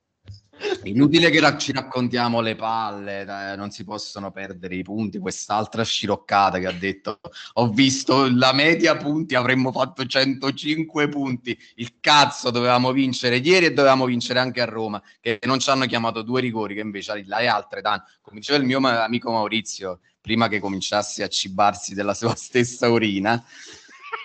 inutile 0.85 1.31
che 1.31 1.59
ci 1.59 1.73
raccontiamo 1.73 2.41
le 2.41 2.55
palle, 2.55 3.25
dai, 3.25 3.57
non 3.57 3.71
si 3.71 3.85
possono 3.85 4.31
perdere 4.31 4.77
i 4.77 4.83
punti, 4.83 5.19
quest'altra 5.19 5.85
sciroccata 5.85 6.59
che 6.59 6.67
ha 6.67 6.73
detto 6.73 7.21
ho 7.55 7.69
visto 7.69 8.29
la 8.31 8.53
media 8.53 8.97
punti, 8.97 9.35
avremmo 9.35 9.73
fatto 9.73 10.05
105 10.05 11.09
punti, 11.09 11.59
il 11.77 11.95
cazzo 12.01 12.51
dovevamo 12.51 12.93
vincere 12.93 13.37
ieri 13.37 13.67
e 13.67 13.73
dovevamo 13.73 14.05
vincere 14.05 14.39
anche 14.39 14.61
a 14.61 14.67
Roma, 14.67 15.03
che 15.21 15.39
non 15.43 15.59
ci 15.59 15.71
hanno 15.71 15.87
chiamato 15.87 16.23
due 16.23 16.41
rigori, 16.41 16.75
che 16.75 16.81
invece 16.81 17.23
le 17.25 17.47
altre 17.47 17.81
danno. 17.81 18.05
Come 18.21 18.41
diceva 18.41 18.59
il 18.59 18.65
mio 18.65 18.79
amico 18.79 19.31
Maurizio, 19.31 20.01
prima 20.21 20.49
che 20.49 20.61
cominciasse 20.61 21.23
a 21.23 21.29
cibarsi 21.29 21.95
della 21.95 22.15
sua 22.15 22.35
stessa 22.37 22.89
urina, 22.89 23.43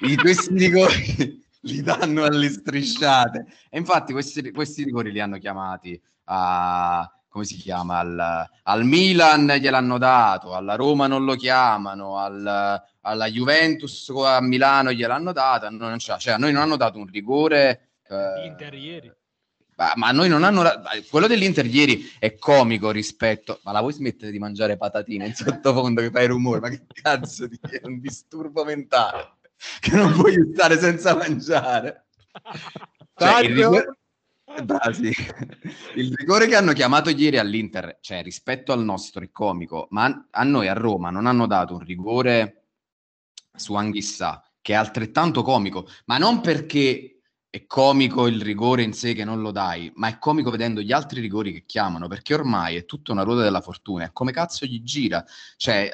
i, 0.01 0.15
questi 0.15 0.53
rigori 0.53 1.43
li 1.61 1.81
danno 1.81 2.23
alle 2.23 2.49
strisciate. 2.49 3.45
E 3.69 3.77
infatti 3.77 4.11
questi, 4.11 4.51
questi 4.51 4.83
rigori 4.83 5.11
li 5.11 5.19
hanno 5.19 5.38
chiamati 5.38 5.99
a... 6.26 7.09
come 7.30 7.45
si 7.45 7.55
chiama? 7.55 7.99
Al, 7.99 8.49
al 8.63 8.84
Milan 8.86 9.47
gliel'hanno 9.59 9.97
dato, 9.97 10.53
alla 10.55 10.76
Roma 10.76 11.07
non 11.07 11.23
lo 11.26 11.36
chiamano, 11.36 12.17
al- 12.17 12.82
alla 13.01 13.28
Juventus 13.28 14.09
a 14.15 14.41
Milano 14.41 14.91
gliel'hanno 14.91 15.32
dato, 15.32 15.65
a 15.65 15.69
noi 15.69 15.89
non 15.89 15.97
c'è- 15.97 16.17
cioè 16.17 16.34
a 16.34 16.38
noi 16.38 16.51
non 16.51 16.61
hanno 16.63 16.78
dato 16.78 16.97
un 16.97 17.05
rigore... 17.07 17.89
eh, 18.07 18.41
L'Inter 18.43 18.73
ieri. 18.73 19.11
ma, 19.76 19.91
ma 19.95 20.07
a 20.07 20.11
noi 20.11 20.30
non 20.30 20.43
hanno. 20.43 20.63
Quello 21.09 21.28
dell'Inter 21.28 21.65
ieri 21.65 22.11
è 22.17 22.36
comico 22.38 22.91
rispetto. 22.91 23.59
Ma 23.63 23.71
la 23.71 23.82
vuoi 23.82 23.93
smettere 23.93 24.32
di 24.32 24.39
mangiare 24.39 24.78
patatine 24.78 25.28
in 25.28 25.34
sottofondo 25.36 26.01
che 26.01 26.09
fai 26.11 26.28
rumore? 26.28 26.59
Ma 26.61 26.69
che 26.69 26.86
cazzo 27.01 27.45
di 27.47 27.59
è 27.61 27.82
un 27.84 27.99
disturbo 27.99 28.63
mentale 28.63 29.34
che 29.80 29.91
non 29.95 30.13
puoi 30.13 30.36
stare 30.53 30.78
senza 30.80 31.15
mangiare? 31.15 32.05
Cioè, 33.15 33.43
il, 33.43 33.55
rigore... 33.55 33.97
Bra- 34.64 34.93
sì. 34.93 35.12
il 35.95 36.14
rigore 36.16 36.47
che 36.47 36.56
hanno 36.56 36.74
chiamato 36.74 37.10
ieri 37.10 37.38
all'Inter, 37.38 37.97
cioè 38.01 38.24
rispetto 38.24 38.72
al 38.72 38.84
nostro, 38.84 39.24
è 39.24 39.32
comico, 39.32 39.88
ma 39.91 40.28
a- 40.32 40.43
noi 40.43 40.68
a 40.68 40.74
Roma 40.74 41.10
non 41.10 41.26
hanno 41.26 41.47
dato 41.47 41.74
un 41.74 41.80
rigore 41.80 42.64
su 43.56 43.74
Anghissà, 43.76 44.43
che 44.62 44.74
è 44.74 44.76
altrettanto 44.76 45.41
comico, 45.41 45.88
ma 46.06 46.18
non 46.18 46.41
perché 46.41 47.20
è 47.49 47.66
comico 47.66 48.28
il 48.28 48.41
rigore 48.41 48.84
in 48.84 48.93
sé 48.93 49.14
che 49.14 49.24
non 49.24 49.41
lo 49.41 49.51
dai, 49.51 49.91
ma 49.95 50.08
è 50.10 50.18
comico 50.20 50.49
vedendo 50.51 50.82
gli 50.82 50.91
altri 50.91 51.22
rigori 51.22 51.53
che 51.53 51.64
chiamano, 51.66 52.08
perché 52.08 52.34
ormai 52.34 52.76
è 52.76 52.86
tutta 52.86 53.12
una 53.12 53.24
ruota 53.24 53.43
della 53.43 53.62
fortuna, 53.62 54.06
è 54.06 54.12
come 54.12 54.32
cazzo 54.32 54.66
gli 54.66 54.82
gira, 54.84 55.24
cioè 55.56 55.89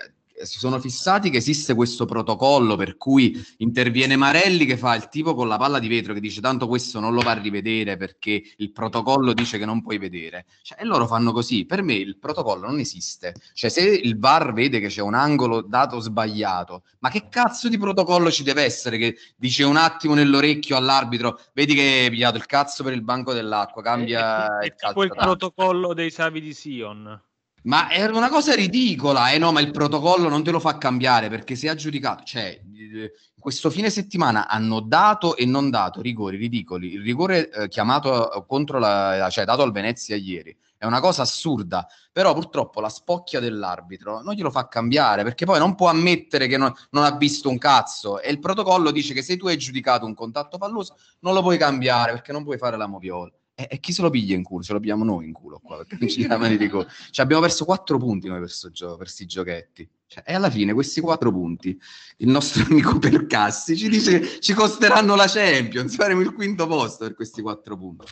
si 0.45 0.59
sono 0.59 0.79
fissati 0.79 1.29
che 1.29 1.37
esiste 1.37 1.73
questo 1.75 2.05
protocollo 2.05 2.75
per 2.75 2.97
cui 2.97 3.39
interviene 3.57 4.15
Marelli 4.15 4.65
che 4.65 4.77
fa 4.77 4.95
il 4.95 5.07
tipo 5.09 5.33
con 5.35 5.47
la 5.47 5.57
palla 5.57 5.79
di 5.79 5.87
vetro 5.87 6.13
che 6.13 6.19
dice 6.19 6.41
tanto 6.41 6.67
questo 6.67 6.99
non 6.99 7.13
lo 7.13 7.21
va 7.21 7.31
a 7.31 7.39
rivedere 7.39 7.97
perché 7.97 8.41
il 8.57 8.71
protocollo 8.71 9.33
dice 9.33 9.57
che 9.57 9.65
non 9.65 9.81
puoi 9.81 9.97
vedere. 9.97 10.45
Cioè, 10.61 10.81
e 10.81 10.85
loro 10.85 11.07
fanno 11.07 11.31
così. 11.31 11.65
Per 11.65 11.81
me 11.81 11.93
il 11.93 12.17
protocollo 12.17 12.67
non 12.67 12.79
esiste. 12.79 13.33
Cioè, 13.53 13.69
se 13.69 13.87
il 13.87 14.17
VAR 14.17 14.53
vede 14.53 14.79
che 14.79 14.87
c'è 14.87 15.01
un 15.01 15.13
angolo 15.13 15.61
dato 15.61 15.99
sbagliato, 15.99 16.83
ma 16.99 17.09
che 17.09 17.27
cazzo 17.29 17.69
di 17.69 17.77
protocollo 17.77 18.31
ci 18.31 18.43
deve 18.43 18.63
essere 18.63 18.97
che 18.97 19.15
dice 19.35 19.63
un 19.63 19.77
attimo 19.77 20.13
nell'orecchio 20.13 20.75
all'arbitro, 20.75 21.39
vedi 21.53 21.73
che 21.75 21.81
hai 22.03 22.09
pigliato 22.09 22.37
il 22.37 22.45
cazzo 22.45 22.83
per 22.83 22.93
il 22.93 23.03
banco 23.03 23.33
dell'acqua, 23.33 23.81
cambia 23.81 24.59
È 24.59 24.65
il 24.65 24.73
tipo 24.75 25.03
il 25.03 25.09
calcio. 25.09 25.15
d'angolo. 25.15 25.35
protocollo 25.37 25.93
dei 25.93 26.11
Savi 26.11 26.41
di 26.41 26.53
Sion. 26.53 27.21
Ma 27.63 27.89
è 27.89 28.03
una 28.05 28.29
cosa 28.29 28.55
ridicola, 28.55 29.31
eh 29.31 29.37
no, 29.37 29.51
ma 29.51 29.59
il 29.59 29.71
protocollo 29.71 30.29
non 30.29 30.43
te 30.43 30.49
lo 30.49 30.59
fa 30.59 30.77
cambiare 30.77 31.29
perché 31.29 31.55
se 31.55 31.69
ha 31.69 31.75
giudicato, 31.75 32.23
cioè, 32.23 32.59
eh, 32.75 33.11
questo 33.37 33.69
fine 33.69 33.91
settimana 33.91 34.47
hanno 34.47 34.79
dato 34.79 35.35
e 35.35 35.45
non 35.45 35.69
dato 35.69 36.01
rigori 36.01 36.37
ridicoli. 36.37 36.93
Il 36.93 37.01
rigore 37.01 37.49
eh, 37.49 37.67
chiamato 37.67 38.33
eh, 38.33 38.43
contro 38.47 38.79
la, 38.79 39.27
cioè 39.29 39.45
dato 39.45 39.61
al 39.61 39.71
Venezia 39.71 40.15
ieri 40.15 40.55
è 40.81 40.85
una 40.85 40.99
cosa 40.99 41.21
assurda, 41.21 41.87
però 42.11 42.33
purtroppo 42.33 42.81
la 42.81 42.89
spocchia 42.89 43.39
dell'arbitro 43.39 44.21
non 44.21 44.33
glielo 44.33 44.49
fa 44.49 44.67
cambiare 44.67 45.21
perché 45.21 45.45
poi 45.45 45.59
non 45.59 45.75
può 45.75 45.89
ammettere 45.89 46.47
che 46.47 46.57
non, 46.57 46.73
non 46.89 47.03
ha 47.03 47.15
visto 47.15 47.49
un 47.49 47.59
cazzo 47.59 48.19
e 48.19 48.31
il 48.31 48.39
protocollo 48.39 48.89
dice 48.89 49.13
che 49.13 49.21
se 49.21 49.37
tu 49.37 49.45
hai 49.45 49.57
giudicato 49.57 50.07
un 50.07 50.15
contatto 50.15 50.57
palloso 50.57 50.97
non 51.19 51.35
lo 51.35 51.43
puoi 51.43 51.59
cambiare 51.59 52.13
perché 52.13 52.31
non 52.31 52.43
puoi 52.43 52.57
fare 52.57 52.77
la 52.77 52.87
moviola. 52.87 53.31
E, 53.53 53.67
e 53.69 53.79
chi 53.79 53.91
se 53.91 54.01
lo 54.01 54.09
piglia 54.09 54.35
in 54.35 54.43
culo? 54.43 54.63
Ce 54.63 54.73
lo 54.73 54.79
pigliamo 54.79 55.03
noi 55.03 55.25
in 55.25 55.33
culo 55.33 55.59
qua 55.61 55.77
perché 55.77 55.97
non 55.99 56.09
ci 56.09 56.17
diamo 56.25 56.47
di 56.47 56.55
rigore. 56.55 56.87
Cioè, 57.09 57.25
abbiamo 57.25 57.41
perso 57.41 57.65
quattro 57.65 57.97
punti 57.97 58.27
noi 58.27 58.39
per 58.39 58.49
sto 58.49 58.71
gioco, 58.71 58.97
per 58.97 59.09
sti 59.09 59.25
giochetti. 59.25 59.89
Cioè, 60.07 60.23
e 60.25 60.33
alla 60.33 60.49
fine 60.49 60.73
questi 60.73 61.01
quattro 61.01 61.31
punti, 61.31 61.79
il 62.17 62.29
nostro 62.29 62.63
amico 62.69 62.97
Percassi 62.99 63.77
ci 63.77 63.89
dice 63.89 64.19
che 64.19 64.39
ci 64.39 64.53
costeranno 64.53 65.15
la 65.15 65.27
Champions, 65.27 65.95
faremo 65.95 66.21
il 66.21 66.33
quinto 66.33 66.67
posto 66.67 67.05
per 67.05 67.15
questi 67.15 67.41
quattro 67.41 67.77
punti. 67.77 68.05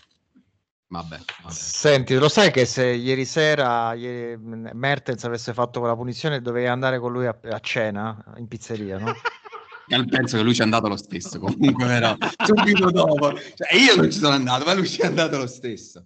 Vabbè, 0.91 1.19
vabbè. 1.43 1.53
Senti, 1.53 2.15
lo 2.15 2.29
sai 2.29 2.49
che 2.49 2.65
se 2.65 2.87
ieri 2.87 3.23
sera 3.23 3.93
ieri, 3.93 4.35
mh, 4.37 4.71
Mertens 4.73 5.23
avesse 5.23 5.53
fatto 5.53 5.79
quella 5.79 5.95
punizione 5.95 6.41
dovevi 6.41 6.65
andare 6.65 6.97
con 6.97 7.11
lui 7.11 7.27
a, 7.27 7.37
a 7.43 7.59
cena 7.59 8.33
in 8.37 8.47
pizzeria, 8.47 8.97
no? 8.97 9.13
Penso 9.89 10.37
che 10.37 10.43
lui 10.43 10.53
ci 10.53 10.61
è 10.61 10.63
andato 10.63 10.87
lo 10.87 10.97
stesso, 10.97 11.39
comunque 11.39 11.85
però 11.85 12.15
subito 12.45 12.91
dopo. 12.91 13.33
Cioè, 13.35 13.75
io 13.75 13.95
non 13.95 14.11
ci 14.11 14.19
sono 14.19 14.35
andato, 14.35 14.63
ma 14.65 14.73
lui 14.73 14.87
ci 14.87 15.01
è 15.01 15.07
andato 15.07 15.37
lo 15.37 15.47
stesso. 15.47 16.05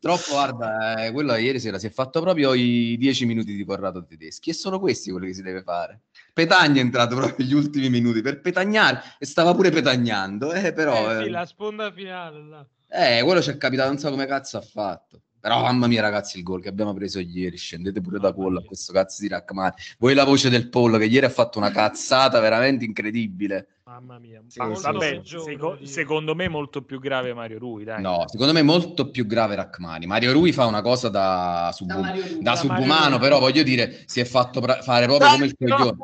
Purtroppo, 0.00 0.32
guarda, 0.32 1.04
eh, 1.04 1.12
quello 1.12 1.36
ieri 1.36 1.60
sera 1.60 1.78
si 1.78 1.86
è 1.86 1.90
fatto 1.90 2.20
proprio 2.22 2.54
i 2.54 2.96
dieci 2.98 3.26
minuti 3.26 3.54
di 3.54 3.64
Corrado 3.64 4.02
Tedeschi 4.04 4.48
e 4.48 4.54
sono 4.54 4.78
questi 4.80 5.10
quelli 5.10 5.26
che 5.26 5.34
si 5.34 5.42
deve 5.42 5.62
fare. 5.62 6.02
Petagna 6.32 6.80
è 6.80 6.84
entrato 6.84 7.16
proprio 7.16 7.44
gli 7.44 7.52
ultimi 7.52 7.90
minuti 7.90 8.22
per 8.22 8.40
petagnare 8.40 9.02
e 9.18 9.26
stava 9.26 9.54
pure 9.54 9.70
petagnando, 9.70 10.52
eh, 10.52 10.72
però... 10.72 11.12
Eh, 11.12 11.22
sì, 11.22 11.26
eh, 11.26 11.30
la 11.30 11.44
sponda 11.44 11.92
finale. 11.92 12.42
là. 12.42 12.66
Eh, 12.88 13.22
quello 13.22 13.42
ci 13.42 13.50
è 13.50 13.56
capitato, 13.58 13.88
non 13.88 13.98
so 13.98 14.08
come 14.08 14.24
cazzo 14.24 14.56
ha 14.56 14.62
fatto. 14.62 15.20
Però, 15.40 15.62
mamma 15.62 15.86
mia, 15.86 16.02
ragazzi, 16.02 16.36
il 16.36 16.42
gol 16.42 16.60
che 16.60 16.68
abbiamo 16.68 16.92
preso 16.92 17.18
ieri, 17.18 17.56
scendete 17.56 18.00
pure 18.02 18.18
da 18.18 18.32
pollo 18.32 18.58
a 18.58 18.62
questo 18.62 18.92
cazzo 18.92 19.22
di 19.22 19.28
Rachmani. 19.28 19.72
Voi 19.98 20.12
la 20.14 20.24
voce 20.24 20.50
del 20.50 20.68
pollo 20.68 20.98
che 20.98 21.06
ieri 21.06 21.24
ha 21.24 21.30
fatto 21.30 21.58
una 21.58 21.70
cazzata 21.70 22.40
veramente 22.40 22.84
incredibile. 22.84 23.68
Mamma 23.84 24.18
mia. 24.18 24.42
Ma 24.56 24.66
pollo 24.66 24.80
vabbè, 24.80 25.20
seco- 25.24 25.78
secondo 25.84 26.34
me 26.34 26.48
molto 26.48 26.82
più 26.82 27.00
grave 27.00 27.32
Mario 27.32 27.58
Rui, 27.58 27.84
dai. 27.84 28.02
No, 28.02 28.24
secondo 28.28 28.52
me 28.52 28.62
molto 28.62 29.10
più 29.10 29.26
grave 29.26 29.54
Rachmani. 29.54 30.06
Mario 30.06 30.32
Rui 30.32 30.52
fa 30.52 30.66
una 30.66 30.82
cosa 30.82 31.08
da, 31.08 31.70
subu- 31.72 32.00
Da 32.00 32.10
Rui. 32.12 32.32
da 32.34 32.38
Da 32.50 32.56
subumano, 32.56 33.18
però 33.18 33.38
voglio 33.38 33.62
dire, 33.62 34.02
si 34.06 34.20
è 34.20 34.24
fatto 34.24 34.60
pra- 34.60 34.82
fare 34.82 35.06
proprio 35.06 35.30
come 35.30 35.46
il 35.46 35.56
coglione. 35.56 35.96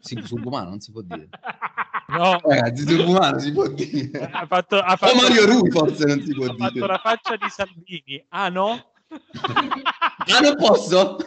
Sì, 0.00 0.20
subumano 0.24 0.68
non 0.68 0.80
si 0.80 0.90
può 0.90 1.00
dire. 1.00 1.28
No, 2.12 2.40
Ragazzi, 2.42 2.86
subumano 2.86 3.38
si 3.38 3.52
può 3.52 3.66
dire. 3.68 4.30
ha 4.32 4.46
fatto, 4.46 4.78
ha 4.78 4.92
O 4.92 4.96
fatto- 4.96 5.16
Mario 5.16 5.46
Rui 5.46 5.70
forse 5.70 6.04
non 6.04 6.22
si 6.22 6.32
può 6.34 6.44
ha 6.46 6.54
fatto 6.54 6.72
dire. 6.72 6.86
la 6.86 6.98
faccia 6.98 7.36
di 7.36 7.48
Salvini. 7.48 8.24
Ah 8.28 8.48
no? 8.48 8.92
Ah, 10.24 10.38
non 10.40 10.56
posso? 10.56 11.16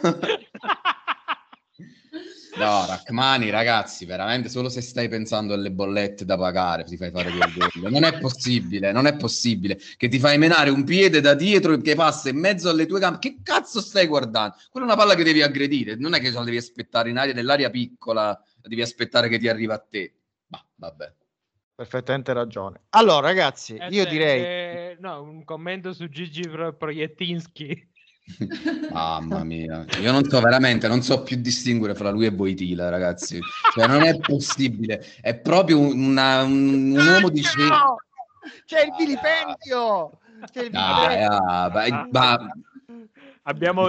No, 2.58 2.86
Rachmani, 2.86 3.50
ragazzi, 3.50 4.06
veramente 4.06 4.48
solo 4.48 4.70
se 4.70 4.80
stai 4.80 5.08
pensando 5.10 5.52
alle 5.52 5.70
bollette 5.70 6.24
da 6.24 6.38
pagare 6.38 6.84
ti 6.84 6.96
fai 6.96 7.10
fare 7.10 7.30
quel 7.30 7.52
gol. 7.52 7.90
Non 7.90 8.04
è 8.04 8.18
possibile, 8.18 8.92
non 8.92 9.06
è 9.06 9.14
possibile 9.14 9.78
che 9.98 10.08
ti 10.08 10.18
fai 10.18 10.38
menare 10.38 10.70
un 10.70 10.82
piede 10.84 11.20
da 11.20 11.34
dietro 11.34 11.76
che 11.76 11.94
passa 11.94 12.30
in 12.30 12.38
mezzo 12.38 12.70
alle 12.70 12.86
tue 12.86 12.98
gambe. 12.98 13.18
Che 13.18 13.40
cazzo 13.42 13.82
stai 13.82 14.06
guardando? 14.06 14.54
Quella 14.70 14.86
è 14.86 14.88
una 14.90 14.98
palla 14.98 15.14
che 15.14 15.22
devi 15.22 15.42
aggredire, 15.42 15.96
non 15.96 16.14
è 16.14 16.20
che 16.20 16.30
la 16.30 16.44
devi 16.44 16.56
aspettare 16.56 17.10
in 17.10 17.18
aria, 17.18 17.34
nell'aria 17.34 17.68
piccola, 17.68 18.22
la 18.28 18.68
devi 18.68 18.80
aspettare 18.80 19.28
che 19.28 19.38
ti 19.38 19.48
arriva 19.48 19.74
a 19.74 19.78
te. 19.86 20.14
Ma 20.48 20.64
vabbè. 20.76 21.12
Perfettamente 21.74 22.32
ragione. 22.32 22.84
Allora, 22.90 23.26
ragazzi, 23.26 23.74
io 23.74 23.82
Aspetta, 23.82 24.08
direi. 24.08 24.42
eh, 24.42 24.96
no, 25.00 25.20
un 25.22 25.44
commento 25.44 25.92
su 25.92 26.08
Gigi 26.08 26.48
Pro- 26.48 26.72
Proiettinski. 26.74 27.90
Mamma 28.90 29.44
mia, 29.44 29.84
io 30.00 30.10
non 30.10 30.24
so 30.24 30.40
veramente, 30.40 30.88
non 30.88 31.02
so 31.02 31.22
più 31.22 31.36
distinguere 31.36 31.94
fra 31.94 32.10
lui 32.10 32.26
e 32.26 32.32
Boitila, 32.32 32.88
ragazzi. 32.88 33.40
Cioè, 33.72 33.86
non 33.86 34.02
è 34.02 34.18
possibile. 34.18 35.04
È 35.20 35.38
proprio 35.38 35.78
una- 35.78 36.42
un, 36.42 36.92
un 36.96 37.06
uomo 37.06 37.28
di 37.28 37.42
No! 37.68 37.96
C'è 38.64 38.84
il 38.84 38.94
vilipendio! 38.96 40.18
C'è 40.50 40.62
il 40.62 40.70
Dai, 40.70 41.16
vilipendio! 41.16 41.36
ah, 41.46 41.68
vai- 41.68 42.08
ma- 42.10 42.50
Abbiamo, 43.42 43.88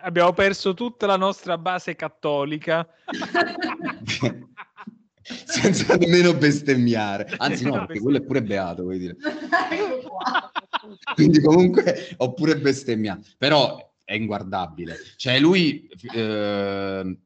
abbiamo 0.00 0.32
perso 0.32 0.74
tutta 0.74 1.06
la 1.06 1.16
nostra 1.16 1.58
base 1.58 1.94
cattolica. 1.94 2.88
senza 5.44 5.96
nemmeno 5.96 6.34
bestemmiare. 6.34 7.34
Anzi, 7.36 7.64
no, 7.64 7.86
perché 7.86 8.00
quello 8.00 8.18
è 8.18 8.22
pure 8.22 8.42
beato, 8.42 8.82
vuoi 8.82 8.98
dire. 8.98 9.16
Quindi 11.14 11.40
comunque 11.40 12.14
ho 12.16 12.32
pure 12.32 12.58
bestemmiato. 12.58 13.22
Però 13.36 13.92
è 14.04 14.14
inguardabile. 14.14 14.96
Cioè 15.16 15.38
lui, 15.38 15.88
eh, 16.14 17.18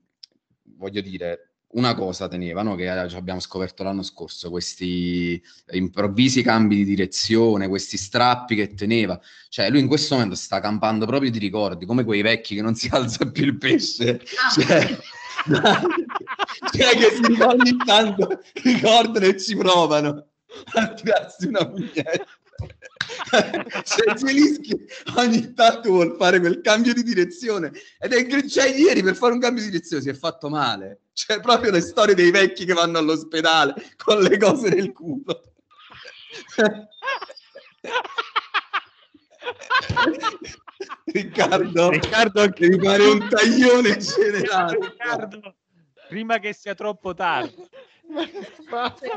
voglio 0.77 1.01
dire, 1.01 1.53
una 1.73 1.95
cosa 1.95 2.29
teneva, 2.29 2.63
no? 2.63 2.75
che 2.75 2.85
eh, 2.85 3.15
abbiamo 3.15 3.41
scoperto 3.41 3.83
l'anno 3.83 4.03
scorso, 4.03 4.51
questi 4.51 5.41
improvvisi 5.71 6.43
cambi 6.43 6.77
di 6.77 6.85
direzione, 6.85 7.69
questi 7.69 7.97
strappi 7.97 8.55
che 8.55 8.75
teneva. 8.75 9.19
Cioè 9.49 9.71
lui 9.71 9.81
in 9.81 9.87
questo 9.87 10.15
momento 10.15 10.37
sta 10.37 10.61
campando 10.61 11.07
proprio 11.07 11.31
di 11.31 11.39
ricordi, 11.39 11.87
come 11.87 12.05
quei 12.05 12.23
vecchi 12.23 12.55
che 12.57 12.63
non 12.63 12.75
si 12.75 12.89
alza 12.93 13.31
più 13.31 13.45
il 13.45 13.57
pesce. 13.57 14.21
Cioè, 14.55 14.99
cioè 16.73 16.97
che 16.97 17.45
ogni 17.45 17.77
tanto 17.85 18.41
ricordano 18.63 19.27
e 19.27 19.39
ci 19.39 19.57
provano 19.57 20.27
a 20.75 20.93
tirarsi 20.93 21.47
una 21.47 21.69
pugnetta. 21.69 22.27
cioè 23.85 24.17
Zelischi 24.17 24.79
ogni 25.17 25.53
tanto 25.55 25.91
vuol 25.91 26.17
fare 26.17 26.39
quel 26.41 26.61
cambio 26.61 26.95
di 26.95 27.03
direzione. 27.03 27.73
Ed 27.99 28.13
è 28.13 28.49
cioè, 28.49 28.67
ieri 28.69 29.03
per 29.03 29.17
fare 29.17 29.33
un 29.33 29.41
cambio 29.41 29.63
di 29.63 29.71
direzione 29.71 30.03
si 30.03 30.09
è 30.09 30.15
fatto 30.15 30.49
male. 30.49 31.01
Cioè 31.13 31.41
proprio 31.41 31.71
le 31.71 31.81
storie 31.81 32.15
dei 32.15 32.31
vecchi 32.31 32.65
che 32.65 32.73
vanno 32.73 32.99
all'ospedale 32.99 33.75
con 33.97 34.21
le 34.21 34.39
cose 34.39 34.69
nel 34.69 34.93
culo. 34.93 35.43
Riccardo, 41.05 41.91
Riccardo, 41.91 42.47
devi 42.47 42.79
fare 42.83 43.05
un 43.05 43.29
taglione 43.29 43.97
generale. 43.99 44.79
Riccardo, 44.81 45.57
prima 46.13 46.39
che 46.39 46.53
sia 46.53 46.75
troppo 46.75 47.15
tardi. 47.15 47.55
Cioè, 48.73 49.11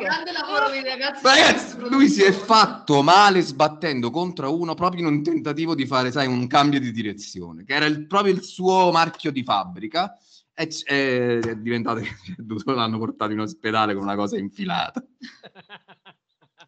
ragazzi. 0.83 1.77
Lui 1.79 2.07
si 2.07 2.23
è 2.23 2.31
fatto 2.31 3.01
male 3.01 3.41
sbattendo 3.41 4.09
contro 4.09 4.57
uno 4.57 4.73
proprio 4.73 5.01
in 5.01 5.07
un 5.07 5.23
tentativo 5.23 5.75
di 5.75 5.85
fare, 5.85 6.11
sai, 6.11 6.27
un 6.27 6.47
cambio 6.47 6.79
di 6.79 6.91
direzione, 6.91 7.65
che 7.65 7.73
era 7.73 7.85
il- 7.85 8.05
proprio 8.07 8.33
il 8.33 8.41
suo 8.43 8.91
marchio 8.91 9.31
di 9.31 9.43
fabbrica. 9.43 10.17
E 10.53 10.67
c- 10.67 10.83
e 10.89 11.39
è 11.39 11.55
diventato 11.55 11.99
che 11.99 12.35
l'hanno 12.65 12.97
portato 12.97 13.33
in 13.33 13.41
ospedale 13.41 13.93
con 13.93 14.03
una 14.03 14.15
cosa 14.15 14.37
infilata. 14.37 15.03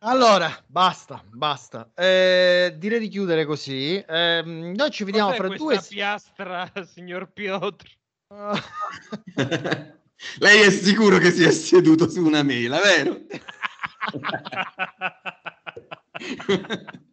Allora, 0.02 0.52
basta, 0.68 1.24
basta. 1.28 1.92
Eh, 1.96 2.76
direi 2.78 3.00
di 3.00 3.08
chiudere 3.08 3.46
così. 3.46 4.04
Ehm, 4.08 4.74
noi 4.76 4.92
ci 4.92 5.04
vediamo 5.04 5.30
Cos'è 5.30 5.40
fra 5.40 5.56
due 5.56 5.82
piastra, 5.88 6.72
signor 6.86 7.32
Piotr? 7.32 7.88
Lei 10.40 10.62
è 10.62 10.72
sicuro 10.72 11.18
che 11.18 11.32
si 11.32 11.44
è 11.44 11.52
seduto 11.52 12.10
su 12.10 12.24
una 12.26 12.44
mela, 12.44 12.80
vero? 12.80 13.22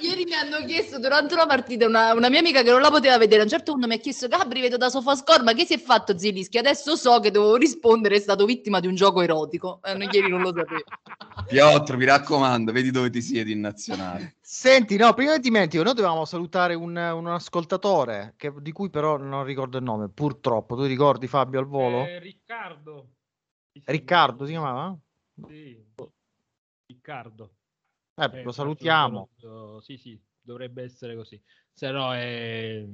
Ieri 0.00 0.24
mi 0.24 0.34
hanno 0.34 0.64
chiesto 0.64 0.98
durante 0.98 1.34
la 1.34 1.46
partita 1.46 1.86
una, 1.86 2.14
una 2.14 2.28
mia 2.28 2.38
amica 2.38 2.62
che 2.62 2.70
non 2.70 2.80
la 2.80 2.90
poteva 2.90 3.18
vedere. 3.18 3.40
A 3.40 3.44
un 3.44 3.50
certo 3.50 3.72
punto 3.72 3.86
mi 3.86 3.94
ha 3.94 3.98
chiesto: 3.98 4.28
Gabri, 4.28 4.60
vedo 4.60 4.76
da 4.76 4.88
Sofascore, 4.88 5.42
ma 5.42 5.52
che 5.52 5.64
si 5.64 5.74
è 5.74 5.78
fatto 5.78 6.16
Zilischi? 6.18 6.58
Adesso 6.58 6.96
so 6.96 7.20
che 7.20 7.30
dovevo 7.30 7.56
rispondere, 7.56 8.16
è 8.16 8.20
stato 8.20 8.44
vittima 8.44 8.80
di 8.80 8.86
un 8.86 8.94
gioco 8.94 9.20
erotico. 9.20 9.80
Eh, 9.82 9.96
ieri 10.10 10.28
non 10.28 10.40
lo 10.40 10.52
sapevo. 10.54 10.82
Piotr, 11.46 11.96
mi 11.96 12.04
raccomando, 12.04 12.72
vedi 12.72 12.90
dove 12.90 13.10
ti 13.10 13.20
siedi 13.20 13.52
in 13.52 13.60
nazionale. 13.60 14.36
Senti, 14.40 14.96
no, 14.96 15.12
prima 15.14 15.34
di 15.36 15.40
dimentico, 15.40 15.82
noi 15.82 15.94
dovevamo 15.94 16.24
salutare 16.24 16.74
un, 16.74 16.96
un 16.96 17.26
ascoltatore 17.28 18.34
che- 18.36 18.52
di 18.60 18.72
cui 18.72 18.90
però 18.90 19.16
non 19.16 19.44
ricordo 19.44 19.78
il 19.78 19.84
nome, 19.84 20.08
purtroppo. 20.08 20.76
Tu 20.76 20.84
ricordi 20.84 21.26
Fabio 21.26 21.60
al 21.60 21.66
volo? 21.66 22.04
Eh, 22.06 22.18
Riccardo. 22.18 23.08
Riccardo 23.84 24.44
si 24.44 24.50
chiamava? 24.50 24.96
Sì. 25.48 25.78
Riccardo. 26.86 27.50
Eh, 28.20 28.38
Eh, 28.38 28.42
lo 28.42 28.52
salutiamo. 28.52 29.28
saluto. 29.40 29.80
Sì, 29.80 29.96
sì, 29.96 30.20
dovrebbe 30.40 30.82
essere 30.82 31.16
così. 31.16 31.40
Se 31.72 31.90
no, 31.90 32.14
eh, 32.14 32.86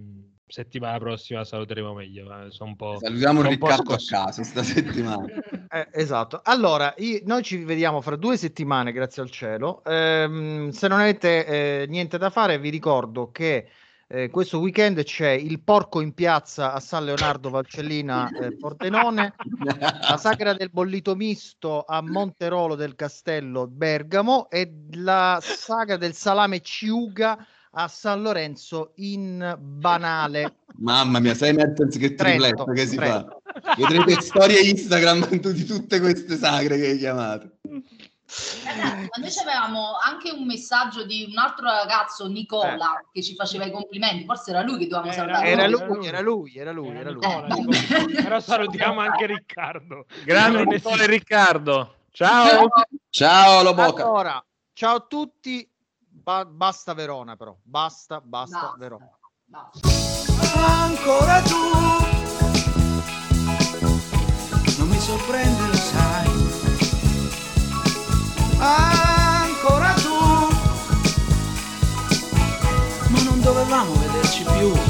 settimana 0.46 0.98
prossima 0.98 1.44
saluteremo 1.44 1.94
meglio. 1.94 2.46
eh, 2.46 2.50
sono 2.50 2.70
un 2.70 2.76
po', 2.76 2.98
Salutiamo 3.00 3.38
sono 3.40 3.48
Riccardo 3.50 3.94
a 3.94 3.98
caso 4.06 4.42
sta 4.44 4.62
settimana. 4.62 5.26
Eh, 5.68 5.88
esatto. 5.92 6.40
Allora, 6.44 6.94
io- 6.98 7.20
noi 7.24 7.42
ci 7.42 7.64
vediamo 7.64 8.00
fra 8.00 8.14
due 8.16 8.36
settimane, 8.36 8.92
grazie 8.92 9.22
al 9.22 9.30
cielo. 9.30 9.82
Ehm, 9.84 10.68
se 10.70 10.86
non 10.88 11.00
avete 11.00 11.82
eh, 11.82 11.86
niente 11.88 12.18
da 12.18 12.30
fare, 12.30 12.58
vi 12.60 12.70
ricordo 12.70 13.30
che 13.32 13.68
eh, 14.08 14.30
questo 14.30 14.60
weekend 14.60 15.02
c'è 15.02 15.30
il 15.30 15.60
porco 15.62 16.00
in 16.00 16.12
piazza 16.14 16.72
a 16.72 16.78
San 16.78 17.04
Leonardo 17.04 17.50
Valcellina 17.50 18.28
eh, 18.28 18.56
Pordenone, 18.56 19.34
la 19.64 20.16
sagra 20.16 20.54
del 20.54 20.70
bollito 20.70 21.16
misto 21.16 21.82
a 21.82 22.00
Monterolo 22.02 22.76
del 22.76 22.94
Castello 22.94 23.66
Bergamo 23.66 24.48
e 24.48 24.72
la 24.92 25.40
sagra 25.42 25.96
del 25.96 26.14
salame 26.14 26.60
ciuga 26.60 27.44
a 27.78 27.88
San 27.88 28.22
Lorenzo 28.22 28.92
in 28.96 29.56
Banale. 29.60 30.54
Mamma 30.76 31.18
mia, 31.18 31.34
sai 31.34 31.52
Mertens 31.52 31.98
che 31.98 32.14
tripletto 32.14 32.64
che 32.66 32.86
si 32.86 32.96
Trento. 32.96 33.42
fa. 33.52 33.74
Vedrete 33.76 34.20
storie 34.22 34.60
Instagram 34.60 35.28
di 35.28 35.64
tutte 35.64 35.98
queste 36.00 36.36
sagre 36.36 36.78
che 36.78 36.86
hai 36.86 36.98
chiamato. 36.98 37.58
Ragazzi, 38.64 39.08
ma 39.08 39.18
noi 39.18 39.32
avevamo 39.40 39.96
anche 40.04 40.30
un 40.30 40.44
messaggio 40.46 41.04
di 41.04 41.26
un 41.30 41.38
altro 41.38 41.66
ragazzo, 41.66 42.26
Nicola, 42.26 43.04
che 43.12 43.22
ci 43.22 43.34
faceva 43.36 43.64
i 43.66 43.70
complimenti. 43.70 44.24
Forse 44.24 44.50
era 44.50 44.62
lui 44.62 44.78
che 44.78 44.88
dovevamo 44.88 45.12
Era 45.12 45.22
salutare. 45.22 45.48
Era 45.48 45.66
lui, 45.68 45.86
lui, 45.86 46.06
era 46.06 46.20
lui, 46.20 46.54
era 46.56 46.72
lui, 46.72 46.88
Era 46.88 46.98
era 47.00 47.10
lui. 47.10 47.20
Nicola, 47.20 47.46
Eh, 47.46 47.60
Nicola. 47.60 48.22
Però 48.22 48.40
salutiamo 48.40 49.00
anche 49.00 49.26
Riccardo. 49.26 50.06
Grande 50.24 50.74
esiste- 50.74 51.06
Riccardo. 51.06 51.94
Ciao. 52.10 52.68
Ciao 53.10 53.62
Loboca. 53.62 54.02
Allora, 54.02 54.44
ciao 54.72 54.96
a 54.96 55.00
tutti. 55.08 55.68
Ba- 56.08 56.44
basta 56.44 56.94
Verona, 56.94 57.36
però. 57.36 57.56
Basta, 57.62 58.20
basta, 58.20 58.58
Basta, 58.58 58.76
Verona. 58.76 59.08
basta. 59.44 59.88
Ancora 60.58 61.40
tu 61.42 61.54
non 64.78 64.88
mi 64.88 64.98
sorprende. 64.98 65.85
Ancora 68.58 69.92
tu, 69.94 70.14
ma 73.08 73.22
non 73.22 73.40
dovevamo 73.40 73.92
vederci 73.94 74.44
più. 74.44 74.85